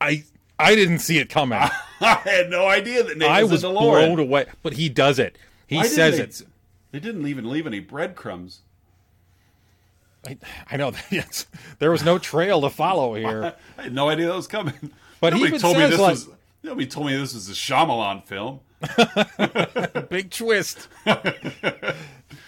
I 0.00 0.24
I 0.58 0.74
didn't 0.74 1.00
see 1.00 1.18
it 1.18 1.28
coming. 1.28 1.58
I 2.00 2.14
had 2.24 2.48
no 2.48 2.66
idea 2.66 3.02
that 3.02 3.18
Nate 3.18 3.28
I 3.30 3.42
was, 3.42 3.52
was 3.52 3.62
blown 3.62 4.18
away. 4.18 4.46
But 4.62 4.72
he 4.72 4.88
does 4.88 5.18
it. 5.18 5.36
He 5.66 5.76
Why 5.76 5.86
says 5.86 6.16
they- 6.16 6.22
it. 6.22 6.42
They 6.92 7.00
didn't 7.00 7.26
even 7.26 7.50
leave 7.50 7.66
any 7.66 7.80
breadcrumbs. 7.80 8.60
I, 10.26 10.38
I 10.70 10.76
know 10.78 10.90
that 10.92 11.04
yes, 11.10 11.46
there 11.80 11.90
was 11.90 12.02
no 12.02 12.18
trail 12.18 12.62
to 12.62 12.70
follow 12.70 13.14
here. 13.14 13.54
I 13.78 13.82
had 13.82 13.92
no 13.92 14.08
idea 14.08 14.28
that 14.28 14.34
was 14.36 14.46
coming. 14.46 14.90
But 15.20 15.34
he 15.34 15.40
nobody 15.40 15.48
even 15.56 15.60
told 15.60 15.76
me 15.76 15.86
this 15.86 16.00
like- 16.00 16.10
was. 16.12 16.28
Nobody 16.62 16.86
told 16.86 17.06
me 17.06 17.16
this 17.16 17.34
was 17.34 17.48
a 17.50 17.52
Shyamalan 17.52 18.24
film. 18.24 18.60
Big 20.08 20.30
twist. 20.30 20.88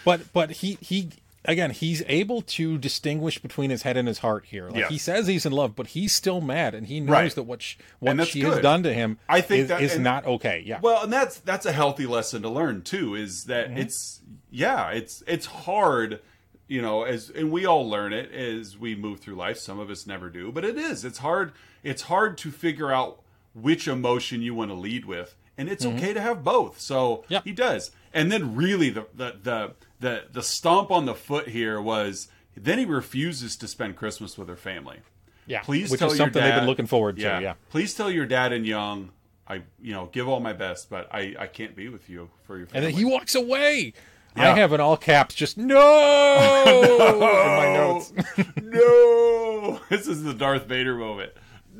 but 0.03 0.21
but 0.33 0.51
he 0.51 0.77
he 0.81 1.09
again 1.49 1.71
he's 1.71 2.03
able 2.07 2.41
to 2.41 2.77
distinguish 2.77 3.39
between 3.39 3.69
his 3.69 3.81
head 3.81 3.97
and 3.97 4.07
his 4.07 4.19
heart 4.19 4.45
here. 4.45 4.69
Like 4.69 4.81
Yeah. 4.81 4.89
he 4.89 4.97
says 4.97 5.27
he's 5.27 5.45
in 5.45 5.51
love, 5.51 5.75
but 5.75 5.87
he's 5.87 6.13
still 6.13 6.41
mad, 6.41 6.73
and 6.75 6.87
he 6.87 6.99
knows 6.99 7.09
Right. 7.11 7.35
that 7.35 7.43
what 7.43 7.61
sh- 7.61 7.75
what 7.99 8.27
she 8.27 8.41
has 8.41 8.59
done 8.59 8.83
to 8.83 8.93
him 8.93 9.17
I 9.27 9.41
think 9.41 9.63
is, 9.63 9.67
that- 9.69 9.81
is 9.81 9.95
and- 9.95 10.03
not 10.03 10.25
okay. 10.25 10.63
Yeah. 10.65 10.79
Well, 10.81 11.03
and 11.03 11.11
that's 11.11 11.39
that's 11.39 11.65
a 11.65 11.71
healthy 11.71 12.05
lesson 12.05 12.41
to 12.43 12.49
learn 12.49 12.83
too. 12.83 13.15
Is 13.15 13.45
that 13.45 13.69
mm-hmm. 13.69 13.79
it's 13.79 14.21
yeah, 14.51 14.89
it's 14.89 15.23
it's 15.27 15.45
hard, 15.47 16.21
you 16.67 16.81
know, 16.81 17.03
as 17.03 17.29
and 17.29 17.51
we 17.51 17.65
all 17.65 17.87
learn 17.89 18.13
it 18.13 18.31
as 18.31 18.77
we 18.77 18.95
move 18.95 19.19
through 19.19 19.35
life. 19.35 19.57
Some 19.57 19.79
of 19.79 19.89
us 19.89 20.05
never 20.05 20.29
do, 20.29 20.51
but 20.51 20.63
it 20.63 20.77
is. 20.77 21.03
It's 21.03 21.19
hard. 21.19 21.51
It's 21.83 22.03
hard 22.03 22.37
to 22.39 22.51
figure 22.51 22.91
out 22.91 23.21
which 23.53 23.87
emotion 23.87 24.41
you 24.41 24.53
want 24.53 24.69
to 24.69 24.75
lead 24.75 25.05
with, 25.05 25.35
and 25.57 25.67
it's 25.67 25.85
mm-hmm. 25.85 25.97
okay 25.97 26.13
to 26.13 26.21
have 26.21 26.43
both. 26.43 26.79
So 26.79 27.25
Yeah. 27.27 27.41
he 27.43 27.51
does. 27.51 27.91
And 28.13 28.31
then 28.31 28.55
really 28.55 28.89
the 28.89 29.05
the 29.13 29.35
the 29.41 29.73
the 29.99 30.25
the 30.31 30.43
stomp 30.43 30.91
on 30.91 31.05
the 31.05 31.15
foot 31.15 31.47
here 31.49 31.81
was 31.81 32.27
then 32.55 32.77
he 32.79 32.85
refuses 32.85 33.55
to 33.57 33.67
spend 33.67 33.95
Christmas 33.95 34.37
with 34.37 34.47
her 34.49 34.55
family. 34.55 34.97
yeah. 35.45 35.61
Please 35.61 35.89
which 35.91 35.99
tell 35.99 36.11
is 36.11 36.17
something 36.17 36.41
they've 36.41 36.55
been 36.55 36.65
looking 36.65 36.87
forward 36.87 37.15
to. 37.17 37.21
Yeah. 37.21 37.53
Please 37.69 37.93
tell 37.93 38.09
your 38.11 38.25
dad 38.25 38.51
and 38.53 38.65
young, 38.65 39.11
I 39.47 39.61
you 39.81 39.93
know 39.93 40.09
give 40.11 40.27
all 40.27 40.39
my 40.39 40.53
best, 40.53 40.89
but 40.89 41.07
I 41.13 41.35
I 41.39 41.47
can't 41.47 41.75
be 41.75 41.89
with 41.89 42.09
you 42.09 42.29
for 42.43 42.55
your 42.57 42.63
And 42.65 42.71
family. 42.71 42.91
then 42.91 42.97
he 42.99 43.05
walks 43.05 43.35
away. 43.35 43.93
Yeah. 44.37 44.51
I 44.53 44.55
have 44.59 44.73
in 44.73 44.79
all 44.79 44.95
caps 44.95 45.33
just 45.35 45.57
no, 45.57 45.75
in 47.13 47.19
my 47.19 47.73
notes. 47.73 48.13
no, 48.61 49.79
this 49.89 50.07
is 50.07 50.23
the 50.23 50.33
Darth 50.33 50.65
Vader 50.67 50.95
moment. 50.95 51.31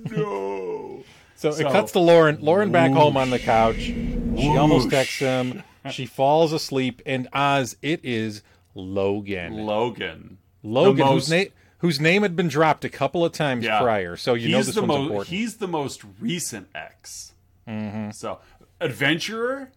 No. 0.09 1.03
So, 1.35 1.51
So- 1.51 1.67
it 1.67 1.71
cuts 1.71 1.91
to 1.93 1.99
Lauren. 1.99 2.39
Lauren 2.41 2.71
back 2.71 2.91
home 2.91 3.17
on 3.17 3.29
the 3.29 3.39
couch. 3.39 3.77
She 3.77 4.47
almost 4.57 4.89
texts 4.89 5.19
him. 5.19 5.63
She 5.91 6.05
falls 6.05 6.51
asleep, 6.53 7.01
and 7.05 7.27
Oz, 7.33 7.75
it 7.81 7.99
is 8.03 8.41
Logan. 8.75 9.53
Logan. 9.65 10.37
Logan, 10.63 10.97
The 10.97 11.05
whose 11.05 11.13
most- 11.13 11.29
name 11.29 11.47
whose 11.79 11.99
name 12.01 12.23
had 12.23 12.35
been 12.35 12.49
dropped 12.49 12.83
a 12.83 12.89
couple 12.89 13.23
of 13.23 13.31
times 13.31 13.63
Yeah. 13.63 13.79
prior, 13.79 14.17
so 14.17 14.33
you 14.33 14.49
know 14.49 14.57
he's 14.57 14.65
this 14.67 14.75
the 14.75 14.81
one's 14.81 14.89
most 14.89 15.01
important. 15.03 15.27
he's 15.29 15.57
the 15.57 15.67
most 15.67 16.03
recent 16.19 16.67
ex. 16.75 17.33
Mm-hmm. 17.67 18.11
So 18.11 18.39
adventurer, 18.81 19.71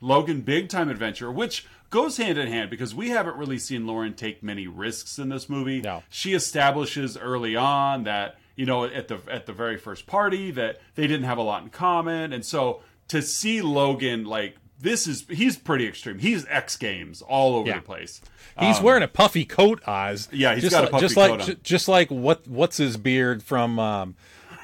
Logan, 0.00 0.42
big 0.42 0.68
time 0.68 0.90
adventurer, 0.90 1.32
which 1.32 1.66
goes 1.88 2.16
hand 2.18 2.36
in 2.36 2.48
hand 2.48 2.68
because 2.68 2.94
we 2.94 3.08
haven't 3.10 3.36
really 3.36 3.58
seen 3.58 3.86
Lauren 3.86 4.12
take 4.14 4.42
many 4.42 4.66
risks 4.66 5.18
in 5.18 5.28
this 5.30 5.48
movie. 5.48 5.80
No. 5.80 6.02
She 6.10 6.34
establishes 6.34 7.16
early 7.16 7.56
on 7.56 8.04
that 8.04 8.36
you 8.54 8.66
know 8.66 8.84
at 8.84 9.08
the 9.08 9.18
at 9.30 9.46
the 9.46 9.52
very 9.54 9.78
first 9.78 10.06
party 10.06 10.50
that 10.50 10.80
they 10.94 11.06
didn't 11.06 11.24
have 11.26 11.38
a 11.38 11.42
lot 11.42 11.62
in 11.62 11.70
common, 11.70 12.32
and 12.34 12.44
so 12.44 12.82
to 13.08 13.22
see 13.22 13.62
Logan 13.62 14.24
like 14.24 14.56
this 14.80 15.06
is 15.06 15.24
he's 15.30 15.56
pretty 15.56 15.86
extreme. 15.86 16.18
He's 16.18 16.46
X 16.48 16.76
Games 16.76 17.22
all 17.22 17.56
over 17.56 17.68
Yeah. 17.68 17.76
the 17.76 17.82
place. 17.82 18.20
He's 18.58 18.80
wearing 18.80 19.02
a 19.02 19.08
puffy 19.08 19.44
coat, 19.44 19.82
Oz. 19.86 20.28
Um, 20.32 20.38
Yeah, 20.38 20.54
he's 20.54 20.62
just 20.64 20.72
got 20.74 20.80
a 20.80 20.82
like, 20.84 20.90
puffy 20.92 21.04
just 21.04 21.14
coat 21.14 21.30
like 21.30 21.40
on. 21.40 21.46
ju- 21.46 21.56
just 21.62 21.88
like 21.88 22.10
what 22.10 22.46
what's 22.48 22.78
his 22.78 22.96
beard 22.96 23.42
from 23.42 23.78
um, 23.78 24.16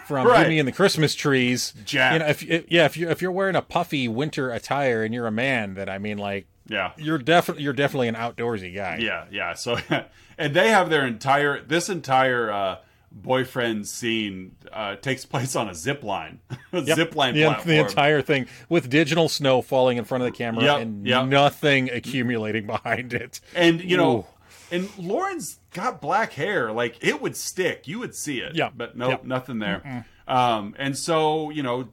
from 0.07 0.27
Right. 0.27 0.43
Jimmy 0.45 0.59
and 0.59 0.67
the 0.69 0.73
Christmas 0.73 1.15
Trees. 1.15 1.75
Jack. 1.85 2.13
You 2.15 2.19
know, 2.21 2.27
if, 2.27 2.43
if 2.43 2.65
yeah, 2.71 2.87
if 2.87 2.97
you 2.97 3.11
if 3.11 3.21
you're 3.21 3.33
wearing 3.33 3.57
a 3.57 3.63
puffy 3.63 4.09
winter 4.09 4.51
attire 4.51 5.03
and 5.05 5.13
you're 5.13 5.27
a 5.27 5.33
man, 5.33 5.75
then 5.75 5.89
I 5.91 5.99
mean, 5.99 6.17
like 6.19 6.47
Yeah. 6.69 6.93
you're 6.97 7.19
definitely 7.19 7.65
you're 7.65 7.73
definitely 7.75 8.09
an 8.09 8.15
outdoorsy 8.15 8.75
guy. 8.75 8.99
Yeah, 9.01 9.25
yeah. 9.31 9.53
So, 9.55 9.77
and 10.39 10.55
they 10.55 10.71
have 10.71 10.89
their 10.91 11.07
entire 11.07 11.61
this 11.63 11.89
entire 11.91 12.51
uh, 12.51 12.77
boyfriend 13.15 13.87
scene 13.87 14.57
uh, 14.73 14.97
takes 14.97 15.25
place 15.25 15.55
on 15.55 15.69
a 15.69 15.75
zip 15.75 16.03
line, 16.03 16.41
a 16.73 16.81
Yep. 16.81 16.97
zip 16.97 17.15
line 17.17 17.35
the, 17.35 17.43
platform. 17.45 17.69
the 17.69 17.81
entire 17.81 18.23
thing 18.23 18.47
with 18.69 18.89
digital 18.91 19.29
snow 19.29 19.63
falling 19.63 19.99
in 19.99 20.05
front 20.05 20.25
of 20.25 20.33
the 20.33 20.37
camera 20.37 20.65
Yep, 20.65 20.79
and 20.81 21.07
yep. 21.07 21.27
nothing 21.27 21.91
accumulating 21.91 22.67
behind 22.67 23.13
it. 23.13 23.41
and 23.55 23.83
you 23.83 23.97
know, 23.97 24.19
Ooh. 24.19 24.27
and 24.71 24.89
Lauren's 24.99 25.59
got 25.73 26.01
black 26.01 26.33
hair, 26.33 26.73
like 26.73 26.97
it 27.05 27.21
would 27.23 27.37
stick. 27.37 27.87
You 27.87 27.99
would 28.01 28.15
see 28.15 28.39
it. 28.41 28.55
Yeah. 28.55 28.71
but 28.75 28.97
no, 28.97 29.21
nothing 29.25 29.59
there. 29.59 30.07
Um, 30.27 30.75
and 30.79 30.97
so 30.97 31.51
you 31.51 31.63
know, 31.63 31.89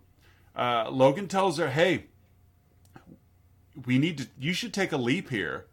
uh, 0.56 0.90
Logan 0.90 1.28
tells 1.28 1.58
her, 1.58 1.70
"Hey, 1.70 2.06
we 3.86 3.98
need 3.98 4.18
to. 4.20 4.28
You 4.40 4.54
should 4.54 4.74
take 4.74 4.92
a 4.92 4.98
leap 4.98 5.30
here. 5.30 5.66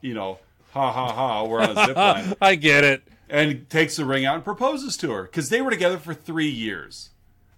You 0.00 0.14
know, 0.14 0.38
ha 0.72 0.92
ha 0.92 1.12
ha. 1.12 1.44
We're 1.44 1.60
on 1.62 1.76
a 1.76 1.86
zip 1.86 1.96
line." 1.96 2.34
I 2.40 2.54
get 2.54 2.84
it. 2.84 3.02
And 3.30 3.68
takes 3.70 3.96
the 3.96 4.04
ring 4.04 4.24
out 4.24 4.36
and 4.36 4.44
proposes 4.44 4.96
to 4.98 5.10
her 5.12 5.22
because 5.24 5.48
they 5.48 5.60
were 5.62 5.70
together 5.70 5.98
for 5.98 6.14
three 6.14 6.48
years. 6.48 7.10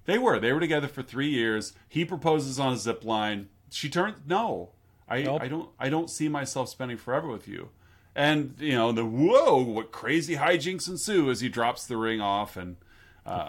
They 0.04 0.18
were. 0.18 0.38
They 0.38 0.52
were 0.52 0.60
together 0.60 0.88
for 0.88 1.02
three 1.02 1.28
years. 1.28 1.72
He 1.88 2.04
proposes 2.04 2.58
on 2.58 2.72
a 2.72 2.76
zip 2.76 3.04
line. 3.04 3.48
She 3.70 3.88
turns 3.88 4.18
no. 4.26 4.70
I, 5.08 5.22
Nope. 5.22 5.42
I 5.42 5.48
don't 5.48 5.68
I 5.78 5.88
don't 5.88 6.10
see 6.10 6.28
myself 6.28 6.68
spending 6.68 6.96
forever 6.96 7.28
with 7.28 7.46
you. 7.46 7.70
And 8.14 8.54
you 8.58 8.72
know 8.72 8.92
the 8.92 9.04
whoa 9.04 9.62
what 9.62 9.92
crazy 9.92 10.36
hijinks 10.36 10.88
ensue 10.88 11.30
as 11.30 11.40
he 11.40 11.48
drops 11.48 11.86
the 11.86 11.96
ring 11.96 12.20
off 12.20 12.56
and 12.56 12.76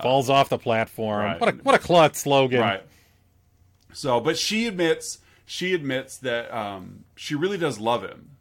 Falls 0.01 0.29
off 0.29 0.49
the 0.49 0.57
platform. 0.57 1.21
Uh, 1.21 1.23
right. 1.23 1.41
What 1.41 1.49
a 1.49 1.57
what 1.63 1.75
a 1.75 1.79
klutz, 1.79 2.25
Logan. 2.25 2.59
right. 2.59 2.83
So, 3.91 4.19
but 4.19 4.37
she 4.37 4.67
admits 4.67 5.19
she 5.45 5.73
admits 5.73 6.17
that 6.17 6.53
um, 6.55 7.05
she 7.15 7.35
really 7.35 7.57
does 7.57 7.79
love 7.79 8.03
him. 8.03 8.32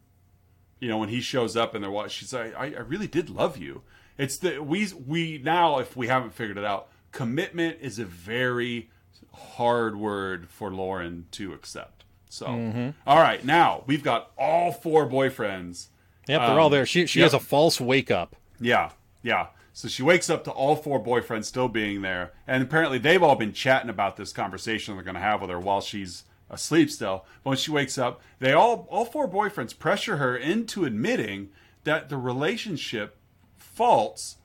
You 0.82 0.88
know, 0.88 0.98
when 0.98 1.10
he 1.10 1.20
shows 1.20 1.56
up 1.56 1.74
and 1.76 1.84
they're 1.84 1.92
watching, 1.92 2.10
she's 2.10 2.32
like, 2.32 2.56
I, 2.56 2.74
I 2.74 2.80
really 2.80 3.06
did 3.06 3.30
love 3.30 3.56
you. 3.56 3.82
It's 4.18 4.36
the 4.36 4.58
we 4.58 4.88
we 5.06 5.40
now 5.42 5.78
if 5.78 5.96
we 5.96 6.08
haven't 6.08 6.34
figured 6.34 6.58
it 6.58 6.64
out, 6.64 6.88
commitment 7.12 7.78
is 7.80 8.00
a 8.00 8.04
very 8.04 8.90
hard 9.32 9.96
word 9.96 10.48
for 10.48 10.72
Lauren 10.72 11.26
to 11.32 11.52
accept. 11.52 12.04
So, 12.28 12.46
Mm-hmm. 12.46 12.90
all 13.06 13.18
right, 13.20 13.44
now 13.44 13.84
we've 13.86 14.02
got 14.02 14.32
all 14.36 14.72
four 14.72 15.08
boyfriends. 15.08 15.86
Yep, 16.26 16.40
they're 16.40 16.60
all 16.60 16.70
there. 16.70 16.84
She 16.84 17.06
she 17.06 17.20
yep. 17.20 17.26
has 17.26 17.34
a 17.34 17.38
false 17.38 17.80
wake 17.80 18.10
up. 18.10 18.34
Yeah, 18.60 18.90
yeah. 19.22 19.48
So 19.72 19.86
she 19.88 20.02
wakes 20.02 20.28
up 20.28 20.42
to 20.44 20.50
all 20.50 20.74
four 20.76 21.02
boyfriends 21.02 21.44
still 21.44 21.68
being 21.68 22.02
there, 22.02 22.32
and 22.46 22.62
apparently 22.62 22.98
they've 22.98 23.22
all 23.22 23.36
been 23.36 23.52
chatting 23.52 23.88
about 23.88 24.16
this 24.16 24.32
conversation 24.32 24.94
they're 24.94 25.04
going 25.04 25.14
to 25.14 25.20
have 25.20 25.40
with 25.40 25.50
her 25.50 25.60
while 25.60 25.80
she's 25.80 26.24
asleep 26.52 26.90
still. 26.90 27.24
But 27.42 27.50
when 27.50 27.56
she 27.58 27.70
wakes 27.72 27.98
up, 27.98 28.20
they 28.38 28.52
all 28.52 28.86
all 28.90 29.04
four 29.04 29.28
boyfriends 29.28 29.76
pressure 29.76 30.18
her 30.18 30.36
into 30.36 30.84
admitting 30.84 31.48
that 31.84 32.08
the 32.08 32.16
relationship 32.16 33.16
faults 33.56 34.36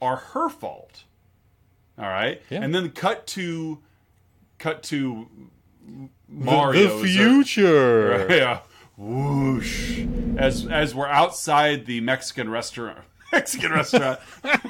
are 0.00 0.16
her 0.16 0.48
fault. 0.48 1.04
All 1.98 2.04
right, 2.08 2.40
Yeah. 2.50 2.62
and 2.62 2.74
then 2.74 2.90
cut 2.90 3.26
to 3.28 3.80
cut 4.58 4.82
to 4.84 5.28
Mario. 6.28 6.88
the 6.88 6.94
uh, 6.94 7.02
future. 7.02 8.26
Yeah. 8.30 8.60
Whoosh. 8.96 10.04
As 10.36 10.66
as 10.66 10.94
we're 10.94 11.08
outside 11.08 11.86
the 11.86 12.00
Mexican 12.00 12.48
restaurant. 12.48 12.98
Mexican 13.34 13.72
restaurant. 13.72 14.20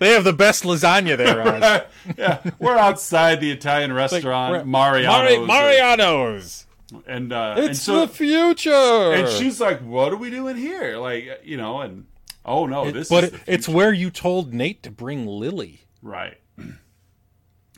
They 0.00 0.10
have 0.12 0.24
the 0.24 0.32
best 0.32 0.64
lasagna 0.64 1.16
there. 1.16 1.42
Oz. 1.42 1.82
yeah. 2.18 2.40
We're 2.58 2.76
outside 2.76 3.40
the 3.40 3.50
Italian 3.50 3.92
restaurant, 3.92 4.52
We're- 4.52 4.64
Mariano's. 4.64 5.46
Mari- 5.46 5.46
Mariano's. 5.46 6.66
And 7.06 7.32
uh 7.32 7.54
and 7.58 7.66
It's 7.70 7.82
so 7.82 8.06
the 8.06 8.08
future. 8.08 8.72
and 8.72 9.28
she's 9.28 9.60
like, 9.60 9.80
What 9.80 10.12
are 10.12 10.16
we 10.16 10.30
doing 10.30 10.56
here? 10.56 10.96
Like, 10.96 11.42
you 11.44 11.56
know, 11.58 11.80
and 11.82 12.06
Oh 12.44 12.64
no, 12.66 12.90
this 12.90 13.08
but 13.10 13.24
is 13.24 13.32
it, 13.34 13.40
it's 13.46 13.68
where 13.68 13.92
you 13.92 14.10
told 14.10 14.54
Nate 14.54 14.82
to 14.84 14.90
bring 14.90 15.26
Lily. 15.26 15.82
Right. 16.02 16.38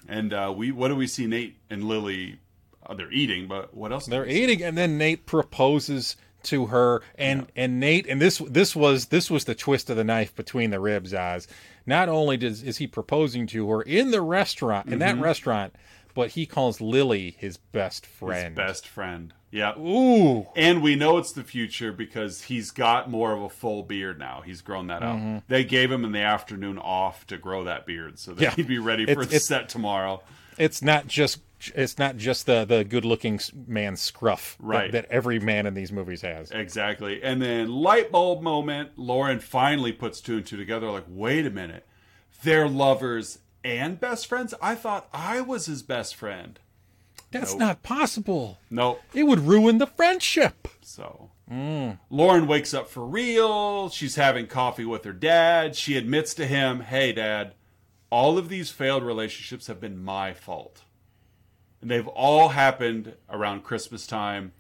And 0.09 0.33
uh, 0.33 0.53
we 0.57 0.73
what 0.73 0.89
do 0.89 0.97
we 0.97 1.07
see 1.07 1.27
Nate 1.27 1.57
and 1.71 1.85
Lily? 1.85 2.39
Uh, 2.85 2.95
they're 2.95 3.13
eating, 3.13 3.47
but 3.47 3.75
what 3.75 3.93
else? 3.93 4.07
They're 4.07 4.25
we 4.25 4.33
see? 4.33 4.43
eating, 4.45 4.63
and 4.63 4.77
then 4.77 4.99
Nate 4.99 5.25
proposes 5.27 6.17
to 6.45 6.67
her, 6.67 7.03
and 7.17 7.47
and 7.57 7.81
Nate, 7.81 8.07
and 8.09 8.21
this 8.21 8.39
this 8.39 8.75
was 8.77 9.07
this 9.07 9.31
was 9.31 9.45
the 9.45 9.55
twist 9.55 9.91
of 9.91 9.97
the 9.97 10.05
knife 10.05 10.35
between 10.35 10.71
the 10.71 10.81
ribs. 10.81 11.13
Oz. 11.15 11.47
Not 11.87 12.09
only 12.09 12.37
does 12.37 12.63
is 12.63 12.77
he 12.79 12.87
proposing 12.87 13.47
to 13.49 13.69
her 13.71 13.83
in 13.83 14.11
the 14.11 14.21
restaurant, 14.23 14.87
in 14.87 14.99
Mm-hmm. 14.99 15.19
that 15.19 15.23
restaurant, 15.25 15.75
but 16.15 16.31
he 16.31 16.47
calls 16.47 16.81
Lily 16.81 17.37
his 17.39 17.57
best 17.57 18.07
His 18.07 18.15
friend. 18.15 18.55
best 18.55 18.87
friend. 18.87 19.33
Yeah. 19.53 19.77
Ooh, 19.77 20.47
And 20.55 20.81
we 20.81 20.95
know 20.95 21.19
it's 21.19 21.33
the 21.33 21.43
future 21.43 21.91
because 21.93 22.43
he's 22.43 22.71
got 22.71 23.11
more 23.11 23.33
of 23.33 23.43
a 23.43 23.49
full 23.49 23.83
beard 23.83 24.17
now. 24.17 24.43
He's 24.47 24.61
grown 24.61 24.87
that 24.89 25.03
out. 25.03 25.17
Mm-hmm. 25.17 25.39
They 25.49 25.65
gave 25.65 25.91
him 25.91 26.05
in 26.05 26.13
the 26.13 26.21
afternoon 26.21 26.79
off 26.79 27.27
to 27.29 27.37
grow 27.37 27.65
that 27.65 27.85
beard 27.85 28.21
so 28.21 28.33
that 28.35 28.41
Yeah. 28.43 28.51
he'd 28.55 28.69
be 28.69 28.79
ready 28.79 29.07
for 29.07 29.11
It's- 29.13 29.27
the 29.27 29.35
it's- 29.37 29.47
set 29.47 29.69
tomorrow. 29.69 30.23
it's 30.57 30.83
not 30.83 31.09
just 31.09 31.41
it's 31.75 31.99
not 31.99 32.17
just 32.17 32.47
the 32.47 32.65
the 32.65 32.85
good 32.85 33.05
looking 33.05 33.39
man 33.67 33.97
scruff 33.97 34.57
Right. 34.61 34.91
that, 34.93 35.07
every 35.11 35.39
man 35.39 35.67
in 35.67 35.75
these 35.75 35.93
movies 35.93 36.23
has. 36.23 36.51
Exactly. 36.51 37.23
And 37.23 37.41
then 37.43 37.69
light 37.71 38.11
bulb 38.11 38.43
moment, 38.43 38.93
Lauren 38.99 39.41
finally 39.41 39.93
puts 39.93 40.21
two 40.21 40.39
and 40.39 40.47
two 40.47 40.57
together 40.57 40.91
like, 40.91 41.05
wait 41.09 41.47
a 41.47 41.51
minute. 41.51 41.87
They're 42.43 42.69
lovers 42.69 43.41
and 43.63 44.01
best 44.01 44.27
friends? 44.27 44.55
I 44.63 44.75
thought 44.75 45.09
I 45.13 45.41
was 45.43 45.67
his 45.67 45.83
best 45.83 46.15
friend. 46.17 46.59
That's 47.31 47.53
Nope. 47.53 47.61
not 47.61 47.83
possible. 47.83 48.59
Nope. 48.71 49.03
It 49.15 49.25
would 49.25 49.41
ruin 49.41 49.79
the 49.79 49.87
friendship. 49.87 50.67
So 50.81 51.31
mm. 51.51 51.99
Lauren 52.09 52.47
wakes 52.47 52.73
up 52.75 52.89
for 52.89 53.05
real. 53.07 53.89
She's 53.91 54.17
having 54.17 54.47
coffee 54.47 54.85
with 54.87 55.05
her 55.05 55.13
dad. 55.13 55.77
She 55.77 55.97
admits 55.97 56.35
to 56.35 56.47
him, 56.47 56.81
"Hey, 56.81 57.13
dad, 57.13 57.55
all 58.11 58.37
of 58.39 58.49
these 58.49 58.71
failed 58.71 59.05
relationships 59.05 59.69
have 59.69 59.81
been 59.81 60.03
my 60.03 60.33
fault, 60.33 60.83
and 61.81 61.91
they've 61.91 62.07
all 62.09 62.51
happened 62.51 63.15
around 63.29 63.63
Christmas 63.65 64.07
time. 64.07 64.53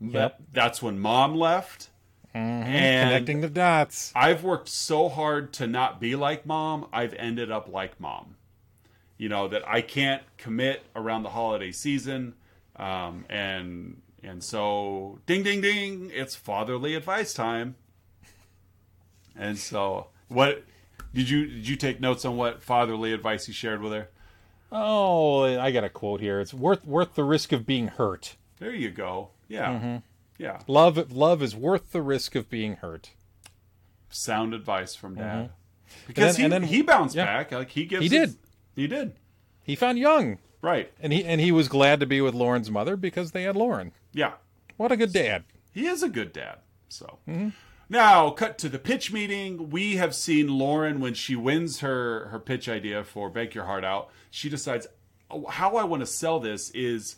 That- 0.00 0.38
That's 0.52 0.82
when 0.82 0.98
mom 0.98 1.34
left, 1.36 1.90
and 2.34 2.64
Connecting 3.10 3.40
the 3.42 3.48
dots. 3.48 4.12
I've 4.16 4.42
worked 4.42 4.68
so 4.68 5.08
hard 5.08 5.52
to 5.54 5.66
not 5.66 6.00
be 6.00 6.16
like 6.16 6.44
mom. 6.44 6.86
I've 6.92 7.14
ended 7.14 7.50
up 7.50 7.68
like 7.68 8.00
mom. 8.00 8.36
You 9.16 9.28
know 9.28 9.46
that 9.48 9.66
I 9.68 9.80
can't 9.80 10.22
commit 10.36 10.82
around 10.96 11.22
the 11.22 11.30
holiday 11.30 11.70
season, 11.70 12.34
um, 12.76 13.24
and 13.30 14.02
and 14.22 14.42
so 14.42 15.20
ding 15.26 15.44
ding 15.44 15.60
ding, 15.60 16.10
it's 16.12 16.34
fatherly 16.34 16.94
advice 16.96 17.32
time. 17.32 17.76
And 19.36 19.56
so, 19.58 20.08
what 20.28 20.64
did 21.14 21.28
you 21.28 21.46
did 21.46 21.68
you 21.68 21.76
take 21.76 22.00
notes 22.00 22.24
on 22.24 22.36
what 22.36 22.62
fatherly 22.62 23.12
advice 23.12 23.46
he 23.46 23.52
shared 23.52 23.80
with 23.80 23.92
her? 23.92 24.08
Oh, 24.76 25.44
I 25.44 25.70
got 25.70 25.84
a 25.84 25.88
quote 25.88 26.20
here. 26.20 26.40
It's 26.40 26.52
worth 26.52 26.84
worth 26.84 27.14
the 27.14 27.22
risk 27.24 27.52
of 27.52 27.64
being 27.64 27.86
hurt. 27.88 28.36
There 28.58 28.74
you 28.74 28.90
go. 28.90 29.30
Yeah, 29.48 29.68
Mm-hmm. 29.74 29.96
yeah. 30.38 30.60
Love 30.66 31.12
love 31.12 31.42
is 31.42 31.54
worth 31.54 31.92
the 31.92 32.02
risk 32.02 32.34
of 32.34 32.50
being 32.50 32.76
hurt. 32.76 33.10
Sound 34.10 34.52
advice 34.54 34.94
from 34.94 35.14
dad. 35.14 35.24
Mm-hmm. 35.24 35.38
And 35.40 36.06
Because 36.06 36.36
then- 36.36 36.52
and 36.52 36.54
he 36.54 36.58
then- 36.60 36.68
he 36.76 36.82
bounced 36.82 37.14
yeah. 37.14 37.24
back. 37.24 37.52
Like 37.52 37.70
he 37.70 37.84
gives. 37.84 38.02
He 38.10 38.16
his- 38.18 38.34
did. 38.34 38.38
He 38.74 38.86
did. 38.88 39.12
He 39.62 39.76
found 39.76 39.98
Young, 39.98 40.38
Right. 40.60 40.92
and 41.00 41.12
he 41.12 41.24
and 41.24 41.40
he 41.40 41.52
was 41.52 41.68
glad 41.68 42.00
to 42.00 42.06
be 42.06 42.20
with 42.20 42.34
Lauren's 42.34 42.70
mother 42.70 42.96
because 42.96 43.30
they 43.30 43.44
had 43.44 43.56
Lauren. 43.56 43.92
Yeah. 44.12 44.32
What 44.76 44.90
a 44.92 44.96
good 44.96 45.12
dad. 45.12 45.44
He 45.72 45.86
is 45.86 46.02
a 46.02 46.08
good 46.08 46.32
dad. 46.32 46.58
So 46.88 47.18
Mm-hmm. 47.28 47.50
Now, 47.88 48.30
cut 48.30 48.58
to 48.58 48.68
the 48.68 48.78
pitch 48.78 49.12
meeting. 49.12 49.70
We 49.70 49.96
have 49.96 50.14
seen 50.14 50.58
Lauren 50.58 51.00
when 51.00 51.14
she 51.14 51.36
wins 51.36 51.80
her 51.80 52.26
her 52.28 52.38
pitch 52.38 52.68
idea 52.68 53.04
for 53.04 53.28
"Bake 53.30 53.54
Your 53.54 53.64
Heart 53.64 53.84
Out." 53.84 54.10
She 54.30 54.48
decides 54.48 54.86
"Oh, 55.30 55.46
how 55.46 55.76
I 55.76 55.84
want 55.84 56.00
to 56.00 56.06
sell 56.06 56.40
this 56.40 56.70
is. 56.70 57.16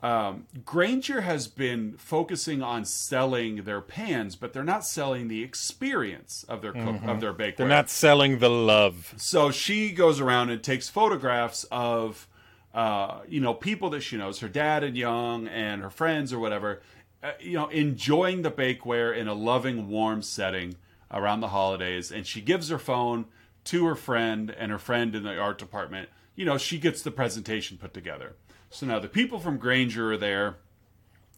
Um, 0.00 0.46
Granger 0.64 1.22
has 1.22 1.48
been 1.48 1.94
focusing 1.98 2.62
on 2.62 2.84
selling 2.84 3.64
their 3.64 3.80
pans, 3.80 4.36
but 4.36 4.52
they're 4.52 4.62
not 4.62 4.86
selling 4.86 5.26
the 5.26 5.42
experience 5.42 6.44
of 6.48 6.62
their 6.62 6.72
cook 6.72 7.02
of 7.04 7.20
their 7.20 7.34
bakeware. 7.34 7.48
Mm-hmm. 7.48 7.54
They're 7.56 7.66
not 7.66 7.90
selling 7.90 8.38
the 8.38 8.48
love. 8.48 9.12
So 9.16 9.50
she 9.50 9.90
goes 9.90 10.20
around 10.20 10.50
and 10.50 10.62
takes 10.62 10.88
photographs 10.88 11.64
of, 11.72 12.28
uh, 12.72 13.22
you 13.26 13.40
know, 13.40 13.54
people 13.54 13.90
that 13.90 14.02
she 14.02 14.16
knows, 14.16 14.38
her 14.38 14.48
dad 14.48 14.84
and 14.84 14.96
Young, 14.96 15.48
and 15.48 15.82
her 15.82 15.90
friends 15.90 16.32
or 16.32 16.38
whatever, 16.38 16.80
uh, 17.22 17.32
you 17.40 17.54
know, 17.54 17.68
enjoying 17.68 18.42
the 18.42 18.50
bakeware 18.50 19.16
in 19.16 19.28
a 19.28 19.34
loving, 19.34 19.88
warm 19.88 20.22
setting 20.22 20.76
around 21.10 21.40
the 21.40 21.48
holidays. 21.48 22.12
And 22.12 22.26
she 22.26 22.40
gives 22.40 22.68
her 22.68 22.78
phone 22.78 23.26
to 23.64 23.86
her 23.86 23.94
friend, 23.94 24.54
and 24.56 24.70
her 24.70 24.78
friend 24.78 25.14
in 25.14 25.24
the 25.24 25.38
art 25.38 25.58
department, 25.58 26.08
you 26.34 26.44
know, 26.44 26.56
she 26.56 26.78
gets 26.78 27.02
the 27.02 27.10
presentation 27.10 27.76
put 27.76 27.92
together. 27.92 28.36
So 28.70 28.86
now 28.86 28.98
the 28.98 29.08
people 29.08 29.40
from 29.40 29.58
Granger 29.58 30.12
are 30.12 30.16
there. 30.16 30.56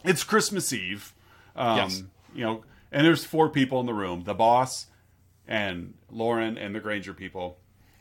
It's 0.04 0.24
Christmas 0.24 0.72
Eve. 0.72 1.14
Um, 1.56 1.76
Yes. 1.76 2.02
You 2.34 2.44
know, 2.44 2.64
and 2.92 3.04
there's 3.04 3.24
four 3.24 3.48
people 3.48 3.80
in 3.80 3.86
the 3.86 3.94
room 3.94 4.24
the 4.24 4.34
boss, 4.34 4.86
and 5.48 5.94
Lauren, 6.10 6.56
and 6.56 6.74
the 6.74 6.80
Granger 6.80 7.12
people. 7.12 7.58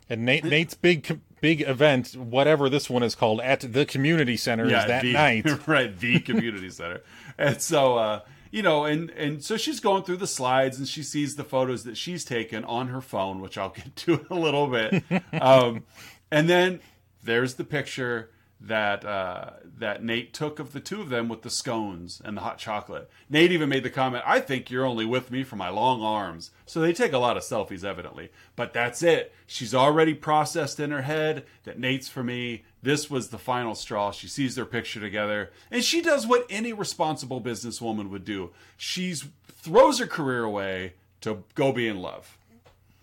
And 0.09 0.25
Nate 0.25 0.43
Nate's 0.43 0.73
big 0.73 1.19
big 1.41 1.61
event, 1.61 2.15
whatever 2.15 2.69
this 2.69 2.89
one 2.89 3.03
is 3.03 3.15
called, 3.15 3.41
at 3.41 3.61
the 3.61 3.85
community 3.85 4.37
center 4.37 4.65
is 4.65 4.71
that 4.71 5.03
the, 5.03 5.13
night. 5.13 5.45
right? 5.67 5.97
The 5.97 6.19
community 6.19 6.69
center, 6.69 7.01
and 7.37 7.61
so 7.61 7.97
uh, 7.97 8.21
you 8.51 8.63
know, 8.63 8.85
and 8.85 9.11
and 9.11 9.43
so 9.43 9.57
she's 9.57 9.79
going 9.79 10.03
through 10.03 10.17
the 10.17 10.27
slides 10.27 10.79
and 10.79 10.87
she 10.87 11.03
sees 11.03 11.35
the 11.35 11.43
photos 11.43 11.83
that 11.83 11.97
she's 11.97 12.25
taken 12.25 12.63
on 12.65 12.87
her 12.87 13.01
phone, 13.01 13.39
which 13.39 13.57
I'll 13.57 13.69
get 13.69 13.95
to 13.95 14.13
in 14.19 14.25
a 14.29 14.39
little 14.39 14.67
bit, 14.67 15.03
um, 15.41 15.83
and 16.31 16.49
then 16.49 16.79
there's 17.23 17.55
the 17.55 17.63
picture 17.63 18.31
that 18.61 19.05
uh, 19.05 19.51
that 19.77 20.03
Nate 20.03 20.33
took 20.33 20.59
of 20.59 20.73
the 20.73 20.79
two 20.79 21.01
of 21.01 21.09
them 21.09 21.29
with 21.29 21.43
the 21.43 21.49
scones 21.49 22.21
and 22.23 22.35
the 22.35 22.41
hot 22.41 22.57
chocolate. 22.57 23.09
Nate 23.29 23.51
even 23.51 23.69
made 23.69 23.83
the 23.83 23.89
comment, 23.89 24.23
"I 24.27 24.39
think 24.41 24.69
you're 24.69 24.85
only 24.85 25.05
with 25.05 25.31
me 25.31 25.43
for 25.43 25.55
my 25.55 25.69
long 25.69 26.01
arms." 26.01 26.51
So 26.65 26.81
they 26.81 26.91
take 26.91 27.13
a 27.13 27.19
lot 27.19 27.37
of 27.37 27.43
selfies, 27.43 27.85
evidently. 27.85 28.29
But 28.55 28.73
that's 28.73 29.01
it. 29.01 29.33
She's 29.47 29.73
already 29.73 30.13
processed 30.13 30.79
in 30.79 30.91
her 30.91 31.03
head 31.03 31.45
that 31.63 31.79
Nate's 31.79 32.09
for 32.09 32.23
me. 32.23 32.63
This 32.81 33.09
was 33.09 33.29
the 33.29 33.37
final 33.37 33.75
straw. 33.75 34.11
She 34.11 34.27
sees 34.27 34.55
their 34.55 34.65
picture 34.65 34.99
together, 34.99 35.51
and 35.71 35.83
she 35.83 36.01
does 36.01 36.27
what 36.27 36.45
any 36.49 36.73
responsible 36.73 37.41
businesswoman 37.41 38.09
would 38.09 38.25
do. 38.25 38.51
She's 38.77 39.25
throws 39.47 39.99
her 39.99 40.07
career 40.07 40.43
away 40.43 40.93
to 41.21 41.43
go 41.55 41.71
be 41.71 41.87
in 41.87 41.99
love. 41.99 42.37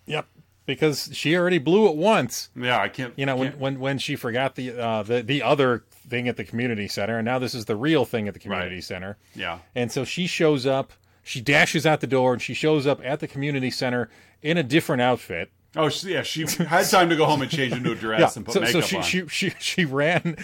Yep. 0.07 0.26
Because 0.66 1.10
she 1.12 1.36
already 1.36 1.58
blew 1.58 1.88
it 1.88 1.94
once. 1.96 2.50
Yeah, 2.56 2.80
I 2.80 2.88
can't. 2.88 3.14
You 3.16 3.24
know, 3.24 3.36
when, 3.36 3.48
can't- 3.50 3.60
when 3.60 3.80
when 3.80 3.98
she 3.98 4.16
forgot 4.16 4.56
the 4.56 4.72
uh 4.78 5.02
the, 5.04 5.22
the 5.22 5.42
other 5.42 5.84
thing 6.08 6.28
at 6.28 6.36
the 6.36 6.44
community 6.44 6.88
center, 6.88 7.18
and 7.18 7.24
now 7.24 7.38
this 7.38 7.54
is 7.54 7.64
the 7.66 7.76
real 7.76 8.04
thing 8.04 8.26
at 8.28 8.34
the 8.34 8.40
community 8.40 8.76
Right. 8.76 8.84
center. 8.84 9.16
yeah, 9.34 9.58
And 9.74 9.90
so 9.92 10.04
she 10.04 10.26
shows 10.26 10.66
up, 10.66 10.92
she 11.22 11.40
dashes 11.40 11.86
out 11.86 12.00
the 12.00 12.06
door, 12.06 12.32
and 12.32 12.42
she 12.42 12.52
shows 12.54 12.86
up 12.86 13.00
at 13.04 13.20
the 13.20 13.26
community 13.28 13.70
center 13.70 14.08
in 14.42 14.56
a 14.58 14.62
different 14.62 15.02
outfit. 15.02 15.50
oh 15.76 15.90
yeah, 16.02 16.22
she 16.22 16.46
had 16.46 16.84
time 16.88 17.08
to 17.10 17.16
go 17.16 17.26
home 17.26 17.42
and 17.42 17.50
change 17.50 17.72
into 17.72 17.92
a 17.92 17.94
dress 18.06 18.20
Yeah. 18.20 18.30
and 18.36 18.44
put 18.46 18.54
So, 18.54 18.60
makeup 18.60 18.72
so 18.72 18.80
she, 18.82 18.96
on. 18.96 19.02
she 19.02 19.28
she 19.28 19.52
she 19.60 19.84
ran. 19.84 20.36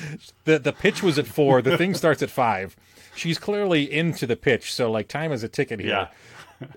The 0.45 0.59
the 0.59 0.73
pitch 0.73 1.03
was 1.03 1.19
at 1.19 1.27
four. 1.27 1.63
The 1.63 1.77
thing 1.77 1.95
starts 1.95 2.23
at 2.23 2.31
five. 2.31 2.77
She's 3.15 3.39
clearly 3.39 3.93
into 3.93 4.27
the 4.27 4.37
pitch, 4.37 4.73
so 4.73 4.91
like 4.91 5.07
time 5.09 5.33
is 5.33 5.43
a 5.43 5.49
ticket 5.49 5.81
here. 5.81 5.91
Yeah. 5.91 6.09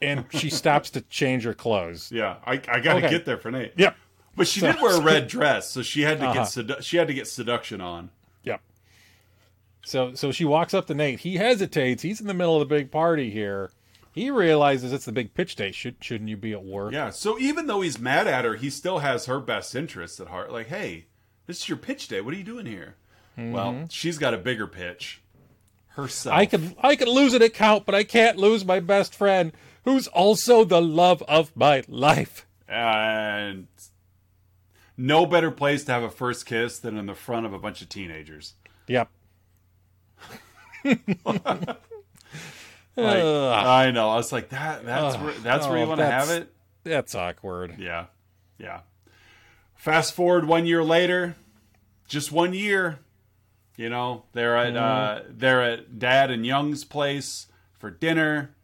And 0.01 0.25
she 0.31 0.49
stops 0.49 0.89
to 0.91 1.01
change 1.01 1.43
her 1.43 1.53
clothes. 1.53 2.11
yeah, 2.11 2.37
I, 2.45 2.53
I 2.53 2.79
got 2.79 2.81
to 2.81 2.89
Okay. 2.97 3.09
get 3.09 3.25
there 3.25 3.37
for 3.37 3.51
Nate. 3.51 3.73
Yep. 3.77 3.95
But 4.35 4.47
she 4.47 4.59
So- 4.59 4.71
did 4.71 4.81
wear 4.81 4.95
a 4.97 5.01
red 5.01 5.27
dress, 5.27 5.69
so 5.69 5.81
she 5.81 6.01
had 6.01 6.19
to 6.19 6.25
Uh-huh. 6.25 6.33
get 6.33 6.43
sedu- 6.43 6.83
she 6.83 6.97
had 6.97 7.07
to 7.07 7.13
get 7.13 7.27
seduction 7.27 7.79
on. 7.81 8.09
Yep. 8.43 8.61
So 9.85 10.13
so 10.15 10.31
she 10.31 10.45
walks 10.45 10.73
up 10.73 10.87
to 10.87 10.93
Nate. 10.93 11.19
He 11.21 11.37
hesitates. 11.37 12.01
He's 12.03 12.19
in 12.21 12.27
the 12.27 12.33
middle 12.33 12.59
of 12.61 12.67
the 12.67 12.75
big 12.75 12.91
party 12.91 13.29
here. 13.29 13.71
He 14.11 14.31
realizes 14.31 14.93
it's 14.93 15.05
the 15.05 15.11
big 15.11 15.33
pitch 15.33 15.55
day. 15.55 15.71
Should 15.71 15.95
shouldn't 16.01 16.29
you 16.29 16.37
be 16.37 16.53
at 16.53 16.63
work? 16.63 16.93
Yeah. 16.93 17.09
So 17.11 17.37
even 17.37 17.67
though 17.67 17.81
he's 17.81 17.99
mad 17.99 18.27
at 18.27 18.45
her, 18.45 18.55
he 18.55 18.69
still 18.69 18.99
has 18.99 19.25
her 19.27 19.39
best 19.39 19.75
interests 19.75 20.19
at 20.19 20.27
heart. 20.27 20.51
Like, 20.51 20.67
hey, 20.67 21.05
this 21.47 21.59
is 21.61 21.69
your 21.69 21.77
pitch 21.77 22.07
day. 22.07 22.21
What 22.21 22.33
are 22.33 22.37
you 22.37 22.43
doing 22.43 22.65
here? 22.65 22.95
Well, 23.37 23.87
she's 23.89 24.17
got 24.17 24.33
a 24.33 24.37
bigger 24.37 24.65
pitch 24.65 25.21
herself. 25.89 26.33
Mm-hmm. 26.33 26.41
I 26.41 26.45
could 26.45 26.75
I 26.79 26.95
could 26.95 27.07
lose 27.09 27.33
an 27.33 27.41
account, 27.41 27.85
but 27.85 27.93
I 27.93 28.03
can't 28.05 28.37
lose 28.37 28.63
my 28.65 28.79
best 28.79 29.13
friend, 29.13 29.51
who's 29.85 30.07
also 30.07 30.63
the 30.65 30.81
love 30.81 31.23
of 31.23 31.55
my 31.55 31.83
life. 31.87 32.45
and 32.67 33.67
no 34.97 35.25
better 35.25 35.51
place 35.51 35.83
to 35.85 35.91
have 35.93 36.03
a 36.03 36.09
first 36.09 36.45
kiss 36.45 36.79
than 36.79 36.97
in 36.97 37.05
the 37.05 37.13
front 37.15 37.45
of 37.45 37.53
a 37.53 37.59
bunch 37.59 37.81
of 37.81 37.89
teenagers. 37.89 38.53
Yep. 38.87 39.09
Like. 42.97 43.23
I 43.23 43.91
know. 43.91 44.09
I 44.09 44.15
was 44.15 44.31
like, 44.31 44.49
that. 44.49 44.85
That's 44.85 45.15
Ugh. 45.15 45.23
where. 45.23 45.33
That's 45.33 45.67
where 45.67 45.77
Oh, 45.77 45.81
you 45.81 45.87
want 45.87 45.99
to 45.99 46.05
have 46.05 46.29
it. 46.29 46.53
That's 46.83 47.13
awkward. 47.13 47.75
Yeah, 47.77 48.05
yeah. 48.57 48.81
Fast 49.75 50.13
forward 50.13 50.45
one 50.45 50.65
year 50.65 50.83
later, 50.83 51.35
just 52.07 52.31
one 52.31 52.53
year. 52.53 52.99
You 53.75 53.89
know, 53.89 54.23
they're 54.31 54.55
at 54.55 54.77
uh, 54.77 55.21
they're 55.29 55.61
at 55.61 55.99
Dad 55.99 56.31
and 56.31 56.45
Young's 56.45 56.85
place 56.85 57.47
for 57.77 57.89
dinner, 57.91 58.54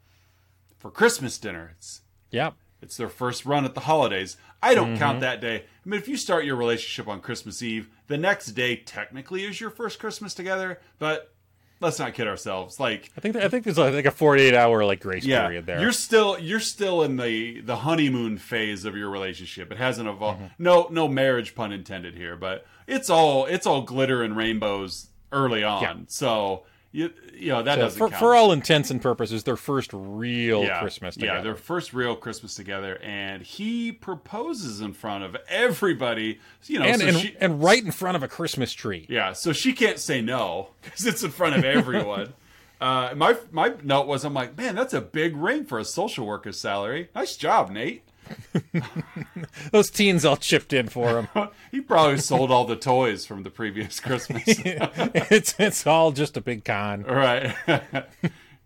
for 0.82 0.92
Christmas 0.92 1.38
dinner. 1.38 1.72
It's 1.78 2.02
Yep. 2.32 2.56
It's 2.82 2.98
their 2.98 3.10
first 3.10 3.46
run 3.46 3.64
at 3.66 3.76
the 3.76 3.82
holidays. 3.82 4.38
I 4.64 4.74
don't 4.74 4.90
Mm-hmm. 4.90 4.98
count 4.98 5.20
that 5.22 5.40
day. 5.42 5.58
I 5.86 5.90
mean, 5.90 6.00
if 6.00 6.08
you 6.08 6.18
start 6.18 6.46
your 6.46 6.56
relationship 6.56 7.08
on 7.08 7.22
Christmas 7.22 7.62
Eve, 7.62 7.90
the 8.08 8.18
next 8.18 8.48
day 8.48 8.76
technically 8.76 9.44
is 9.46 9.62
your 9.62 9.70
first 9.70 10.00
Christmas 10.00 10.34
together. 10.34 10.80
But 10.98 11.32
let's 11.80 12.00
not 12.00 12.14
kid 12.16 12.28
ourselves. 12.28 12.80
Like, 12.80 13.12
I 13.16 13.22
think 13.22 13.36
I 13.36 13.48
think 13.50 13.66
there's 13.66 13.78
like 13.78 14.06
a 14.06 14.12
48 14.12 14.54
hour 14.56 14.84
like 14.86 15.00
grace 15.02 15.26
yeah, 15.26 15.42
period 15.44 15.66
there. 15.68 15.80
you're 15.82 15.92
still 15.92 16.40
you're 16.40 16.60
still 16.60 17.04
in 17.04 17.18
the 17.18 17.62
the 17.62 17.78
honeymoon 17.78 18.38
phase 18.40 18.86
of 18.86 18.96
your 18.96 19.10
relationship. 19.10 19.72
It 19.72 19.78
hasn't 19.78 20.08
evolved. 20.10 20.40
Mm-hmm. 20.42 20.64
No, 20.64 20.88
no 20.90 21.08
marriage 21.08 21.54
pun 21.54 21.72
intended 21.72 22.16
here, 22.16 22.36
but 22.36 22.66
it's 22.88 23.10
all 23.10 23.46
it's 23.46 23.68
all 23.68 23.82
glitter 23.84 24.24
and 24.24 24.36
rainbows 24.36 25.08
early 25.32 25.64
on. 25.64 25.82
Yeah. 25.84 25.94
So 26.08 26.64
you 26.92 27.12
you 27.34 27.50
know 27.50 27.64
that 27.64 27.76
So 27.76 27.82
doesn't 27.82 27.98
for, 27.98 28.10
count. 28.10 28.20
for 28.20 28.36
all 28.36 28.52
intents 28.52 28.92
and 28.92 29.02
purposes, 29.02 29.44
their 29.44 29.56
first 29.56 29.92
real 29.94 30.64
yeah, 30.64 30.80
Christmas 30.80 31.16
Yeah, 31.18 31.42
their 31.42 31.56
first 31.56 31.94
real 31.94 32.16
Christmas 32.16 32.56
together, 32.56 33.00
and 33.02 33.42
he 33.42 33.92
proposes 33.92 34.82
in 34.82 34.94
front 34.94 35.24
of 35.24 35.38
everybody. 35.48 36.40
You 36.66 36.80
know, 36.80 36.86
and 36.86 37.02
so 37.02 37.08
and, 37.08 37.18
she, 37.18 37.36
and 37.40 37.64
right 37.64 37.84
in 37.84 37.92
front 37.92 38.18
of 38.18 38.24
a 38.24 38.28
Christmas 38.28 38.74
tree. 38.74 39.06
yeah, 39.10 39.34
so 39.34 39.54
she 39.54 39.74
can't 39.74 40.00
say 40.00 40.22
no 40.22 40.70
because 40.82 41.06
it's 41.06 41.24
in 41.24 41.32
front 41.32 41.56
of 41.56 41.64
everyone. 41.64 42.34
uh, 42.82 43.14
my 43.16 43.38
my 43.52 43.74
note 43.82 44.08
was, 44.08 44.26
I'm 44.26 44.34
like, 44.34 44.58
man, 44.58 44.76
that's 44.76 44.94
a 44.94 45.02
big 45.02 45.38
ring 45.38 45.66
for 45.66 45.80
a 45.80 45.86
social 45.86 46.26
worker's 46.26 46.60
salary. 46.60 47.10
Nice 47.16 47.38
job, 47.38 47.70
Nate. 47.70 48.04
Those 49.72 49.90
teens 49.90 50.26
all 50.26 50.38
chipped 50.38 50.74
in 50.74 50.88
for 50.90 51.22
him. 51.22 51.50
he 51.72 51.82
probably 51.82 52.18
sold 52.18 52.52
all 52.52 52.66
the 52.66 52.76
toys 52.76 53.26
from 53.26 53.44
the 53.44 53.50
previous 53.50 54.00
Christmas. 54.02 54.44
it's 54.48 55.56
it's 55.60 55.88
all 55.88 56.12
just 56.12 56.38
a 56.38 56.42
big 56.42 56.64
con. 56.66 57.06
All 57.08 57.16
right. 57.16 57.54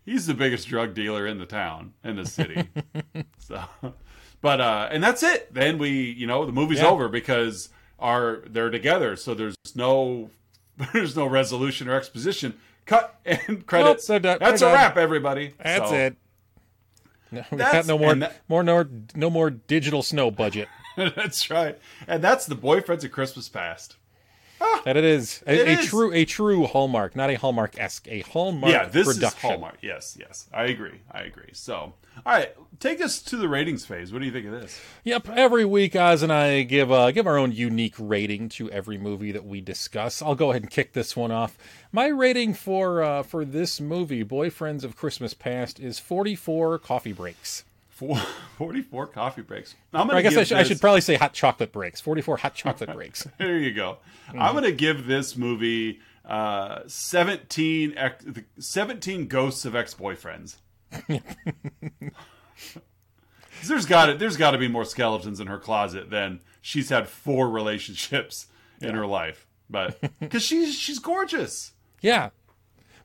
He's 0.05 0.27
the 0.27 0.33
biggest 0.33 0.67
drug 0.67 0.93
dealer 0.93 1.25
in 1.25 1.39
the 1.39 1.45
town, 1.45 1.93
in 2.03 2.15
the 2.15 2.25
city. 2.25 2.69
so, 3.39 3.63
but 4.41 4.61
uh, 4.61 4.87
and 4.91 5.03
that's 5.03 5.23
it. 5.23 5.53
Then 5.53 5.77
we, 5.77 5.89
you 6.11 6.27
know, 6.27 6.45
the 6.45 6.51
movie's 6.51 6.79
Yeah. 6.79 6.89
over 6.89 7.09
because 7.09 7.69
our 7.99 8.43
they're 8.47 8.69
together. 8.69 9.15
So 9.15 9.33
there's 9.33 9.55
no 9.75 10.29
there's 10.93 11.15
no 11.15 11.25
resolution 11.25 11.87
or 11.89 11.95
exposition. 11.95 12.55
Cut 12.85 13.19
and 13.25 13.65
credits. 13.65 14.05
they're 14.05 14.19
done- 14.19 14.37
that's 14.39 14.61
a 14.61 14.65
done. 14.65 14.73
wrap, 14.73 14.95
everybody. 14.97 15.53
That's 15.63 15.89
So, 15.89 15.95
it. 15.95 16.17
No, 17.35 17.43
we 17.51 17.57
got 17.57 17.85
no 17.87 17.97
more, 17.97 18.15
that- 18.15 18.41
more, 18.47 18.63
no, 18.63 18.85
no 19.13 19.29
more 19.29 19.49
digital 19.49 20.01
snow 20.03 20.31
budget. 20.31 20.67
that's 20.97 21.49
right. 21.49 21.77
And 22.07 22.23
that's 22.23 22.45
the 22.45 22.55
boyfriends 22.55 23.03
of 23.03 23.11
Christmas 23.11 23.49
past. 23.49 23.97
That 24.85 24.97
it 24.97 25.03
is 25.03 25.43
a, 25.47 25.53
It 25.61 25.67
a 25.67 25.79
is. 25.79 25.85
true, 25.87 26.13
a 26.13 26.25
true 26.25 26.65
Hallmark, 26.67 27.15
not 27.15 27.29
a 27.31 27.35
Hallmark 27.35 27.79
esque, 27.79 28.07
a 28.07 28.19
Hallmark 28.21 28.71
yeah, 28.71 28.85
this 28.85 29.07
production. 29.07 29.37
is 29.37 29.41
Hallmark. 29.41 29.77
Yes, 29.81 30.15
yes, 30.19 30.47
I 30.53 30.65
agree. 30.65 31.01
I 31.11 31.21
agree. 31.21 31.49
So, 31.53 31.75
all 31.75 31.93
right, 32.25 32.53
take 32.79 33.01
us 33.01 33.19
to 33.23 33.37
the 33.37 33.49
ratings 33.49 33.83
phase. 33.85 34.13
What 34.13 34.19
do 34.19 34.25
you 34.25 34.31
think 34.31 34.45
of 34.45 34.51
this? 34.51 34.79
Yep, 35.03 35.29
every 35.29 35.65
week 35.65 35.95
Oz 35.95 36.21
and 36.21 36.31
I 36.31 36.61
give 36.61 36.91
uh, 36.91 37.09
give 37.11 37.25
our 37.25 37.37
own 37.37 37.51
unique 37.51 37.95
rating 37.97 38.47
to 38.49 38.69
every 38.69 38.99
movie 38.99 39.31
that 39.31 39.45
we 39.45 39.59
discuss. 39.59 40.21
I'll 40.21 40.35
go 40.35 40.51
ahead 40.51 40.61
and 40.61 40.71
kick 40.71 40.93
this 40.93 41.15
one 41.15 41.31
off. 41.31 41.57
My 41.91 42.07
rating 42.07 42.53
for 42.53 43.01
uh, 43.01 43.23
for 43.23 43.43
this 43.43 43.81
movie, 43.81 44.23
Boyfriends 44.23 44.83
of 44.83 44.95
Christmas 44.95 45.33
Past, 45.33 45.79
is 45.79 45.97
44 45.97 46.77
coffee 46.77 47.13
breaks. 47.13 47.63
Four, 47.95 48.17
44 48.57 49.07
coffee 49.07 49.41
breaks. 49.41 49.73
I'm 49.93 50.07
gonna 50.07 50.19
I 50.19 50.21
guess 50.21 50.35
I 50.35 50.43
should, 50.43 50.57
I 50.57 50.63
should 50.63 50.81
probably 50.81 50.99
say 51.01 51.15
hot 51.15 51.31
chocolate 51.33 51.71
breaks. 51.71 52.01
44 52.01 52.37
hot 52.37 52.53
chocolate 52.53 52.91
breaks. 52.93 53.25
There 53.39 53.57
you 53.57 53.73
go. 53.73 53.97
Mm-hmm. 54.27 54.41
I'm 54.41 54.51
going 54.51 54.65
to 54.65 54.73
give 54.73 55.07
this 55.07 55.37
movie 55.37 56.01
uh, 56.25 56.79
17, 56.87 57.93
ex- 57.95 58.25
17 58.59 59.27
ghosts 59.27 59.63
of 59.63 59.75
ex-boyfriends. 59.77 60.57
'Cause 60.91 61.21
there's 63.67 63.85
got 63.85 64.05
to 64.07 64.13
there's 64.15 64.37
got 64.37 64.51
to 64.51 64.57
be 64.57 64.67
more 64.67 64.85
skeletons 64.85 65.39
in 65.39 65.47
her 65.47 65.57
closet 65.57 66.09
than 66.09 66.41
she's 66.61 66.89
had 66.89 67.07
four 67.07 67.49
relationships 67.49 68.47
in 68.81 68.93
her 68.95 69.05
life. 69.05 69.47
But 69.69 69.99
because 70.19 70.43
she's 70.43 70.75
she's 70.75 70.99
gorgeous. 70.99 71.71
Yeah. 72.01 72.29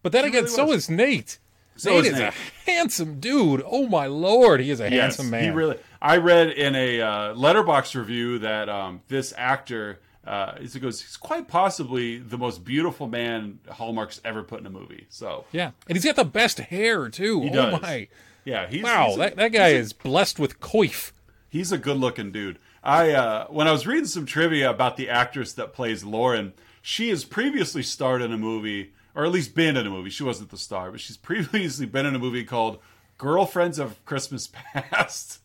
But 0.03 0.13
then 0.13 0.25
again, 0.25 0.45
really 0.45 0.55
so 0.57 0.73
is 0.73 0.91
Nate. 0.91 1.39
So 1.81 1.91
Nate 1.91 2.07
is 2.07 2.13
Nate. 2.13 2.33
a 2.33 2.71
handsome 2.71 3.21
dude. 3.21 3.63
Oh 3.65 3.87
my 3.89 4.07
lord, 4.07 4.61
he 4.61 4.71
is 4.71 4.81
a 4.81 4.89
handsome 4.89 5.31
man. 5.31 5.45
He 5.45 5.51
really. 5.51 5.79
I 6.03 6.19
read 6.19 6.51
in 6.51 6.75
a 6.75 7.01
uh, 7.01 7.35
Letterboxd 7.35 7.95
review 7.95 8.39
that 8.41 8.69
um, 8.69 9.03
this 9.09 9.33
actor. 9.37 10.01
Uh, 10.23 10.59
he 10.61 10.79
goes, 10.79 11.01
he's 11.01 11.17
quite 11.17 11.49
possibly 11.49 12.19
the 12.19 12.37
most 12.37 12.63
beautiful 12.63 13.09
man 13.09 13.59
Hallmark's 13.71 14.21
ever 14.23 14.43
put 14.43 14.61
in 14.61 14.67
a 14.67 14.71
movie. 14.71 15.07
So 15.09 15.47
yeah, 15.51 15.71
and 15.89 15.97
he's 15.97 16.05
got 16.05 16.17
the 16.17 16.25
best 16.25 16.59
hair 16.59 17.09
too. 17.09 17.41
He 17.41 17.49
oh 17.51 17.53
does. 17.55 17.83
my! 17.83 18.09
yeah, 18.45 18.67
he's 18.69 18.83
Wow, 18.83 19.07
he's 19.07 19.17
a- 19.17 19.19
that, 19.19 19.37
that 19.37 19.49
guy 19.53 19.69
is 19.69 19.93
blessed 19.95 20.39
with 20.39 20.61
coif. 20.61 21.13
He's 21.49 21.73
a 21.73 21.79
good 21.79 21.97
looking 21.97 22.31
dude. 22.31 22.59
I 22.85 23.13
uh, 23.13 23.47
when 23.49 23.67
I 23.67 23.73
was 23.73 23.87
reading 23.87 24.07
some 24.07 24.27
trivia 24.27 24.71
about 24.71 24.97
the 24.99 25.09
actress 25.09 25.55
that 25.55 25.73
plays 25.73 26.05
Lauren, 26.05 26.53
she 26.83 27.09
has 27.09 27.25
previously 27.25 27.83
starred 27.83 28.23
in 28.23 28.33
a 28.33 28.39
movie, 28.39 28.93
or 29.15 29.25
at 29.25 29.33
least 29.33 29.55
been 29.55 29.77
in 29.77 29.87
a 29.87 29.91
movie. 29.91 30.11
She 30.11 30.23
wasn't 30.23 30.51
the 30.51 30.57
star, 30.59 30.91
but 30.91 31.01
she's 31.01 31.17
previously 31.17 31.87
been 31.87 32.07
in 32.07 32.15
a 32.15 32.19
movie 32.19 32.45
called 32.45 32.79
Girlfriends 33.19 33.79
of 33.79 34.03
Christmas 34.05 34.47
Past, 34.75 35.41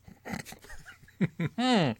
hmm. 1.58 1.92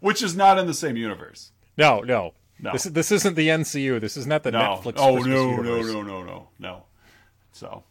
which 0.00 0.22
is 0.22 0.36
not 0.36 0.58
in 0.58 0.66
the 0.66 0.74
same 0.74 0.96
universe. 0.96 1.52
No, 1.76 2.00
no, 2.00 2.34
No. 2.60 2.72
This 2.72 2.84
this 2.84 3.10
isn't 3.12 3.34
the 3.34 3.48
NCU. 3.48 4.00
This 4.00 4.16
is 4.16 4.26
not 4.26 4.42
the 4.42 4.50
No. 4.52 4.58
Netflix. 4.60 4.94
oh 4.96 5.14
Christmas 5.14 5.26
no, 5.34 5.50
universe. 5.50 5.86
no, 5.86 6.02
no, 6.02 6.02
no, 6.02 6.22
no, 6.24 6.48
no. 6.58 6.84
So 7.52 7.84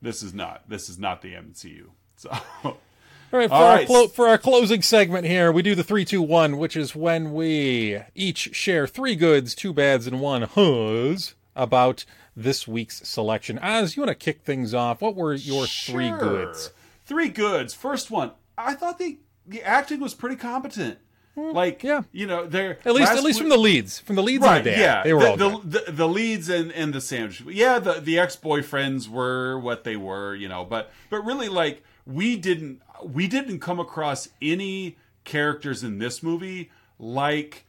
this 0.00 0.22
is 0.22 0.34
not 0.34 0.68
this 0.68 0.88
is 0.88 0.98
not 0.98 1.22
the 1.22 1.34
MCU. 1.34 1.86
So 2.16 2.30
All 2.64 3.38
right, 3.38 3.48
for 3.48 3.54
All 3.54 3.62
our 3.64 3.74
right. 3.76 3.86
clo- 3.86 4.08
for 4.08 4.28
our 4.28 4.38
closing 4.38 4.82
segment 4.82 5.26
here, 5.26 5.50
we 5.50 5.62
do 5.62 5.74
the 5.74 5.82
three, 5.84 6.04
two, 6.04 6.20
one, 6.20 6.58
which 6.58 6.76
is 6.76 6.94
when 6.94 7.32
we 7.32 7.98
each 8.14 8.54
share 8.54 8.86
three 8.86 9.16
goods, 9.16 9.54
two 9.54 9.72
bads, 9.72 10.06
and 10.06 10.20
one 10.20 10.42
huzz 10.42 11.34
about 11.56 12.04
this 12.36 12.66
week's 12.66 13.06
selection. 13.08 13.58
Oz, 13.58 13.96
you 13.96 14.02
want 14.02 14.10
to 14.10 14.14
kick 14.14 14.42
things 14.42 14.72
off? 14.74 15.00
What 15.02 15.14
were 15.16 15.34
your 15.34 15.66
three 15.66 16.10
goods? 16.10 16.70
Three 17.04 17.28
goods. 17.28 17.74
First 17.74 18.10
one, 18.10 18.32
I 18.56 18.74
thought 18.74 18.98
the 18.98 19.18
the 19.46 19.62
acting 19.62 20.00
was 20.00 20.14
pretty 20.14 20.36
competent. 20.36 20.98
Like, 21.34 21.80
Hmm, 21.80 21.86
yeah. 21.86 22.02
you 22.12 22.26
know, 22.26 22.46
they're 22.46 22.78
At 22.84 22.92
least, 22.92 23.10
at 23.12 23.22
least 23.24 23.36
week- 23.38 23.44
from 23.44 23.48
the 23.48 23.56
leads, 23.56 23.98
from 23.98 24.16
the 24.16 24.22
leads 24.22 24.44
right. 24.44 24.62
the. 24.62 24.70
Yeah, 24.72 25.02
they 25.02 25.14
were 25.14 25.20
the, 25.22 25.28
all 25.30 25.36
the, 25.36 25.48
good. 25.50 25.86
the 25.86 25.92
the 25.92 26.08
leads 26.08 26.48
and 26.50 26.70
and 26.72 26.92
the 26.92 27.00
sandwich. 27.00 27.40
Yeah, 27.46 27.78
the 27.78 27.94
the 27.94 28.18
ex 28.18 28.36
boyfriends 28.36 29.08
were 29.08 29.58
what 29.58 29.84
they 29.84 29.96
were, 29.96 30.34
you 30.34 30.48
know, 30.48 30.64
but 30.64 30.90
but 31.10 31.24
really, 31.24 31.48
like 31.48 31.82
we 32.06 32.36
didn't 32.36 32.82
we 33.02 33.26
didn't 33.28 33.60
come 33.60 33.80
across 33.80 34.28
any 34.42 34.96
characters 35.24 35.82
in 35.82 35.98
this 35.98 36.22
movie 36.22 36.70
like 36.98 37.64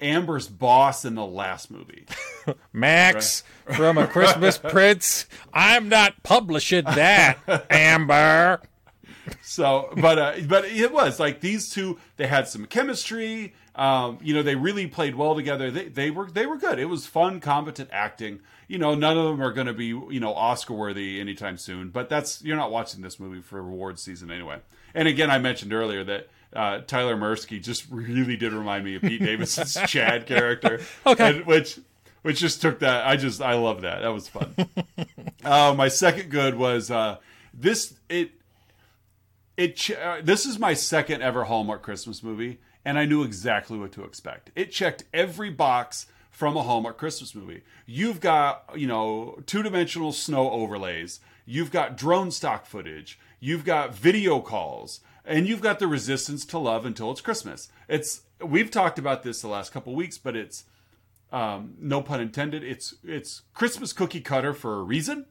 Amber's 0.00 0.48
boss 0.48 1.04
in 1.04 1.14
the 1.14 1.24
last 1.24 1.70
movie. 1.70 2.06
Max 2.72 3.44
from 3.64 3.98
A 3.98 4.06
Christmas 4.06 4.58
Prince. 4.70 5.26
I'm 5.52 5.88
not 5.88 6.22
publishing 6.22 6.84
that, 6.84 7.38
Amber. 7.70 8.60
So, 9.42 9.92
but 9.96 10.18
uh, 10.18 10.32
but 10.46 10.64
it 10.64 10.92
was 10.92 11.20
like 11.20 11.40
these 11.40 11.70
two. 11.70 11.98
They 12.16 12.26
had 12.26 12.48
some 12.48 12.66
chemistry. 12.66 13.54
Um, 13.74 14.18
you 14.20 14.34
know, 14.34 14.42
they 14.42 14.56
really 14.56 14.86
played 14.86 15.14
well 15.14 15.34
together. 15.34 15.70
They 15.70 15.88
they 15.88 16.10
were 16.10 16.30
they 16.30 16.46
were 16.46 16.56
good. 16.56 16.78
It 16.78 16.86
was 16.86 17.06
fun, 17.06 17.40
competent 17.40 17.90
acting. 17.92 18.40
You 18.68 18.78
know, 18.78 18.94
none 18.94 19.16
of 19.16 19.24
them 19.24 19.42
are 19.42 19.52
going 19.52 19.66
to 19.66 19.72
be 19.72 19.86
you 19.86 20.20
know 20.20 20.34
Oscar 20.34 20.74
worthy 20.74 21.20
anytime 21.20 21.56
soon. 21.56 21.90
But 21.90 22.08
that's 22.08 22.42
you're 22.42 22.56
not 22.56 22.70
watching 22.70 23.02
this 23.02 23.20
movie 23.20 23.40
for 23.40 23.58
awards 23.58 24.02
season 24.02 24.30
anyway. 24.30 24.58
And 24.94 25.06
again, 25.06 25.30
I 25.30 25.38
mentioned 25.38 25.72
earlier 25.72 26.02
that 26.04 26.28
uh, 26.54 26.80
Tyler 26.80 27.16
Mursky 27.16 27.62
just 27.62 27.86
really 27.90 28.36
did 28.36 28.52
remind 28.52 28.84
me 28.84 28.96
of 28.96 29.02
Pete 29.02 29.20
Davidson's 29.22 29.74
Chad 29.90 30.26
character. 30.26 30.80
Okay. 31.06 31.38
And- 31.38 31.46
which 31.46 31.78
which 32.22 32.38
just 32.40 32.60
took 32.60 32.80
that. 32.80 33.06
I 33.06 33.16
just 33.16 33.40
I 33.40 33.54
love 33.54 33.80
that. 33.82 34.00
That 34.02 34.08
was 34.12 34.28
fun. 34.28 34.54
uh, 35.44 35.74
my 35.76 35.88
second 35.88 36.30
good 36.30 36.54
was 36.56 36.90
uh, 36.90 37.16
this. 37.54 37.94
It 38.08 38.32
it 39.56 39.76
ch- 39.76 39.92
uh, 39.92 40.20
this 40.22 40.46
is 40.46 40.58
my 40.58 40.74
second 40.74 41.22
ever 41.22 41.44
Hallmark 41.44 41.82
Christmas 41.82 42.22
movie, 42.22 42.58
and 42.84 42.98
I 42.98 43.04
knew 43.04 43.22
exactly 43.22 43.78
what 43.78 43.92
to 43.92 44.04
expect. 44.04 44.50
It 44.54 44.70
checked 44.72 45.04
every 45.14 45.50
box 45.50 46.06
from 46.30 46.56
a 46.56 46.62
Hallmark 46.62 46.96
Christmas 46.98 47.34
movie. 47.34 47.62
You've 47.86 48.20
got 48.20 48.64
you 48.74 48.86
know 48.86 49.38
two 49.46 49.62
dimensional 49.62 50.12
snow 50.12 50.50
overlays. 50.50 51.20
You've 51.46 51.70
got 51.70 51.96
drone 51.96 52.30
stock 52.30 52.66
footage. 52.66 53.18
You've 53.40 53.64
got 53.64 53.94
video 53.94 54.40
calls, 54.40 55.00
and 55.24 55.46
you've 55.46 55.60
got 55.60 55.78
the 55.78 55.86
resistance 55.86 56.44
to 56.46 56.58
love 56.58 56.84
until 56.84 57.10
it's 57.10 57.20
Christmas. 57.20 57.68
It's 57.88 58.22
we've 58.44 58.70
talked 58.70 58.98
about 58.98 59.22
this 59.22 59.42
the 59.42 59.48
last 59.48 59.72
couple 59.72 59.94
weeks, 59.94 60.18
but 60.18 60.36
it's 60.36 60.64
um, 61.32 61.74
no 61.78 62.02
pun 62.02 62.20
intended. 62.20 62.64
It's 62.64 62.94
it's 63.04 63.42
Christmas 63.54 63.92
cookie 63.92 64.20
cutter 64.20 64.54
for 64.54 64.78
a 64.78 64.82
reason. 64.82 65.26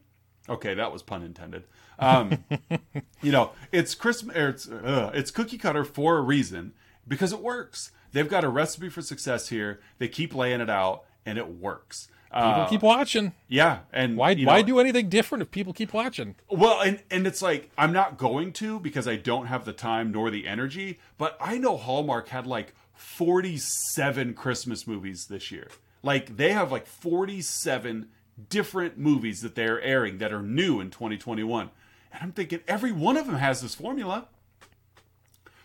Okay, 0.47 0.73
that 0.73 0.91
was 0.91 1.03
pun 1.03 1.23
intended. 1.23 1.63
Um, 1.99 2.43
you 3.21 3.31
know, 3.31 3.51
it's 3.71 3.95
Christmas. 3.95 4.35
Or 4.35 4.49
it's 4.49 4.67
uh, 4.69 5.11
it's 5.13 5.31
cookie 5.31 5.57
cutter 5.57 5.83
for 5.83 6.17
a 6.17 6.21
reason 6.21 6.73
because 7.07 7.33
it 7.33 7.39
works. 7.39 7.91
They've 8.11 8.29
got 8.29 8.43
a 8.43 8.49
recipe 8.49 8.89
for 8.89 9.01
success 9.01 9.49
here. 9.49 9.79
They 9.99 10.07
keep 10.07 10.33
laying 10.33 10.61
it 10.61 10.69
out, 10.69 11.03
and 11.25 11.37
it 11.37 11.47
works. 11.47 12.07
People 12.31 12.61
uh, 12.61 12.69
keep 12.69 12.83
watching. 12.83 13.33
Yeah, 13.47 13.79
and 13.91 14.15
Why? 14.15 14.31
you 14.31 14.45
why 14.45 14.61
know, 14.61 14.67
do 14.67 14.79
anything 14.79 15.09
different 15.09 15.41
if 15.41 15.49
people 15.49 15.73
keep 15.73 15.93
watching? 15.93 16.35
Well, 16.47 16.79
and 16.79 17.01
and 17.09 17.25
it's 17.25 17.41
like 17.41 17.71
I'm 17.75 17.91
not 17.91 18.19
going 18.19 18.53
to 18.53 18.79
because 18.79 19.07
I 19.07 19.15
don't 19.15 19.47
have 19.47 19.65
the 19.65 19.73
time 19.73 20.11
nor 20.11 20.29
the 20.29 20.45
energy. 20.45 20.99
But 21.17 21.35
I 21.41 21.57
know 21.57 21.75
Hallmark 21.75 22.27
had 22.27 22.45
like 22.45 22.75
47 22.93 24.35
Christmas 24.35 24.85
movies 24.85 25.25
this 25.25 25.49
year. 25.51 25.69
Like 26.03 26.37
they 26.37 26.51
have 26.51 26.71
like 26.71 26.85
47 26.85 28.09
different 28.47 28.99
movies 28.99 29.41
that 29.41 29.55
they're 29.55 29.81
airing 29.81 30.19
that 30.19 30.31
are 30.31 30.43
new 30.43 30.79
in 30.79 30.91
2021, 30.91 31.71
and 32.13 32.23
I'm 32.23 32.31
thinking 32.31 32.59
every 32.67 32.91
one 32.91 33.17
of 33.17 33.25
them 33.25 33.37
has 33.37 33.61
this 33.61 33.73
formula. 33.73 34.27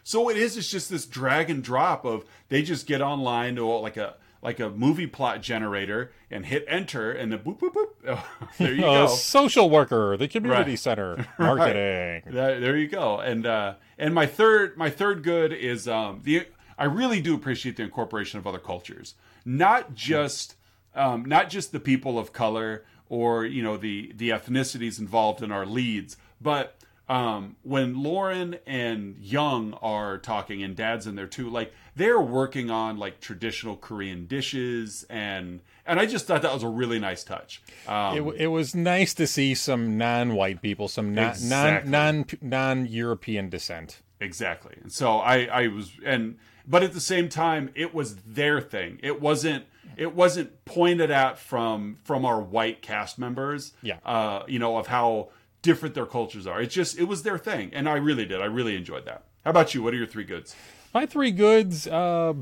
So 0.03 0.31
it 0.31 0.39
is. 0.39 0.57
It's 0.57 0.71
just 0.71 0.89
this 0.89 1.05
drag 1.05 1.51
and 1.51 1.63
drop 1.63 2.07
of 2.07 2.25
they 2.49 2.63
just 2.63 2.87
get 2.87 3.03
online 3.03 3.57
to 3.57 3.67
like 3.67 3.99
a 3.99 4.15
like 4.45 4.61
a 4.61 4.69
movie 4.71 5.07
plot 5.09 5.41
generator 5.43 6.13
and 6.31 6.47
hit 6.47 6.65
enter 6.69 7.11
and 7.11 7.33
the 7.33 7.39
boop 7.39 7.59
boop 7.59 7.73
boop. 7.73 7.89
Oh, 8.07 8.29
there 8.59 8.75
you 8.75 8.85
Uh, 8.87 9.07
go. 9.07 9.07
social 9.09 9.71
worker, 9.71 10.17
the 10.17 10.29
community 10.29 10.73
Right. 10.73 10.79
center, 10.79 11.17
Right. 11.39 11.57
marketing. 11.57 12.23
There, 12.33 12.61
there 12.61 12.77
you 12.77 12.87
go. 12.87 13.19
And 13.19 13.47
uh, 13.47 13.75
and 13.99 14.15
my 14.15 14.27
third 14.27 14.77
my 14.77 14.91
third 14.91 15.23
good 15.25 15.53
is 15.53 15.89
um, 15.89 16.21
the 16.23 16.47
I 16.79 16.85
really 16.85 17.21
do 17.23 17.35
appreciate 17.35 17.77
the 17.77 17.83
incorporation 17.85 18.39
of 18.39 18.47
other 18.47 18.59
cultures, 18.59 19.15
not 19.45 19.95
just 19.95 20.57
um, 20.95 21.25
not 21.25 21.49
just 21.49 21.73
the 21.73 21.81
people 21.81 22.19
of 22.19 22.33
color 22.33 22.85
or 23.09 23.47
you 23.47 23.63
know 23.63 23.77
the 23.79 24.13
the 24.15 24.29
ethnicities 24.31 24.99
involved 25.01 25.43
in 25.43 25.51
our 25.51 25.65
leads, 25.65 26.17
but 26.41 26.77
um, 27.09 27.57
when 27.63 28.03
Lauren 28.03 28.57
and 28.67 29.17
Young 29.19 29.75
are 29.83 30.19
talking 30.19 30.63
and 30.63 30.75
Dad's 30.75 31.07
in 31.07 31.17
there 31.17 31.27
too, 31.27 31.51
like 31.51 31.73
they're 31.97 32.21
working 32.21 32.71
on 32.71 32.97
like 32.99 33.21
traditional 33.21 33.77
Korean 33.77 34.27
dishes 34.27 35.05
and 35.11 35.61
and 35.87 36.01
I 36.01 36.07
just 36.07 36.27
thought 36.27 36.41
that 36.43 36.55
was 36.55 36.63
a 36.63 36.69
really 36.69 36.99
nice 36.99 37.23
touch. 37.25 37.63
Um, 37.87 38.17
It, 38.17 38.41
it 38.43 38.47
was 38.47 38.75
nice 38.75 39.13
to 39.15 39.27
see 39.27 39.55
some 39.55 39.99
non-white 39.99 40.63
people, 40.63 40.89
some 40.89 41.15
non 41.15 41.31
Exactly. 41.31 41.91
non 41.91 42.25
non 42.41 42.87
European 42.87 43.51
descent. 43.51 44.01
Exactly. 44.21 44.77
And 44.83 44.91
so 44.93 45.19
I 45.19 45.45
I 45.45 45.67
was 45.69 45.93
and 46.05 46.39
but 46.67 46.83
at 46.83 46.95
the 46.95 47.01
same 47.01 47.29
time 47.29 47.71
it 47.75 47.95
was 47.95 48.17
their 48.17 48.61
thing. 48.63 48.99
It 49.03 49.21
wasn't 49.21 49.65
it 49.99 50.15
wasn't 50.15 50.65
pointed 50.65 51.11
at 51.11 51.39
from 51.39 51.99
from 52.03 52.25
our 52.25 52.41
white 52.41 52.81
cast 52.81 53.19
members. 53.19 53.75
Yeah. 53.83 53.99
Uh 54.07 54.45
you 54.49 54.59
know 54.59 54.79
of 54.79 54.87
how 54.87 55.29
different 55.65 55.97
their 55.97 56.07
cultures 56.07 56.47
are. 56.47 56.63
It's 56.63 56.73
just 56.75 56.97
it 56.99 57.05
was 57.05 57.25
their 57.25 57.39
thing 57.39 57.71
and 57.73 57.89
I 57.89 57.97
really 57.97 58.25
did. 58.25 58.41
I 58.41 58.45
really 58.45 58.77
enjoyed 58.77 59.05
that. 59.07 59.25
How 59.45 59.51
about 59.51 59.75
you? 59.75 59.83
What 59.83 59.93
are 59.93 59.97
your 59.97 60.07
three 60.07 60.23
goods? 60.25 60.55
My 60.95 61.07
three 61.07 61.33
goods. 61.33 61.89
Uh, 61.89 62.35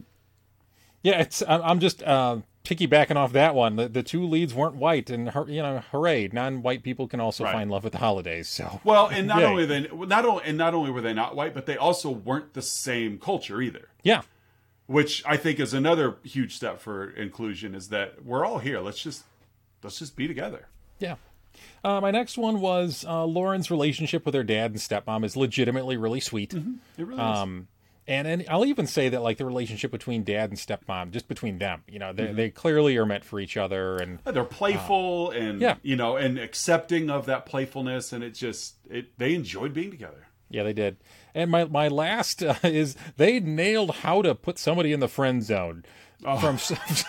yeah, 1.02 1.20
it's. 1.20 1.42
I'm 1.48 1.80
just 1.80 2.02
uh, 2.04 2.38
piggybacking 2.64 3.16
off 3.16 3.32
that 3.32 3.54
one. 3.56 3.74
The, 3.76 3.88
the 3.88 4.02
two 4.04 4.24
leads 4.24 4.54
weren't 4.54 4.76
white, 4.76 5.10
and 5.10 5.26
you 5.48 5.62
know, 5.62 5.82
hooray! 5.90 6.28
Non-white 6.32 6.82
people 6.84 7.08
can 7.08 7.18
also 7.18 7.42
Right. 7.44 7.52
find 7.54 7.70
love 7.70 7.84
at 7.86 7.90
the 7.92 7.98
holidays. 7.98 8.48
So 8.48 8.80
Well, 8.84 9.08
and 9.08 9.26
not 9.26 9.42
only 9.50 9.64
they 9.66 9.88
not 9.92 10.24
only 10.24 10.44
and 10.44 10.56
not 10.58 10.74
only 10.74 10.90
were 10.92 11.00
they 11.00 11.14
not 11.14 11.34
white, 11.34 11.54
but 11.54 11.66
they 11.66 11.76
also 11.76 12.10
weren't 12.10 12.52
the 12.54 12.62
same 12.62 13.18
culture 13.18 13.60
either. 13.60 13.88
yeah, 14.04 14.22
Which 14.86 15.24
I 15.26 15.36
think 15.36 15.58
is 15.58 15.74
another 15.74 16.18
huge 16.22 16.54
step 16.54 16.78
for 16.80 17.10
inclusion 17.10 17.74
is 17.74 17.88
that 17.88 18.24
we're 18.24 18.44
all 18.44 18.58
here. 18.58 18.78
Let's 18.80 19.02
just 19.02 19.24
let's 19.82 19.98
just 19.98 20.14
be 20.14 20.28
together. 20.28 20.68
yeah. 21.00 21.16
Uh, 21.84 22.00
my 22.00 22.10
next 22.10 22.38
one 22.38 22.60
was 22.60 23.04
uh, 23.08 23.24
Lauren's 23.24 23.70
relationship 23.70 24.24
with 24.24 24.34
her 24.34 24.44
dad 24.44 24.70
and 24.70 24.80
stepmom 24.80 25.24
is 25.24 25.36
legitimately 25.36 25.96
really 25.96 26.20
sweet. 26.20 26.54
It 26.54 26.62
really 26.96 27.14
is. 27.14 27.20
Um, 27.20 27.68
and 28.06 28.26
and 28.26 28.44
I'll 28.48 28.64
even 28.64 28.86
say 28.86 29.08
that 29.10 29.22
like 29.22 29.38
the 29.38 29.44
relationship 29.44 29.90
between 29.90 30.24
dad 30.24 30.50
and 30.50 30.58
stepmom, 30.58 31.12
just 31.12 31.28
between 31.28 31.58
them, 31.58 31.82
you 31.88 31.98
know, 31.98 32.12
they 32.12 32.32
they 32.32 32.50
clearly 32.50 32.96
are 32.96 33.06
meant 33.06 33.24
for 33.24 33.38
each 33.38 33.56
other, 33.56 33.96
and 33.96 34.18
they're 34.24 34.44
playful 34.44 35.30
and 35.30 35.60
yeah. 35.60 35.76
you 35.82 35.94
know 35.94 36.16
and 36.16 36.38
accepting 36.38 37.10
of 37.10 37.26
that 37.26 37.46
playfulness 37.46 38.12
and 38.12 38.24
it 38.24 38.30
just 38.30 38.74
it 38.90 39.16
they 39.18 39.34
enjoyed 39.34 39.72
being 39.72 39.90
together 39.90 40.26
Yeah, 40.50 40.64
they 40.64 40.72
did. 40.72 40.96
And 41.34 41.50
my 41.50 41.64
my 41.64 41.88
last 41.88 42.42
uh, 42.42 42.54
is 42.64 42.96
they 43.16 43.38
nailed 43.40 43.96
how 43.96 44.20
to 44.22 44.34
put 44.34 44.58
somebody 44.58 44.92
in 44.92 45.00
the 45.00 45.08
friend 45.08 45.42
zone. 45.42 45.84
From, 46.22 46.58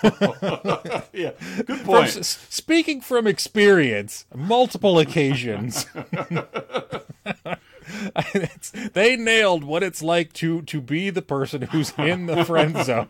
yeah 1.13 1.31
good 1.65 1.83
point 1.85 2.17
s- 2.17 2.45
speaking 2.49 2.99
from 2.99 3.27
experience, 3.27 4.25
multiple 4.33 4.97
occasions. 4.99 5.85
They 8.93 9.15
nailed 9.15 9.63
what 9.63 9.83
it's 9.83 10.01
like 10.01 10.33
to 10.33 10.61
to 10.63 10.81
be 10.81 11.09
the 11.09 11.21
person 11.21 11.63
who's 11.63 11.93
in 11.97 12.25
the 12.27 12.43
friend 12.45 12.75
zone. 12.83 13.07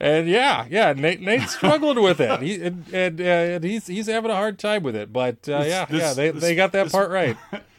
And 0.00 0.28
yeah, 0.28 0.66
yeah, 0.70 0.92
Nate, 0.94 1.20
Nate's 1.20 1.54
struggling 1.54 2.02
with 2.02 2.20
it. 2.20 2.40
He 2.40 2.54
and, 2.62 2.84
and, 2.92 3.20
uh, 3.20 3.24
and 3.24 3.64
he's 3.64 3.86
he's 3.86 4.06
having 4.06 4.30
a 4.30 4.34
hard 4.34 4.58
time 4.58 4.82
with 4.82 4.96
it. 4.96 5.12
But 5.12 5.48
uh, 5.48 5.64
yeah, 5.66 5.84
this- 5.84 6.00
yeah, 6.00 6.12
they, 6.14 6.30
this- 6.30 6.42
they 6.42 6.54
got 6.54 6.72
that 6.72 6.84
this- 6.84 6.92
part 6.92 7.10
right. 7.10 7.36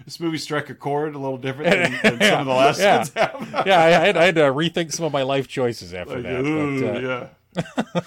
This 0.10 0.20
movie 0.20 0.40
struck 0.40 0.72
a 0.72 0.74
chord 0.74 1.14
a 1.14 1.20
little 1.20 1.38
different 1.38 1.70
than, 2.02 2.18
than 2.18 2.30
some 2.30 2.40
of 2.42 2.46
the 2.48 2.52
last 2.54 2.80
Yeah. 2.80 2.98
ones 2.98 3.12
have 3.14 3.64
yeah, 3.68 3.80
I, 3.80 3.86
I, 3.86 3.90
had, 4.08 4.18
I 4.18 4.26
had 4.26 4.36
to 4.36 4.42
rethink 4.42 4.92
some 4.92 5.06
of 5.06 5.14
my 5.14 5.22
life 5.22 5.48
choices 5.48 5.94
after 5.94 6.16
Like, 6.16 6.24
that. 6.24 6.44
ooh, 6.46 6.82
but, 6.82 6.96
uh, 6.96 7.28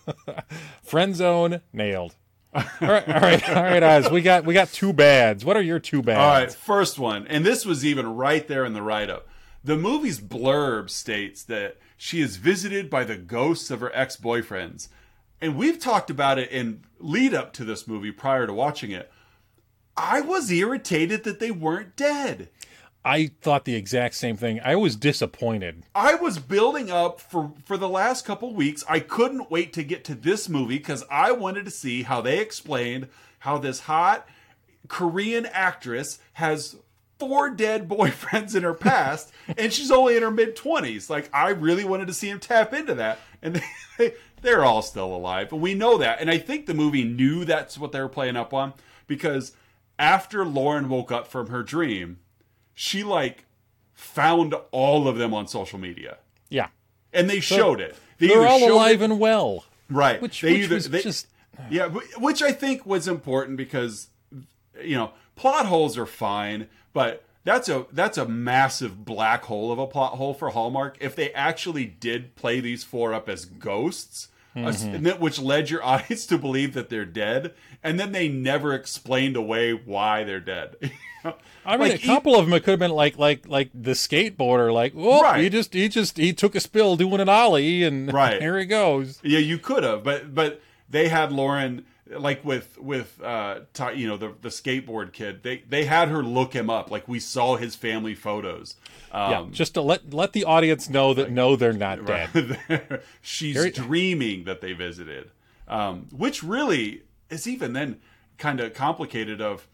Friend 0.82 1.16
zone 1.16 1.62
nailed. 1.72 2.16
All 2.52 2.62
right, 2.80 3.08
all 3.08 3.20
right, 3.20 3.48
all 3.48 3.62
right, 3.62 3.82
Oz. 3.82 4.10
We 4.10 4.22
got 4.22 4.44
we 4.44 4.52
got 4.54 4.68
two 4.72 4.92
bads. 4.92 5.44
What 5.44 5.56
are 5.56 5.62
your 5.62 5.78
two 5.78 6.02
bads? 6.02 6.18
all 6.18 6.28
right 6.28 6.52
first 6.52 6.98
one 6.98 7.26
and 7.28 7.44
this 7.46 7.64
was 7.64 7.84
even 7.86 8.14
right 8.16 8.46
there 8.48 8.64
in 8.64 8.72
the 8.74 8.82
write-up 8.82 9.26
the 9.64 9.76
movie's 9.76 10.20
blurb 10.20 10.90
states 10.90 11.42
that 11.44 11.76
she 11.96 12.20
is 12.20 12.36
visited 12.36 12.90
by 12.90 13.04
the 13.04 13.16
ghosts 13.16 13.70
of 13.70 13.80
her 13.80 13.90
ex-boyfriends 13.94 14.88
and 15.40 15.56
we've 15.56 15.78
talked 15.78 16.10
about 16.10 16.38
it 16.38 16.50
in 16.50 16.82
lead 16.98 17.32
up 17.32 17.52
to 17.54 17.64
this 17.64 17.86
movie 17.86 18.10
prior 18.12 18.46
to 18.46 18.52
watching 18.52 18.90
it 18.90 19.10
i 19.96 20.20
was 20.20 20.50
irritated 20.50 21.24
that 21.24 21.40
they 21.40 21.50
weren't 21.50 21.96
dead 21.96 22.48
I 23.04 23.30
thought 23.40 23.64
the 23.64 23.76
exact 23.76 24.14
same 24.14 24.36
thing. 24.36 24.60
I 24.62 24.76
was 24.76 24.94
disappointed. 24.94 25.84
I 25.94 26.16
was 26.16 26.38
building 26.38 26.90
up 26.90 27.18
for 27.18 27.52
for 27.64 27.78
the 27.78 27.88
last 27.88 28.26
couple 28.26 28.52
weeks. 28.52 28.84
I 28.88 29.00
couldn't 29.00 29.50
wait 29.50 29.72
to 29.74 29.82
get 29.82 30.04
to 30.04 30.14
this 30.14 30.48
movie 30.50 30.76
because 30.76 31.04
I 31.10 31.32
wanted 31.32 31.64
to 31.64 31.70
see 31.70 32.02
how 32.02 32.20
they 32.20 32.40
explained 32.40 33.08
how 33.40 33.56
this 33.56 33.80
hot 33.80 34.28
Korean 34.88 35.46
actress 35.46 36.18
has 36.34 36.76
four 37.18 37.50
dead 37.50 37.88
boyfriends 37.88 38.54
in 38.54 38.62
her 38.62 38.74
past 38.74 39.32
and 39.56 39.72
she's 39.72 39.90
only 39.90 40.16
in 40.16 40.22
her 40.22 40.30
mid 40.30 40.56
20s. 40.56 41.08
Like 41.08 41.30
I 41.32 41.50
really 41.50 41.84
wanted 41.84 42.08
to 42.08 42.14
see 42.14 42.28
him 42.28 42.38
tap 42.38 42.74
into 42.74 42.94
that 42.96 43.18
and 43.40 43.62
they, 43.98 44.14
they're 44.42 44.64
all 44.64 44.82
still 44.82 45.14
alive. 45.14 45.52
And 45.52 45.62
we 45.62 45.72
know 45.72 45.96
that. 45.98 46.20
And 46.20 46.30
I 46.30 46.36
think 46.36 46.66
the 46.66 46.74
movie 46.74 47.04
knew 47.04 47.46
that's 47.46 47.78
what 47.78 47.92
they 47.92 48.00
were 48.00 48.08
playing 48.10 48.36
up 48.36 48.52
on 48.52 48.74
because 49.06 49.52
after 50.00 50.44
Lauren 50.44 50.88
woke 50.88 51.12
up 51.12 51.28
from 51.28 51.48
her 51.48 51.62
dream, 51.62 52.18
she 52.74 53.04
like 53.04 53.44
found 53.92 54.54
all 54.72 55.06
of 55.06 55.16
them 55.18 55.34
on 55.34 55.46
social 55.46 55.78
media 55.78 56.16
Yeah, 56.48 56.68
and 57.12 57.28
they 57.28 57.38
showed 57.40 57.80
it. 57.80 57.94
They 58.18 58.28
they're 58.28 58.46
all 58.46 58.72
alive 58.72 59.02
it- 59.02 59.04
and 59.04 59.20
well. 59.20 59.64
right? 59.90 60.20
Which, 60.20 60.40
they 60.40 60.52
which 60.54 60.62
either- 60.64 60.74
was 60.74 60.90
they- 60.90 61.02
just 61.02 61.26
yeah, 61.70 61.88
which 62.16 62.42
I 62.42 62.52
think 62.52 62.86
was 62.86 63.06
important 63.06 63.58
because 63.58 64.08
you 64.82 64.96
know 64.96 65.12
plot 65.36 65.66
holes 65.66 65.98
are 65.98 66.06
fine, 66.06 66.68
but 66.94 67.22
that's 67.44 67.68
a 67.68 67.84
that's 67.92 68.16
a 68.16 68.26
massive 68.26 69.04
black 69.04 69.44
hole 69.44 69.70
of 69.70 69.78
a 69.78 69.86
plot 69.86 70.14
hole 70.14 70.32
for 70.32 70.50
Hallmark. 70.50 70.96
If 71.00 71.14
they 71.14 71.30
actually 71.34 71.84
did 71.84 72.34
play 72.36 72.60
these 72.60 72.82
four 72.84 73.12
up 73.12 73.28
as 73.28 73.44
ghosts. 73.44 74.28
Mm-hmm. 74.56 75.20
which 75.20 75.38
led 75.38 75.70
your 75.70 75.84
audience 75.84 76.26
to 76.26 76.36
believe 76.38 76.74
that 76.74 76.88
they're 76.88 77.04
dead, 77.04 77.54
and 77.84 78.00
then 78.00 78.10
they 78.12 78.28
never 78.28 78.74
explained 78.74 79.36
away 79.36 79.72
why 79.72 80.24
they're 80.24 80.40
dead. 80.40 80.74
I 81.64 81.76
mean, 81.76 81.90
Like, 81.90 82.02
a 82.02 82.06
couple 82.06 82.34
of 82.34 82.46
them 82.46 82.54
it 82.54 82.60
could 82.64 82.70
have 82.72 82.78
been 82.80 82.90
like 82.90 83.16
like 83.18 83.46
like 83.46 83.70
the 83.74 83.92
skateboarder, 83.92 84.72
like, 84.72 84.92
oh, 84.96 85.22
Right. 85.22 85.42
he 85.42 85.50
just 85.50 85.72
he 85.74 85.88
just 85.88 86.16
he 86.16 86.32
took 86.32 86.54
a 86.54 86.60
spill 86.60 86.96
doing 86.96 87.20
an 87.20 87.28
ollie, 87.28 87.84
and 87.84 88.12
Right. 88.12 88.40
here 88.40 88.58
he 88.58 88.64
goes. 88.64 89.20
Yeah, 89.22 89.38
you 89.38 89.58
could 89.58 89.84
have, 89.84 90.02
but 90.02 90.34
but 90.34 90.60
they 90.88 91.08
had 91.08 91.30
Lauren 91.30 91.84
like 92.10 92.44
with 92.44 92.76
with 92.78 93.20
uh 93.22 93.60
you 93.94 94.06
know 94.06 94.16
the 94.16 94.34
the 94.40 94.48
skateboard 94.48 95.12
kid. 95.12 95.42
They 95.42 95.62
they 95.68 95.84
had 95.84 96.08
her 96.08 96.22
look 96.22 96.52
him 96.52 96.68
up. 96.68 96.90
Like 96.90 97.06
we 97.08 97.20
saw 97.20 97.56
his 97.56 97.74
family 97.76 98.14
photos. 98.14 98.76
Yeah, 99.12 99.40
Um, 99.40 99.52
just 99.52 99.74
to 99.74 99.80
let 99.82 100.12
let 100.12 100.32
the 100.32 100.44
audience 100.44 100.88
know 100.88 101.14
that 101.14 101.30
no, 101.30 101.56
they're 101.56 101.72
not 101.72 102.04
dead. 102.04 103.00
she's 103.22 103.56
Very- 103.56 103.70
dreaming 103.70 104.44
that 104.44 104.60
they 104.60 104.72
visited, 104.72 105.30
um, 105.68 106.08
which 106.12 106.42
really 106.42 107.02
is 107.28 107.46
even 107.46 107.72
then 107.72 108.00
kind 108.38 108.60
of 108.60 108.74
complicated. 108.74 109.40
Of 109.40 109.68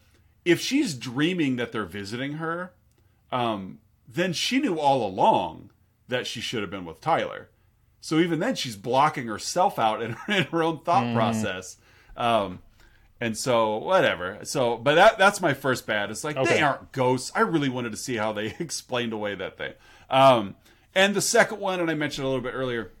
if 0.45 0.61
she's 0.61 0.93
dreaming 0.93 1.55
that 1.57 1.71
they're 1.71 1.85
visiting 1.85 2.33
her, 2.33 2.71
um, 3.31 3.79
then 4.07 4.33
she 4.33 4.59
knew 4.59 4.79
all 4.79 5.05
along 5.07 5.71
that 6.07 6.25
she 6.27 6.39
should 6.41 6.61
have 6.61 6.71
been 6.71 6.85
with 6.85 7.01
Tyler. 7.01 7.49
So 7.99 8.19
even 8.19 8.39
then, 8.39 8.55
she's 8.55 8.75
blocking 8.77 9.27
herself 9.27 9.77
out 9.77 10.01
in 10.01 10.11
her, 10.13 10.33
in 10.33 10.43
her 10.45 10.63
own 10.63 10.79
thought 10.79 11.13
process. 11.13 11.77
Um, 12.17 12.59
and 13.19 13.37
so 13.37 13.77
whatever. 13.77 14.39
So, 14.43 14.77
but 14.77 14.95
that 14.95 15.17
that's 15.17 15.41
my 15.41 15.53
first 15.53 15.87
bad. 15.87 16.11
It's 16.11 16.23
like 16.23 16.35
they 16.43 16.61
aren't 16.61 16.91
ghosts. 16.91 17.31
I 17.33 17.41
really 17.41 17.69
wanted 17.69 17.91
to 17.91 17.97
see 17.97 18.17
how 18.17 18.33
they 18.33 18.47
explained 18.59 19.13
away 19.13 19.35
that 19.35 19.57
thing. 19.57 19.73
Um, 20.09 20.55
and 20.93 21.15
the 21.15 21.21
second 21.21 21.59
one, 21.59 21.79
and 21.79 21.89
I 21.89 21.93
mentioned 21.93 22.25
a 22.25 22.27
little 22.27 22.43
bit 22.43 22.53
earlier, 22.53 22.91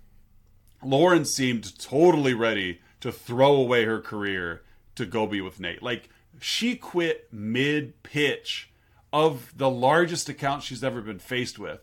Lauren 0.83 1.25
seemed 1.25 1.77
totally 1.79 2.33
ready 2.33 2.75
to 2.75 2.79
to 3.01 3.11
throw 3.11 3.55
away 3.55 3.85
her 3.85 3.99
career 3.99 4.63
to 4.95 5.05
go 5.05 5.27
be 5.27 5.41
with 5.41 5.59
Nate. 5.59 5.83
Like 5.83 6.09
she 6.41 6.75
quit 6.75 7.27
mid 7.31 8.01
pitch 8.03 8.69
of 9.13 9.53
the 9.57 9.69
largest 9.69 10.29
account 10.29 10.63
she's 10.63 10.83
ever 10.83 11.01
been 11.01 11.19
faced 11.19 11.59
with. 11.59 11.79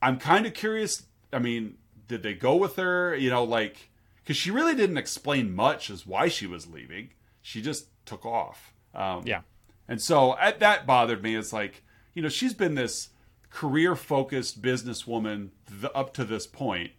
I'm 0.00 0.18
kind 0.18 0.46
of 0.46 0.54
curious. 0.54 1.04
I 1.32 1.38
mean, 1.38 1.76
did 2.06 2.22
they 2.22 2.34
go 2.34 2.56
with 2.56 2.76
her? 2.76 3.14
You 3.14 3.30
know, 3.30 3.44
like 3.44 3.90
because 4.28 4.36
she 4.36 4.50
really 4.50 4.74
didn't 4.74 4.98
explain 4.98 5.56
much 5.56 5.88
as 5.88 6.06
why 6.06 6.28
she 6.28 6.46
was 6.46 6.66
leaving. 6.66 7.08
She 7.40 7.62
just 7.62 7.86
took 8.04 8.26
off. 8.26 8.74
Um, 8.94 9.22
Yeah. 9.24 9.40
and 9.88 10.02
so 10.02 10.36
at, 10.36 10.60
that 10.60 10.84
bothered 10.86 11.22
me. 11.22 11.34
It's 11.34 11.50
like, 11.50 11.82
you 12.12 12.20
know, 12.20 12.28
she's 12.28 12.52
been 12.52 12.74
this 12.74 13.08
career 13.48 13.96
focused 13.96 14.60
businesswoman 14.60 15.48
th- 15.80 15.90
up 15.94 16.12
to 16.12 16.26
this 16.26 16.46
point. 16.46 16.90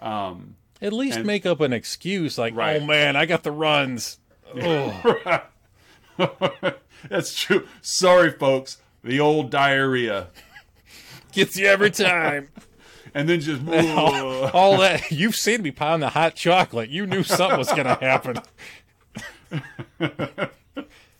Um, 0.00 0.56
At 0.80 0.92
least 0.92 1.18
And- 1.18 1.24
make 1.26 1.46
up 1.46 1.60
an 1.60 1.72
excuse 1.72 2.36
like, 2.36 2.56
Right. 2.56 2.82
"Oh 2.82 2.84
man, 2.84 3.14
I 3.14 3.26
got 3.26 3.44
the 3.44 3.52
runs." 3.52 4.18
Oh, 4.60 5.40
that's 7.08 7.40
true. 7.40 7.68
Sorry, 7.80 8.32
folks. 8.32 8.78
The 9.04 9.20
old 9.20 9.50
diarrhea. 9.52 10.30
gets 11.30 11.56
you 11.56 11.66
every 11.68 11.92
time. 11.92 12.48
And 13.14 13.28
then 13.28 13.40
just. 13.40 13.62
All 14.54 14.78
that 14.78 15.10
you've 15.10 15.36
seen 15.36 15.62
me 15.62 15.70
pound 15.70 16.02
the 16.02 16.10
hot 16.10 16.34
chocolate. 16.34 16.90
You 16.90 17.06
knew 17.06 17.22
something 17.22 17.58
was 17.58 17.68
going 17.68 17.84
to 17.84 17.94
happen. 17.94 18.36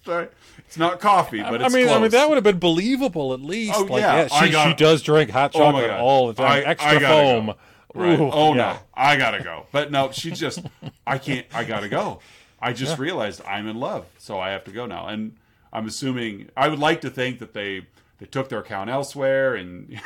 Sorry. 0.04 0.28
It's 0.66 0.78
not 0.78 1.00
coffee, 1.00 1.42
but 1.42 1.60
I 1.62 1.66
it's 1.66 1.74
mean, 1.74 1.88
I 1.88 1.98
mean 2.00 2.10
that 2.10 2.28
would 2.28 2.36
have 2.36 2.44
been 2.44 2.58
believable 2.58 3.34
at 3.34 3.40
least. 3.40 3.74
Oh, 3.76 3.82
like, 3.82 4.00
yeah, 4.00 4.26
I 4.32 4.46
she, 4.46 4.52
got- 4.52 4.68
she 4.68 4.74
does 4.74 5.02
drink 5.02 5.30
hot 5.30 5.52
Oh 5.54 5.58
chocolate 5.58 5.88
God. 5.88 6.00
all 6.00 6.28
the 6.28 6.34
time. 6.34 6.50
I- 6.50 6.62
Extra 6.62 6.92
I 6.92 6.98
foam. 6.98 7.46
go. 7.46 7.54
Right. 7.94 8.18
Ooh, 8.18 8.30
oh 8.32 8.48
yeah. 8.54 8.56
no, 8.56 8.78
I 8.94 9.16
gotta 9.16 9.42
go. 9.44 9.66
But 9.70 9.92
no, 9.92 10.10
she 10.12 10.30
just, 10.30 10.60
I 11.06 11.18
can't. 11.18 11.46
I 11.52 11.64
gotta 11.64 11.90
go. 11.90 12.20
I 12.58 12.72
just 12.72 12.98
realized 12.98 13.42
I'm 13.46 13.68
in 13.68 13.78
love, 13.78 14.06
so 14.16 14.40
I 14.40 14.50
have 14.50 14.64
to 14.64 14.70
go 14.70 14.86
now. 14.86 15.08
And 15.08 15.36
I'm 15.74 15.86
assuming 15.86 16.48
I 16.56 16.68
would 16.68 16.78
like 16.78 17.02
to 17.02 17.10
think 17.10 17.38
that 17.40 17.52
they 17.52 17.82
they 18.18 18.24
took 18.24 18.48
their 18.48 18.60
account 18.60 18.88
elsewhere 18.88 19.56
and 19.56 20.00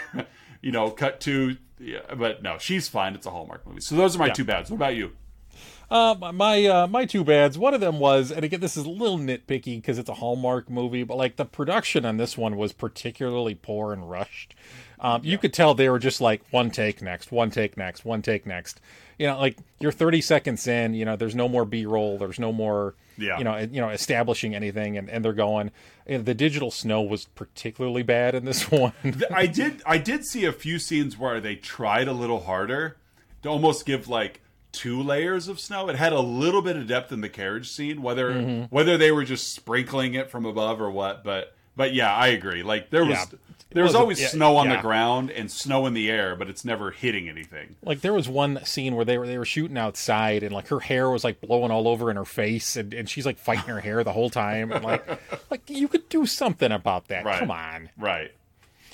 you 0.60 0.72
know 0.72 0.90
cut 0.90 1.20
to. 1.22 1.56
Yeah, 1.78 2.00
but 2.16 2.42
no, 2.42 2.56
she's 2.58 2.88
fine. 2.88 3.14
It's 3.14 3.26
a 3.26 3.30
Hallmark 3.30 3.66
movie. 3.66 3.80
So 3.80 3.96
those 3.96 4.16
are 4.16 4.18
my 4.18 4.30
two 4.30 4.44
bads. 4.44 4.70
What 4.70 4.76
about 4.76 4.96
you? 4.96 5.12
Uh, 5.88 6.14
my 6.34 6.64
uh, 6.66 6.86
my 6.88 7.04
two 7.04 7.22
bads. 7.22 7.56
One 7.56 7.72
of 7.74 7.80
them 7.80 8.00
was, 8.00 8.32
and 8.32 8.44
again, 8.44 8.60
this 8.60 8.76
is 8.76 8.84
a 8.84 8.90
little 8.90 9.18
nitpicky 9.18 9.76
because 9.76 9.98
it's 9.98 10.08
a 10.08 10.14
Hallmark 10.14 10.68
movie, 10.68 11.04
but 11.04 11.16
like 11.16 11.36
the 11.36 11.44
production 11.44 12.04
on 12.04 12.16
this 12.16 12.36
one 12.36 12.56
was 12.56 12.72
particularly 12.72 13.54
poor 13.54 13.92
and 13.92 14.10
rushed. 14.10 14.54
Um, 14.98 15.20
You 15.22 15.38
could 15.38 15.52
tell 15.52 15.74
they 15.74 15.88
were 15.88 15.98
just 15.98 16.20
like 16.20 16.42
one 16.50 16.70
take 16.70 17.02
next, 17.02 17.30
one 17.30 17.50
take 17.50 17.76
next, 17.76 18.04
one 18.04 18.22
take 18.22 18.46
next. 18.46 18.80
You 19.18 19.28
know, 19.28 19.38
like 19.38 19.58
you're 19.78 19.92
30 19.92 20.20
seconds 20.22 20.66
in. 20.66 20.94
You 20.94 21.04
know, 21.04 21.14
there's 21.16 21.34
no 21.34 21.48
more 21.48 21.64
B-roll. 21.64 22.18
There's 22.18 22.40
no 22.40 22.52
more. 22.52 22.94
Yeah. 23.18 23.38
You 23.38 23.44
know, 23.44 23.56
you 23.58 23.80
know, 23.80 23.88
establishing 23.90 24.54
anything, 24.54 24.96
and, 24.98 25.08
and 25.08 25.24
they're 25.24 25.32
going. 25.32 25.70
The 26.06 26.34
digital 26.34 26.70
snow 26.70 27.02
was 27.02 27.24
particularly 27.34 28.02
bad 28.02 28.34
in 28.34 28.44
this 28.44 28.70
one. 28.70 28.92
I 29.34 29.46
did 29.46 29.82
I 29.86 29.98
did 29.98 30.24
see 30.24 30.44
a 30.44 30.52
few 30.52 30.78
scenes 30.78 31.18
where 31.18 31.40
they 31.40 31.56
tried 31.56 32.08
a 32.08 32.12
little 32.12 32.40
harder 32.44 32.96
to 33.42 33.48
almost 33.48 33.86
give 33.86 34.08
like 34.08 34.40
two 34.72 35.02
layers 35.02 35.48
of 35.48 35.58
snow. 35.58 35.88
It 35.88 35.96
had 35.96 36.12
a 36.12 36.20
little 36.20 36.60
bit 36.62 36.76
of 36.76 36.86
depth 36.86 37.10
in 37.10 37.22
the 37.22 37.28
carriage 37.30 37.70
scene, 37.70 38.02
whether 38.02 38.32
Mm-hmm. 38.32 38.64
whether 38.74 38.96
they 38.98 39.10
were 39.12 39.24
just 39.24 39.54
sprinkling 39.54 40.14
it 40.14 40.30
from 40.30 40.44
above 40.44 40.80
or 40.80 40.90
what. 40.90 41.24
But 41.24 41.54
but 41.74 41.94
yeah, 41.94 42.14
I 42.14 42.28
agree. 42.28 42.62
Like 42.62 42.90
there 42.90 43.04
was 43.04 43.16
Yeah. 43.16 43.24
There 43.76 43.84
was 43.84 43.94
always 43.94 44.20
yeah, 44.20 44.28
snow 44.28 44.56
on 44.56 44.68
yeah. 44.68 44.76
the 44.76 44.82
ground 44.82 45.30
and 45.30 45.50
snow 45.50 45.86
in 45.86 45.92
the 45.92 46.10
air, 46.10 46.34
but 46.34 46.48
it's 46.48 46.64
never 46.64 46.90
hitting 46.90 47.28
anything. 47.28 47.76
Like 47.82 48.00
there 48.00 48.14
was 48.14 48.28
one 48.28 48.64
scene 48.64 48.96
where 48.96 49.04
they 49.04 49.18
were 49.18 49.26
they 49.26 49.36
were 49.36 49.44
shooting 49.44 49.76
outside 49.76 50.42
and 50.42 50.52
like 50.54 50.68
her 50.68 50.80
hair 50.80 51.10
was 51.10 51.24
like 51.24 51.40
blowing 51.42 51.70
all 51.70 51.86
over 51.86 52.10
in 52.10 52.16
her 52.16 52.24
face 52.24 52.76
and, 52.76 52.94
and 52.94 53.08
she's 53.08 53.26
like 53.26 53.38
fighting 53.38 53.66
her 53.66 53.80
hair 53.80 54.02
the 54.02 54.12
whole 54.12 54.30
time 54.30 54.72
and 54.72 54.82
like 54.82 55.06
like 55.50 55.68
you 55.68 55.88
could 55.88 56.08
do 56.08 56.24
something 56.24 56.72
about 56.72 57.08
that. 57.08 57.24
Right. 57.24 57.38
Come 57.38 57.50
on. 57.50 57.90
Right. 57.98 58.32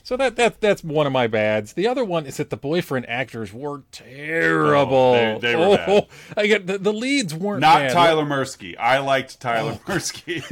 So 0.05 0.17
that 0.17 0.37
that 0.37 0.61
that's 0.61 0.83
one 0.83 1.07
of 1.07 1.13
my 1.13 1.27
bads. 1.29 1.75
The 1.75 1.87
other 1.87 2.05
one 2.05 2.27
is 2.27 2.37
that 2.39 2.51
the 2.51 2.57
boyfriend 2.57 3.09
actors 3.09 3.53
were 3.53 3.83
terrible. 3.93 4.93
Oh, 5.17 5.39
they- 5.39 5.53
they 5.53 5.57
were 5.57 5.77
bad. 5.77 5.89
Oh, 5.89 6.09
I 6.37 6.47
get 6.47 6.67
the, 6.67 6.79
the 6.79 6.93
leads 6.93 7.35
weren't 7.35 7.61
Not 7.61 7.79
bad. 7.79 7.93
Tyler 7.93 8.25
Mursky. 8.25 8.77
I 8.79 8.99
liked 8.99 9.41
Tyler 9.41 9.79
Oh. 9.87 9.91
Mursky. 9.93 10.43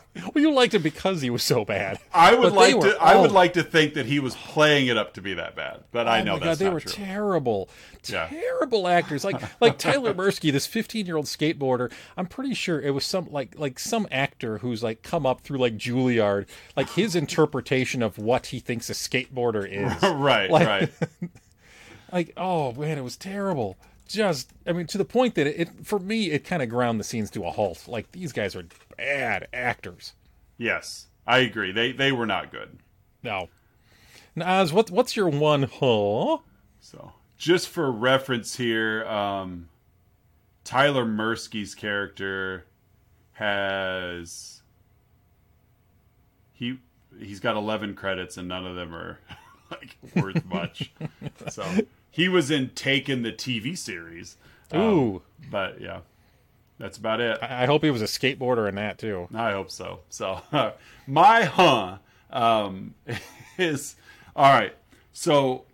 Well, 0.34 0.42
you 0.44 0.52
liked 0.52 0.74
it 0.74 0.80
because 0.80 1.22
he 1.22 1.30
was 1.30 1.42
so 1.42 1.64
bad. 1.64 1.98
I 2.12 2.34
would 2.34 2.42
But 2.42 2.52
like 2.52 2.74
were 2.76 2.92
to 2.92 3.02
I 3.02 3.16
would 3.16 3.32
like 3.32 3.54
to 3.54 3.62
think 3.62 3.94
that 3.94 4.04
he 4.06 4.20
was 4.20 4.34
playing 4.36 4.88
it 4.88 4.98
up 4.98 5.14
to 5.14 5.22
be 5.22 5.34
that 5.34 5.56
bad. 5.56 5.84
But 5.92 6.08
I 6.08 6.20
Oh 6.20 6.24
know 6.24 6.32
God, 6.38 6.42
that's 6.48 6.58
they 6.58 6.68
were 6.68 6.80
true. 6.80 6.92
terrible, 6.92 7.70
Yeah. 8.08 8.28
terrible 8.28 8.88
actors. 8.88 9.24
Like 9.24 9.42
like 9.60 9.78
Tyler 9.78 10.14
Mursky, 10.14 10.50
this 10.52 10.66
15 10.66 11.06
year 11.06 11.16
old 11.16 11.26
skateboarder. 11.26 11.92
I'm 12.16 12.26
pretty 12.26 12.54
sure 12.54 12.80
it 12.80 12.92
was 12.94 13.04
some 13.04 13.30
like 13.30 13.58
like 13.58 13.78
some 13.78 14.06
actor 14.10 14.58
who's 14.58 14.82
like 14.82 15.02
come 15.02 15.26
up 15.26 15.40
through 15.42 15.58
like 15.58 15.76
Juilliard, 15.76 16.46
like 16.76 16.88
his 16.90 17.14
interpretation 17.14 18.02
of 18.02 18.16
what 18.18 18.46
he 18.46 18.58
thinks 18.60 18.88
a 18.88 18.94
skateboarder 18.94 19.66
is. 19.70 20.02
right, 20.02 20.50
Like- 20.50 20.66
right. 20.66 20.92
like 22.12 22.32
oh 22.36 22.72
man, 22.72 22.98
it 22.98 23.04
was 23.04 23.16
terrible. 23.16 23.76
Just 24.08 24.50
I 24.66 24.72
mean 24.72 24.86
to 24.88 24.98
the 24.98 25.04
point 25.04 25.34
that 25.36 25.46
it, 25.46 25.60
it 25.60 25.86
for 25.86 25.98
me 25.98 26.30
it 26.30 26.44
kind 26.44 26.62
of 26.62 26.68
ground 26.68 26.98
the 26.98 27.04
scenes 27.04 27.30
to 27.30 27.44
a 27.44 27.50
halt. 27.50 27.84
Like 27.86 28.12
these 28.12 28.32
guys 28.32 28.56
are 28.56 28.64
bad 28.96 29.46
actors. 29.52 30.14
Yes. 30.58 31.06
I 31.26 31.38
agree. 31.40 31.70
They 31.70 31.92
they 31.92 32.10
were 32.12 32.26
not 32.26 32.50
good. 32.50 32.78
No. 33.22 33.48
Naz, 34.34 34.72
what 34.72 34.90
what's 34.90 35.16
your 35.16 35.28
one? 35.28 35.64
Huh? 35.64 36.38
So, 36.80 37.12
just 37.40 37.70
for 37.70 37.90
reference 37.90 38.56
here, 38.56 39.02
um, 39.06 39.70
Tyler 40.62 41.06
Mursky's 41.06 41.74
character 41.74 42.66
has 43.32 44.60
he 46.52 46.78
he's 47.18 47.40
got 47.40 47.56
11 47.56 47.94
credits 47.94 48.36
and 48.36 48.46
none 48.46 48.66
of 48.66 48.76
them 48.76 48.94
are 48.94 49.18
like 49.70 49.96
worth 50.14 50.44
much. 50.44 50.92
so, 51.48 51.64
he 52.10 52.28
was 52.28 52.50
in 52.50 52.68
Taken 52.70 53.22
the 53.22 53.32
TV 53.32 53.76
series. 53.76 54.36
Um, 54.70 54.80
Ooh. 54.80 55.22
but 55.50 55.80
yeah. 55.80 56.00
That's 56.78 56.98
about 56.98 57.20
it. 57.20 57.38
I 57.42 57.62
I 57.64 57.66
hope 57.66 57.82
he 57.82 57.90
was 57.90 58.02
a 58.02 58.06
skateboarder 58.06 58.68
in 58.68 58.74
that 58.74 58.98
too. 58.98 59.28
I 59.34 59.52
hope 59.52 59.70
so. 59.70 60.00
So 60.10 60.42
my 61.06 61.44
huh 61.44 61.98
um, 62.30 62.94
is 63.58 63.96
all 64.36 64.52
right. 64.52 64.74
So 65.12 65.64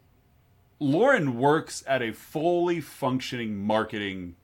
Lauren 0.79 1.39
works 1.39 1.83
at 1.87 2.03
a 2.03 2.13
fully 2.13 2.81
functioning 2.81 3.57
marketing 3.57 4.37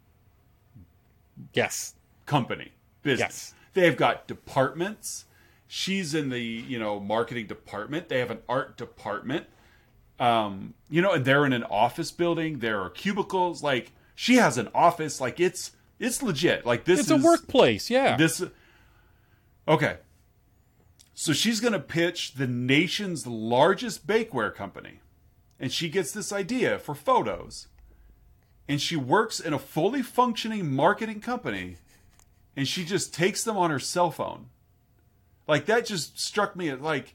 Yes. 1.53 1.95
company 2.26 2.72
business. 3.03 3.53
Yes. 3.53 3.55
They've 3.74 3.97
got 3.97 4.26
departments. 4.26 5.24
She's 5.66 6.14
in 6.14 6.28
the 6.28 6.41
you 6.41 6.78
know 6.78 7.01
marketing 7.01 7.47
department. 7.47 8.09
They 8.09 8.18
have 8.18 8.30
an 8.30 8.41
art 8.49 8.76
department. 8.76 9.47
Um, 10.20 10.74
you 10.89 11.03
know, 11.03 11.12
and 11.12 11.24
they're 11.24 11.45
in 11.47 11.53
an 11.53 11.64
office 11.64 12.11
building. 12.12 12.59
There 12.61 12.80
are 12.80 12.91
cubicles. 12.91 13.62
Like 13.62 13.93
she 14.14 14.37
has 14.37 14.59
an 14.59 14.68
office. 14.74 15.20
Like 15.20 15.41
it's 15.41 15.72
it's 15.99 16.22
legit. 16.22 16.66
Like 16.66 16.85
this 16.85 17.01
It's 17.01 17.11
is 17.11 17.22
a 17.22 17.24
workplace, 17.24 17.89
yeah. 17.91 18.16
this 18.16 18.43
okay. 19.66 19.97
So 21.14 21.33
she's 21.33 21.61
going 21.61 21.74
to 21.74 21.78
pitch 21.78 22.35
the 22.35 22.47
nation's 22.47 23.26
largest 23.26 24.07
bakeware 24.07 24.53
company. 24.55 25.01
And 25.62 25.72
she 25.72 25.88
gets 25.88 26.10
this 26.10 26.32
idea 26.32 26.78
for 26.80 26.92
photos. 26.94 27.68
And 28.68 28.80
she 28.80 28.96
works 28.96 29.38
in 29.38 29.52
a 29.54 29.58
fully 29.60 30.02
functioning 30.02 30.74
marketing 30.74 31.20
company. 31.20 31.76
And 32.56 32.66
she 32.66 32.84
just 32.84 33.14
takes 33.14 33.44
them 33.44 33.56
on 33.56 33.70
her 33.70 33.78
cell 33.78 34.10
phone. 34.10 34.46
Like 35.46 35.66
that 35.66 35.86
just 35.86 36.18
struck 36.20 36.56
me 36.56 36.68
as 36.68 36.80
like 36.80 37.14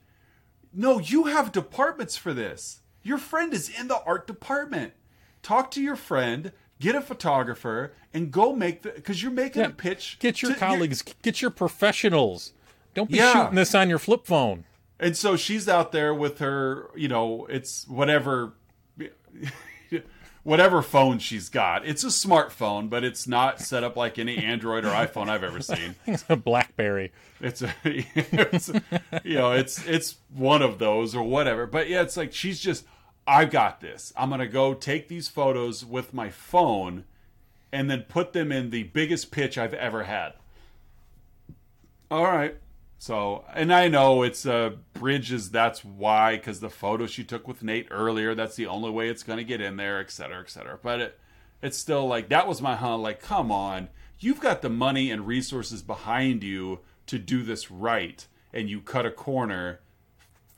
no, 0.74 1.00
you 1.00 1.26
have 1.26 1.52
departments 1.52 2.16
for 2.18 2.34
this. 2.34 2.82
Your 3.04 3.18
friend 3.18 3.54
is 3.54 3.70
in 3.80 3.88
the 3.88 4.02
art 4.04 4.28
department. 4.28 4.94
Talk 5.42 5.72
to 5.72 5.82
your 5.82 5.96
friend, 5.96 6.52
get 6.80 6.94
a 6.94 7.02
photographer, 7.02 7.94
and 8.14 8.32
go 8.32 8.54
make 8.54 8.82
the 8.84 8.90
because 8.92 9.22
you're 9.24 9.32
making 9.32 9.62
Yeah, 9.64 9.70
a 9.70 9.72
pitch. 9.72 10.18
Get 10.20 10.42
your 10.42 10.54
to- 10.54 10.58
colleagues, 10.60 11.04
get 11.22 11.42
your 11.42 11.52
professionals. 11.52 12.54
Don't 12.94 13.10
be 13.10 13.18
Yeah. 13.18 13.34
shooting 13.34 13.56
this 13.56 13.76
on 13.76 13.90
your 13.90 14.00
flip 14.00 14.26
phone. 14.26 14.66
And 15.00 15.16
so 15.16 15.36
she's 15.36 15.70
out 15.70 15.92
there 15.92 16.14
with 16.14 16.40
her, 16.40 16.90
you 16.96 17.08
know, 17.08 17.46
it's 17.50 17.88
whatever 17.88 18.54
whatever 20.44 20.82
phone 20.82 21.20
she's 21.20 21.50
got. 21.50 21.86
It's 21.86 22.06
a 22.06 22.08
smartphone, 22.08 22.90
but 22.90 23.04
it's 23.04 23.28
not 23.28 23.60
set 23.60 23.84
up 23.84 23.98
like 23.98 24.18
any 24.18 24.38
Android 24.38 24.86
or 24.86 24.92
iPhone 24.92 25.28
I've 25.30 25.44
ever 25.44 25.62
seen. 25.62 25.96
It's 26.06 26.24
a 26.30 26.38
BlackBerry. 26.38 27.12
It's 27.42 27.62
a, 27.62 27.74
it's 27.84 28.70
you 29.26 29.36
know, 29.36 29.52
it's 29.52 29.86
it's 29.86 30.16
one 30.34 30.62
of 30.62 30.80
those 30.80 31.14
or 31.14 31.24
whatever. 31.24 31.68
But 31.68 31.90
yeah, 31.90 32.02
it's 32.02 32.16
like 32.16 32.34
she's 32.34 32.60
just 32.60 32.86
I've 33.28 33.52
got 33.52 33.82
this. 33.82 34.14
I'm 34.16 34.30
going 34.30 34.40
to 34.40 34.48
go 34.48 34.74
take 34.74 35.10
these 35.10 35.28
photos 35.28 35.84
with 35.84 36.14
my 36.14 36.30
phone 36.30 37.04
and 37.74 37.92
then 37.92 38.04
put 38.04 38.32
them 38.32 38.52
in 38.52 38.70
the 38.70 38.84
biggest 38.84 39.32
pitch 39.32 39.58
I've 39.58 39.74
ever 39.74 40.04
had. 40.04 40.34
All 42.10 42.24
right. 42.24 42.56
So, 43.00 43.46
and 43.54 43.72
I 43.72 43.88
know 43.88 44.24
it's 44.24 44.46
uh, 44.46 44.72
bridges. 44.94 45.52
That's 45.52 45.86
why, 45.86 46.38
because 46.38 46.60
the 46.60 46.70
photo 46.70 47.06
she 47.06 47.24
took 47.24 47.48
with 47.48 47.62
Nate 47.62 47.88
earlier, 47.92 48.34
that's 48.34 48.56
the 48.56 48.66
only 48.66 48.90
way 48.90 49.10
it's 49.10 49.24
going 49.24 49.38
to 49.38 49.44
get 49.44 49.62
in 49.62 49.78
there, 49.78 50.00
et 50.00 50.10
cetera, 50.10 50.40
et 50.40 50.50
cetera. 50.50 50.80
But 50.82 51.00
it, 51.00 51.20
it's 51.62 51.78
still 51.78 52.08
like 52.08 52.30
that 52.30 52.48
was 52.48 52.62
my 52.62 52.76
hunt. 52.76 53.04
Like, 53.04 53.22
come 53.22 53.52
on, 53.52 53.90
you've 54.20 54.40
got 54.40 54.62
the 54.62 54.70
money 54.70 55.12
and 55.12 55.28
resources 55.28 55.84
behind 55.84 56.44
you 56.44 56.80
to 57.06 57.20
do 57.20 57.44
this 57.44 57.70
right, 57.70 58.26
and 58.52 58.68
you 58.70 58.82
cut 58.82 59.06
a 59.06 59.12
corner 59.12 59.80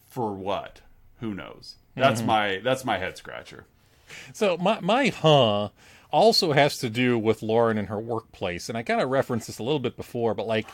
for 0.08 0.34
what? 0.34 0.82
Who 1.20 1.34
knows? 1.34 1.76
That's 1.96 2.22
my 2.22 2.62
that's 2.64 2.86
my 2.86 2.98
head 2.98 3.18
scratcher. 3.18 3.66
So 4.32 4.56
my 4.58 4.80
my 4.80 5.08
huh 5.10 5.70
also 6.10 6.54
has 6.54 6.78
to 6.78 6.90
do 6.90 7.20
with 7.20 7.44
Lauren 7.44 7.78
and 7.78 7.90
her 7.90 8.00
workplace, 8.00 8.70
and 8.70 8.78
I 8.78 8.84
kind 8.84 9.02
of 9.02 9.10
referenced 9.10 9.48
this 9.48 9.60
a 9.60 9.64
little 9.64 9.80
bit 9.80 9.98
before, 9.98 10.34
but 10.34 10.48
like 10.48 10.68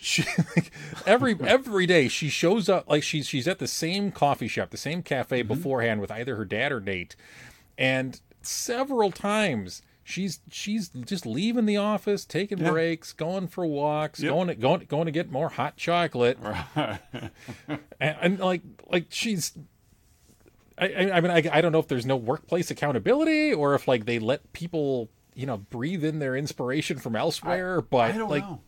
she 0.00 0.24
like, 0.56 0.70
every 1.06 1.36
every 1.40 1.86
day 1.86 2.08
she 2.08 2.28
shows 2.28 2.68
up 2.68 2.88
like 2.88 3.02
she's 3.02 3.26
she's 3.26 3.48
at 3.48 3.58
the 3.58 3.66
same 3.66 4.10
coffee 4.10 4.48
shop, 4.48 4.70
the 4.70 4.76
same 4.76 5.02
cafe 5.02 5.40
mm-hmm. 5.40 5.48
beforehand 5.48 6.00
with 6.00 6.10
either 6.10 6.36
her 6.36 6.44
dad 6.44 6.72
or 6.72 6.80
Nate, 6.80 7.16
and 7.76 8.20
several 8.42 9.10
times 9.10 9.82
she's 10.04 10.40
she's 10.50 10.88
just 10.88 11.26
leaving 11.26 11.66
the 11.66 11.76
office, 11.76 12.24
taking 12.24 12.58
breaks, 12.58 13.12
going 13.12 13.48
for 13.48 13.66
walks, 13.66 14.20
Yep. 14.20 14.32
going 14.32 14.48
to 14.48 14.54
going 14.54 14.86
going 14.88 15.06
to 15.06 15.12
get 15.12 15.30
more 15.30 15.48
hot 15.48 15.76
chocolate, 15.76 16.38
and, 16.76 17.00
and 18.00 18.38
like 18.38 18.62
like 18.90 19.06
she's 19.10 19.52
I, 20.78 21.10
I 21.10 21.20
mean, 21.20 21.30
I, 21.30 21.42
I 21.50 21.60
don't 21.60 21.72
know 21.72 21.78
if 21.78 21.88
there's 21.88 22.06
no 22.06 22.16
workplace 22.16 22.70
accountability 22.70 23.52
or 23.52 23.74
if 23.74 23.88
like 23.88 24.04
they 24.04 24.18
let 24.18 24.52
people, 24.52 25.08
you 25.34 25.46
know, 25.46 25.56
breathe 25.56 26.04
in 26.04 26.18
their 26.18 26.36
inspiration 26.36 26.98
from 26.98 27.16
elsewhere. 27.16 27.80
but 27.80 28.10
I 28.14 28.18
don't 28.18 28.30
like, 28.30 28.42
know. 28.42 28.60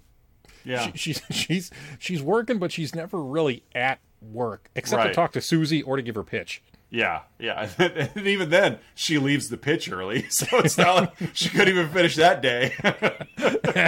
Yeah, 0.64 0.90
she, 0.92 0.92
she's 0.96 1.22
she's 1.30 1.70
she's 1.98 2.22
working, 2.22 2.58
but 2.58 2.72
she's 2.72 2.94
never 2.94 3.22
really 3.22 3.62
at 3.74 4.00
work 4.20 4.70
except 4.74 5.02
to 5.04 5.12
talk 5.14 5.32
to 5.32 5.40
Susie 5.40 5.82
or 5.82 5.96
to 5.96 6.02
give 6.02 6.14
her 6.16 6.24
pitch. 6.24 6.62
yeah, 6.90 7.20
yeah. 7.38 7.68
And 7.78 8.26
even 8.26 8.50
then, 8.50 8.78
she 8.94 9.18
leaves 9.18 9.48
the 9.48 9.56
pitch 9.56 9.90
early, 9.90 10.26
so 10.30 10.46
it's 10.58 10.76
not 10.78 10.96
like 10.96 11.30
she 11.34 11.48
couldn't 11.50 11.68
even 11.68 11.88
finish 11.90 12.16
that 12.16 12.42
day. 12.42 12.74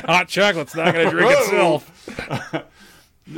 Hot 0.06 0.28
chocolate's 0.28 0.74
not 0.74 0.94
going 0.94 1.06
to 1.06 1.10
drink 1.10 1.30
Whoa. 1.30 1.74
itself. 1.76 2.66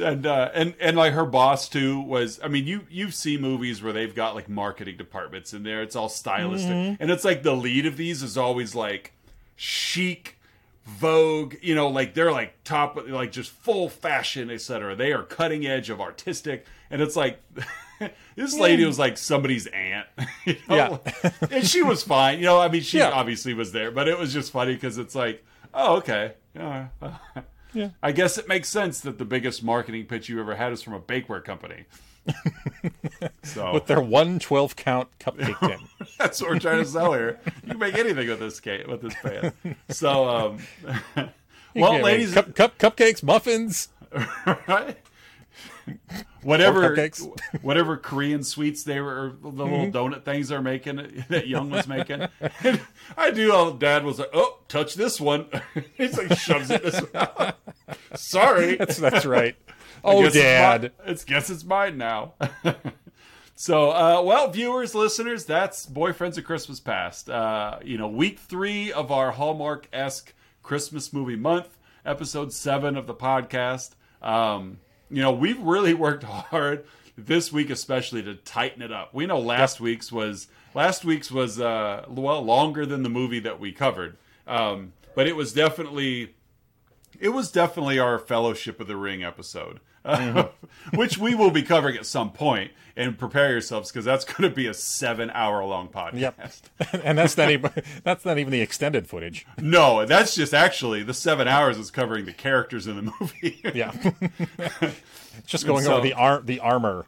and 0.00 0.26
uh, 0.26 0.50
and 0.54 0.74
and 0.80 0.96
like 0.96 1.12
her 1.12 1.24
boss 1.26 1.68
too 1.68 2.00
was 2.00 2.40
I 2.42 2.48
mean 2.48 2.66
you 2.66 2.86
you 2.90 3.10
see 3.10 3.36
movies 3.36 3.82
where 3.82 3.92
they've 3.92 4.14
got 4.14 4.34
like 4.34 4.48
marketing 4.48 4.96
departments 4.96 5.52
in 5.52 5.64
there 5.64 5.82
it's 5.82 5.94
all 5.96 6.08
stylistic 6.08 6.96
and 6.98 7.10
it's 7.10 7.24
like 7.26 7.42
the 7.42 7.54
lead 7.54 7.84
of 7.84 7.98
these 7.98 8.22
is 8.22 8.38
always 8.38 8.74
like 8.74 9.12
chic 9.56 10.38
vogue 10.86 11.54
you 11.62 11.74
know 11.74 11.88
like 11.88 12.12
they're 12.14 12.32
like 12.32 12.54
top 12.64 12.98
like 13.08 13.30
just 13.30 13.50
full 13.50 13.88
fashion 13.88 14.50
etc 14.50 14.96
they 14.96 15.12
are 15.12 15.22
cutting 15.22 15.64
edge 15.66 15.90
of 15.90 16.00
artistic 16.00 16.66
and 16.90 17.00
it's 17.00 17.14
like 17.14 17.40
this 18.36 18.58
lady 18.58 18.84
was 18.84 18.98
like 18.98 19.16
somebody's 19.16 19.68
aunt 19.68 20.06
you 20.44 20.56
know? 20.68 21.00
and 21.50 21.64
she 21.66 21.82
was 21.82 22.02
fine 22.02 22.38
you 22.40 22.44
know 22.46 22.60
I 22.60 22.68
mean 22.68 22.82
she 22.82 22.98
Yeah. 22.98 23.10
obviously 23.10 23.54
was 23.54 23.70
there 23.72 23.90
but 23.92 24.08
it 24.08 24.18
was 24.18 24.32
just 24.32 24.50
funny 24.50 24.74
because 24.74 24.98
it's 24.98 25.14
like 25.14 25.44
oh 25.72 25.96
okay 25.98 26.32
yeah 26.54 26.88
Yeah. 27.74 27.88
I 28.02 28.12
guess 28.12 28.36
it 28.36 28.48
makes 28.48 28.68
sense 28.68 29.00
that 29.00 29.16
the 29.18 29.24
biggest 29.24 29.62
marketing 29.62 30.04
pitch 30.04 30.28
you 30.28 30.38
ever 30.40 30.56
had 30.56 30.72
is 30.72 30.82
from 30.82 30.92
a 30.92 31.00
bakeware 31.00 31.42
company. 31.42 31.84
so 33.42 33.72
With 33.72 33.86
their 33.86 34.00
one 34.02 34.38
12 34.38 34.76
count 34.76 35.08
cupcake 35.18 35.58
tin. 35.60 35.78
That's 36.22 36.40
what 36.40 36.50
we're 36.50 36.58
trying 36.58 36.78
to 36.78 36.84
sell 36.88 37.12
here. 37.12 37.38
You 37.64 37.70
can 37.70 37.78
make 37.78 37.94
anything 37.96 38.28
with 38.28 38.38
this 38.40 38.60
cake, 38.60 38.86
with 38.86 39.02
this 39.02 39.14
pan. 39.22 39.52
So, 39.90 40.28
um, 40.28 40.58
well, 41.74 42.00
ladies, 42.00 42.34
cup, 42.34 42.54
cup, 42.54 42.78
cupcakes, 42.78 43.22
muffins. 43.22 43.88
right? 44.68 44.96
Whatever, 46.42 46.96
whatever 47.62 47.96
Korean 47.96 48.42
sweets 48.44 48.84
they 48.84 49.00
were, 49.00 49.32
the 49.40 49.48
little 49.48 49.78
Mm-hmm. 49.78 49.96
donut 49.96 50.24
things 50.24 50.48
they're 50.48 50.62
making 50.62 51.24
that 51.28 51.48
Young 51.48 51.70
was 51.70 51.86
making. 51.88 52.26
And 52.62 52.80
I 53.16 53.30
do. 53.30 53.52
All 53.52 53.72
Dad 53.72 54.04
was 54.04 54.18
like, 54.18 54.30
"Oh, 54.32 54.58
touch 54.68 54.94
this 54.94 55.20
one." 55.20 55.46
He's 55.96 56.16
like 56.16 56.38
shoves 56.38 56.70
it 56.70 56.82
this 56.82 57.00
way. 57.02 57.52
Sorry, 58.14 58.76
That's 58.76 58.96
that's 58.96 59.24
right. 59.26 59.56
Oh, 60.04 60.28
Dad. 60.30 60.84
It's, 60.84 60.98
mine, 60.98 61.10
it's 61.12 61.24
guess 61.24 61.50
it's 61.50 61.64
mine 61.64 61.98
now. 61.98 62.34
So, 63.62 63.92
uh, 63.92 64.20
well, 64.22 64.50
viewers, 64.50 64.92
listeners, 64.92 65.44
that's 65.44 65.86
Boyfriends 65.86 66.36
of 66.36 66.42
Christmas 66.42 66.80
Past. 66.80 67.30
Uh, 67.30 67.78
you 67.84 67.96
know, 67.96 68.08
week 68.08 68.40
three 68.40 68.92
of 68.92 69.12
our 69.12 69.30
Hallmark 69.30 69.86
esque 69.92 70.34
Christmas 70.64 71.12
movie 71.12 71.36
month, 71.36 71.78
episode 72.04 72.52
seven 72.52 72.96
of 72.96 73.06
the 73.06 73.14
podcast. 73.14 73.90
Um, 74.20 74.80
you 75.10 75.22
know, 75.22 75.30
we've 75.30 75.60
really 75.60 75.94
worked 76.08 76.24
hard 76.24 76.84
this 77.16 77.52
week, 77.52 77.70
especially 77.70 78.20
to 78.24 78.34
tighten 78.34 78.82
it 78.82 78.90
up. 78.90 79.14
We 79.14 79.26
know 79.26 79.38
last 79.38 79.80
week's 79.80 80.10
was 80.10 80.48
last 80.74 81.04
week's 81.04 81.30
was 81.30 81.60
uh, 81.60 82.06
well 82.08 82.42
longer 82.42 82.84
than 82.84 83.04
the 83.04 83.10
movie 83.10 83.38
that 83.38 83.60
we 83.60 83.70
covered, 83.70 84.16
um, 84.48 84.92
but 85.14 85.28
it 85.28 85.36
was 85.36 85.52
definitely 85.52 86.34
it 87.20 87.28
was 87.28 87.52
definitely 87.52 88.00
our 88.00 88.18
Fellowship 88.18 88.80
of 88.80 88.88
the 88.88 88.96
Ring 88.96 89.22
episode, 89.22 89.78
uh, 90.04 90.48
which 90.94 91.18
we 91.18 91.34
will 91.34 91.50
be 91.50 91.62
covering 91.62 91.96
at 91.96 92.06
some 92.06 92.30
point. 92.32 92.72
And 92.94 93.16
prepare 93.16 93.50
yourselves 93.52 93.90
because 93.90 94.04
that's 94.04 94.26
going 94.26 94.42
to 94.50 94.54
be 94.54 94.66
a 94.66 94.74
seven-hour-long 94.74 95.88
podcast. 95.88 96.18
Yep. 96.18 97.02
and 97.04 97.16
that's 97.16 97.38
not 97.38 97.50
even 97.50 97.70
that's 98.04 98.26
not 98.26 98.36
even 98.36 98.52
the 98.52 98.60
extended 98.60 99.06
footage. 99.08 99.46
No, 99.58 100.04
that's 100.04 100.34
just 100.34 100.52
actually 100.52 101.02
the 101.02 101.14
seven 101.14 101.48
hours 101.48 101.78
is 101.78 101.90
covering 101.90 102.26
the 102.26 102.34
characters 102.34 102.86
in 102.86 102.96
the 102.96 103.12
movie. 103.18 103.60
Yeah. 103.74 103.92
Just 105.46 105.66
going 105.66 105.84
so- 105.84 105.94
over 105.94 106.02
the 106.02 106.12
ar- 106.12 106.42
the 106.42 106.60
armor. 106.60 107.06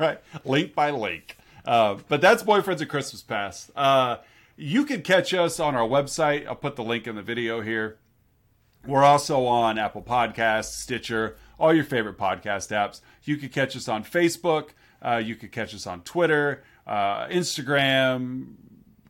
right? 0.00 0.18
Link 0.44 0.74
by 0.74 0.90
link. 0.90 1.36
Uh, 1.64 1.98
but 2.08 2.20
that's 2.20 2.42
Boyfriends 2.42 2.80
of 2.80 2.88
Christmas 2.88 3.22
Past. 3.22 3.70
Uh, 3.76 4.16
you 4.56 4.84
can 4.84 5.02
catch 5.02 5.32
us 5.32 5.60
on 5.60 5.76
our 5.76 5.86
website. 5.86 6.44
I'll 6.48 6.56
put 6.56 6.74
the 6.74 6.82
link 6.82 7.06
in 7.06 7.14
the 7.14 7.22
video 7.22 7.60
here. 7.60 7.98
We're 8.84 9.04
also 9.04 9.44
on 9.44 9.78
Apple 9.78 10.02
Podcasts, 10.02 10.72
Stitcher, 10.72 11.36
all 11.58 11.74
your 11.74 11.84
favorite 11.84 12.16
podcast 12.16 12.70
apps. 12.70 13.00
You 13.24 13.36
could 13.36 13.52
catch 13.52 13.76
us 13.76 13.88
on 13.88 14.04
Facebook. 14.04 14.70
Uh, 15.04 15.16
you 15.24 15.34
could 15.36 15.52
catch 15.52 15.74
us 15.74 15.86
on 15.86 16.02
Twitter, 16.02 16.62
uh, 16.86 17.26
Instagram. 17.26 18.54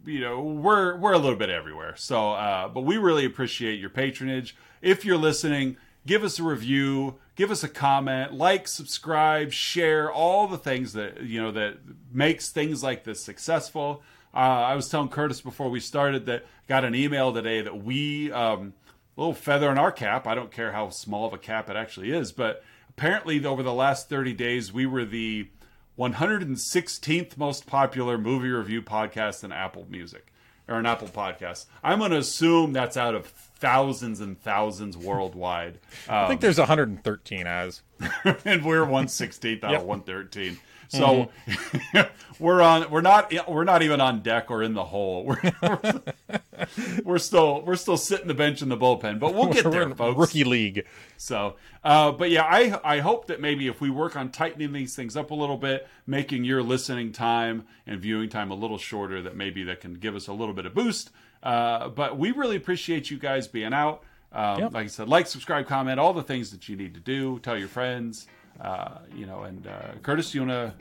You 0.05 0.21
know, 0.21 0.41
we're 0.41 0.97
we're 0.97 1.13
a 1.13 1.19
little 1.19 1.39
bit 1.39 1.51
everywhere. 1.51 1.95
So, 1.97 2.33
uh, 2.33 2.69
but 2.69 2.83
we 2.83 2.97
really 2.97 3.25
appreciate 3.25 3.79
your 3.79 3.91
patronage. 3.91 4.57
If 4.81 5.05
you're 5.05 5.19
listening, 5.19 5.77
give 6.07 6.25
us 6.25 6.39
a 6.39 6.43
review, 6.43 7.17
give 7.37 7.51
us 7.51 7.63
a 7.63 7.69
comment, 7.69 8.33
like, 8.33 8.69
subscribe, 8.69 9.53
share, 9.53 10.11
all 10.11 10.47
the 10.47 10.59
things 10.59 10.93
that 10.95 11.23
you 11.23 11.41
know 11.41 11.51
that 11.53 11.79
makes 12.13 12.51
things 12.51 12.83
like 12.83 13.05
this 13.05 13.23
successful. 13.23 14.03
Uh, 14.35 14.37
I 14.37 14.75
was 14.75 14.89
telling 14.89 15.09
Curtis 15.09 15.41
before 15.41 15.71
we 15.71 15.81
started 15.81 16.27
that 16.27 16.45
got 16.67 16.85
an 16.85 16.95
email 16.95 17.33
today 17.33 17.63
that 17.63 17.83
we 17.83 18.31
um, 18.31 18.75
little 19.19 19.35
feather 19.35 19.71
in 19.71 19.77
our 19.79 19.93
cap. 19.93 20.27
I 20.27 20.35
don't 20.35 20.51
care 20.53 20.73
how 20.73 20.89
small 20.91 21.27
of 21.27 21.33
a 21.35 21.39
cap 21.39 21.69
it 21.69 21.77
actually 21.77 22.13
is, 22.13 22.33
but 22.33 22.65
apparently 22.89 23.45
over 23.45 23.63
the 23.63 23.75
last 23.75 24.09
30 24.09 24.33
days, 24.33 24.73
we 24.73 24.87
were 24.87 25.05
the 25.05 25.49
116th 25.99 27.37
most 27.37 27.67
popular 27.67 28.17
movie 28.17 28.49
review 28.49 28.81
podcast 28.81 29.45
in 29.45 29.53
Apple 29.53 29.87
Music 29.91 30.33
or 30.69 30.77
an 30.79 30.87
Apple 30.87 31.09
Podcast. 31.09 31.67
I'm 31.83 31.99
going 31.99 32.11
to 32.13 32.19
assume 32.19 32.73
that's 32.73 32.97
out 32.97 33.15
of 33.15 33.27
thousands 33.27 34.21
and 34.21 34.41
thousands 34.41 34.97
worldwide. 34.97 35.79
I 36.09 36.29
think 36.29 36.41
there's 36.41 36.59
113 36.59 37.47
as. 37.47 37.83
and 38.45 38.65
we're 38.65 38.85
116th 38.87 39.65
out 39.65 39.73
Yep. 39.73 39.81
of 39.81 39.87
113. 39.87 40.59
So 40.89 41.31
we're 42.39 42.63
on. 42.63 42.91
We're 42.91 43.01
not. 43.01 43.33
We're 43.49 43.65
not 43.65 43.83
even 43.83 44.01
on 44.01 44.21
deck 44.23 44.51
or 44.51 44.63
in 44.63 44.75
the 44.75 44.85
hole. 44.85 45.25
We're, 45.25 45.41
we're, 45.63 46.03
we're 47.05 47.19
still. 47.19 47.63
We're 47.63 47.77
still 47.77 47.97
sitting 47.97 48.27
the 48.29 48.35
bench 48.35 48.63
in 48.63 48.69
the 48.69 48.77
bullpen, 48.77 49.19
but 49.19 49.35
we'll 49.35 49.53
get 49.53 49.65
We're 49.65 49.71
there, 49.71 49.83
in 49.83 49.95
folks. 49.95 50.19
rookie 50.19 50.45
league. 50.45 50.87
So, 51.17 51.57
uh, 51.85 52.13
but 52.13 52.31
yeah, 52.31 52.45
I 52.45 52.81
I 52.85 53.01
hope 53.01 53.27
that 53.27 53.41
maybe 53.41 53.67
if 53.69 53.81
we 53.81 53.91
work 53.91 54.17
on 54.17 54.31
tightening 54.31 54.73
these 54.73 54.97
things 54.97 55.17
up 55.17 55.31
a 55.31 55.35
little 55.35 55.59
bit, 55.59 55.87
making 56.07 56.45
your 56.45 56.63
listening 56.63 57.13
time 57.13 57.67
and 57.87 58.01
viewing 58.01 58.29
time 58.29 58.51
a 58.51 58.55
little 58.55 58.79
shorter, 58.79 59.21
that 59.23 59.37
maybe 59.37 59.65
that 59.65 59.81
can 59.81 59.95
give 59.95 60.17
us 60.17 60.27
a 60.27 60.33
little 60.33 60.55
bit 60.55 60.67
of 60.67 60.75
boost. 60.75 61.11
Uh, 61.43 61.89
but 61.89 62.19
we 62.19 62.31
really 62.33 62.57
appreciate 62.57 63.11
you 63.11 63.19
guys 63.19 63.47
being 63.47 63.73
out. 63.73 64.03
Um, 64.33 64.59
Yep. 64.61 64.75
Like 64.75 64.85
I 64.85 64.89
said, 64.89 65.09
like, 65.09 65.27
subscribe, 65.27 65.67
comment, 65.67 65.99
all 65.99 66.13
the 66.13 66.23
things 66.23 66.51
that 66.51 66.69
you 66.69 66.77
need 66.77 66.93
to 66.95 67.01
do. 67.01 67.39
Tell 67.39 67.57
your 67.57 67.69
friends. 67.69 68.27
Uh, 68.61 68.99
you 69.15 69.27
know, 69.27 69.45
and 69.45 69.67
uh, 69.67 69.93
Curtis, 70.03 70.35
you 70.35 70.45
want 70.45 70.51
to 70.51 70.75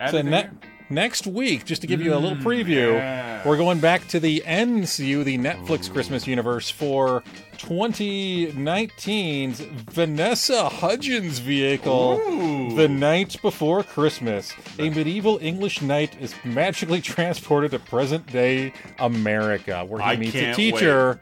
add 0.00 0.10
So 0.10 0.22
ne- 0.22 0.50
next 0.90 1.26
week, 1.26 1.64
just 1.64 1.82
to 1.82 1.86
give 1.86 2.00
you 2.00 2.14
a 2.14 2.18
little 2.18 2.38
preview, 2.38 2.94
yeah. 2.94 3.46
we're 3.46 3.56
going 3.56 3.80
back 3.80 4.08
to 4.08 4.20
the 4.20 4.42
NCU, 4.46 5.24
the 5.24 5.38
Netflix 5.38 5.92
Christmas 5.92 6.26
universe, 6.26 6.70
for 6.70 7.22
2019's 7.58 9.60
Vanessa 9.92 10.68
Hudgens 10.68 11.38
vehicle, 11.38 12.18
Ooh. 12.18 12.76
The 12.76 12.88
Night 12.88 13.40
Before 13.42 13.82
Christmas. 13.82 14.52
A 14.78 14.90
medieval 14.90 15.38
English 15.42 15.82
knight 15.82 16.16
is 16.20 16.34
magically 16.44 17.00
transported 17.02 17.70
to 17.72 17.78
present 17.78 18.26
day 18.26 18.72
America, 18.98 19.84
where 19.86 20.00
he 20.00 20.08
I 20.08 20.16
meets 20.16 20.34
a 20.34 20.54
teacher, 20.54 21.20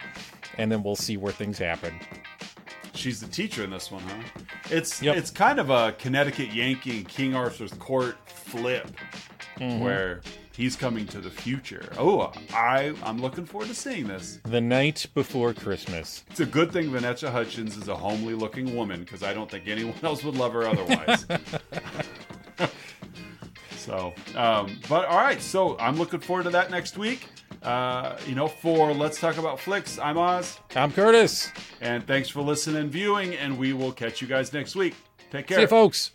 and 0.59 0.71
then 0.71 0.83
we'll 0.83 0.97
see 0.97 1.17
where 1.17 1.33
things 1.33 1.59
happen. 1.59 1.95
She's 2.97 3.21
the 3.21 3.29
teacher 3.29 3.63
in 3.65 3.71
this 3.71 3.91
one, 3.91 4.03
huh? 4.03 4.41
It's 4.71 5.01
Yep. 5.03 5.17
it's 5.17 5.31
kind 5.31 5.59
of 5.61 5.71
a 5.71 5.93
Connecticut 5.93 6.53
Yankee 6.53 6.99
and 6.99 7.09
King 7.09 7.35
Arthur's 7.35 7.73
Court 7.75 8.17
flip, 8.27 8.91
Mm-hmm. 9.59 9.81
where 9.81 10.21
He's 10.53 10.75
coming 10.75 11.07
to 11.09 11.19
the 11.21 11.29
future. 11.29 11.87
Oh, 11.99 12.33
I 12.55 12.95
I'm 13.05 13.21
looking 13.21 13.45
forward 13.45 13.69
to 13.69 13.75
seeing 13.75 14.07
this. 14.07 14.39
The 14.45 14.61
night 14.61 15.07
before 15.15 15.53
Christmas. 15.53 16.25
It's 16.31 16.41
a 16.41 16.47
good 16.47 16.73
thing 16.73 16.91
Vanessa 16.91 17.31
Hudgens 17.31 17.77
is 17.77 17.89
a 17.89 17.95
homely 17.97 18.33
looking 18.35 18.75
woman 18.75 19.01
because 19.01 19.23
I 19.23 19.35
don't 19.35 19.51
think 19.51 19.69
anyone 19.69 19.95
else 20.03 20.25
would 20.25 20.35
love 20.37 20.53
her 20.55 20.67
otherwise. 20.67 21.27
so, 23.87 24.13
um, 24.35 24.79
but 24.89 25.07
all 25.07 25.19
right. 25.19 25.41
So 25.41 25.79
I'm 25.79 25.97
looking 25.97 26.21
forward 26.21 26.43
to 26.45 26.51
that 26.51 26.71
next 26.71 26.99
week. 26.99 27.29
Uh, 27.63 28.19
you 28.27 28.35
know, 28.35 28.49
for 28.49 28.93
Let's 28.93 29.21
Talk 29.21 29.39
About 29.39 29.61
Flicks, 29.61 29.99
I'm 29.99 30.19
Oz. 30.19 30.59
I'm 30.75 30.93
Curtis. 30.93 31.51
And 31.81 32.07
thanks 32.07 32.29
for 32.29 32.43
listening 32.43 32.83
and 32.83 32.91
viewing, 32.91 33.35
and 33.35 33.57
we 33.57 33.73
will 33.73 33.93
catch 33.93 34.21
you 34.21 34.29
guys 34.29 34.53
next 34.53 34.75
week. 34.75 34.95
Take 35.31 35.47
care. 35.47 35.59
See 35.59 35.63
you, 35.63 35.69
folks. 35.69 36.11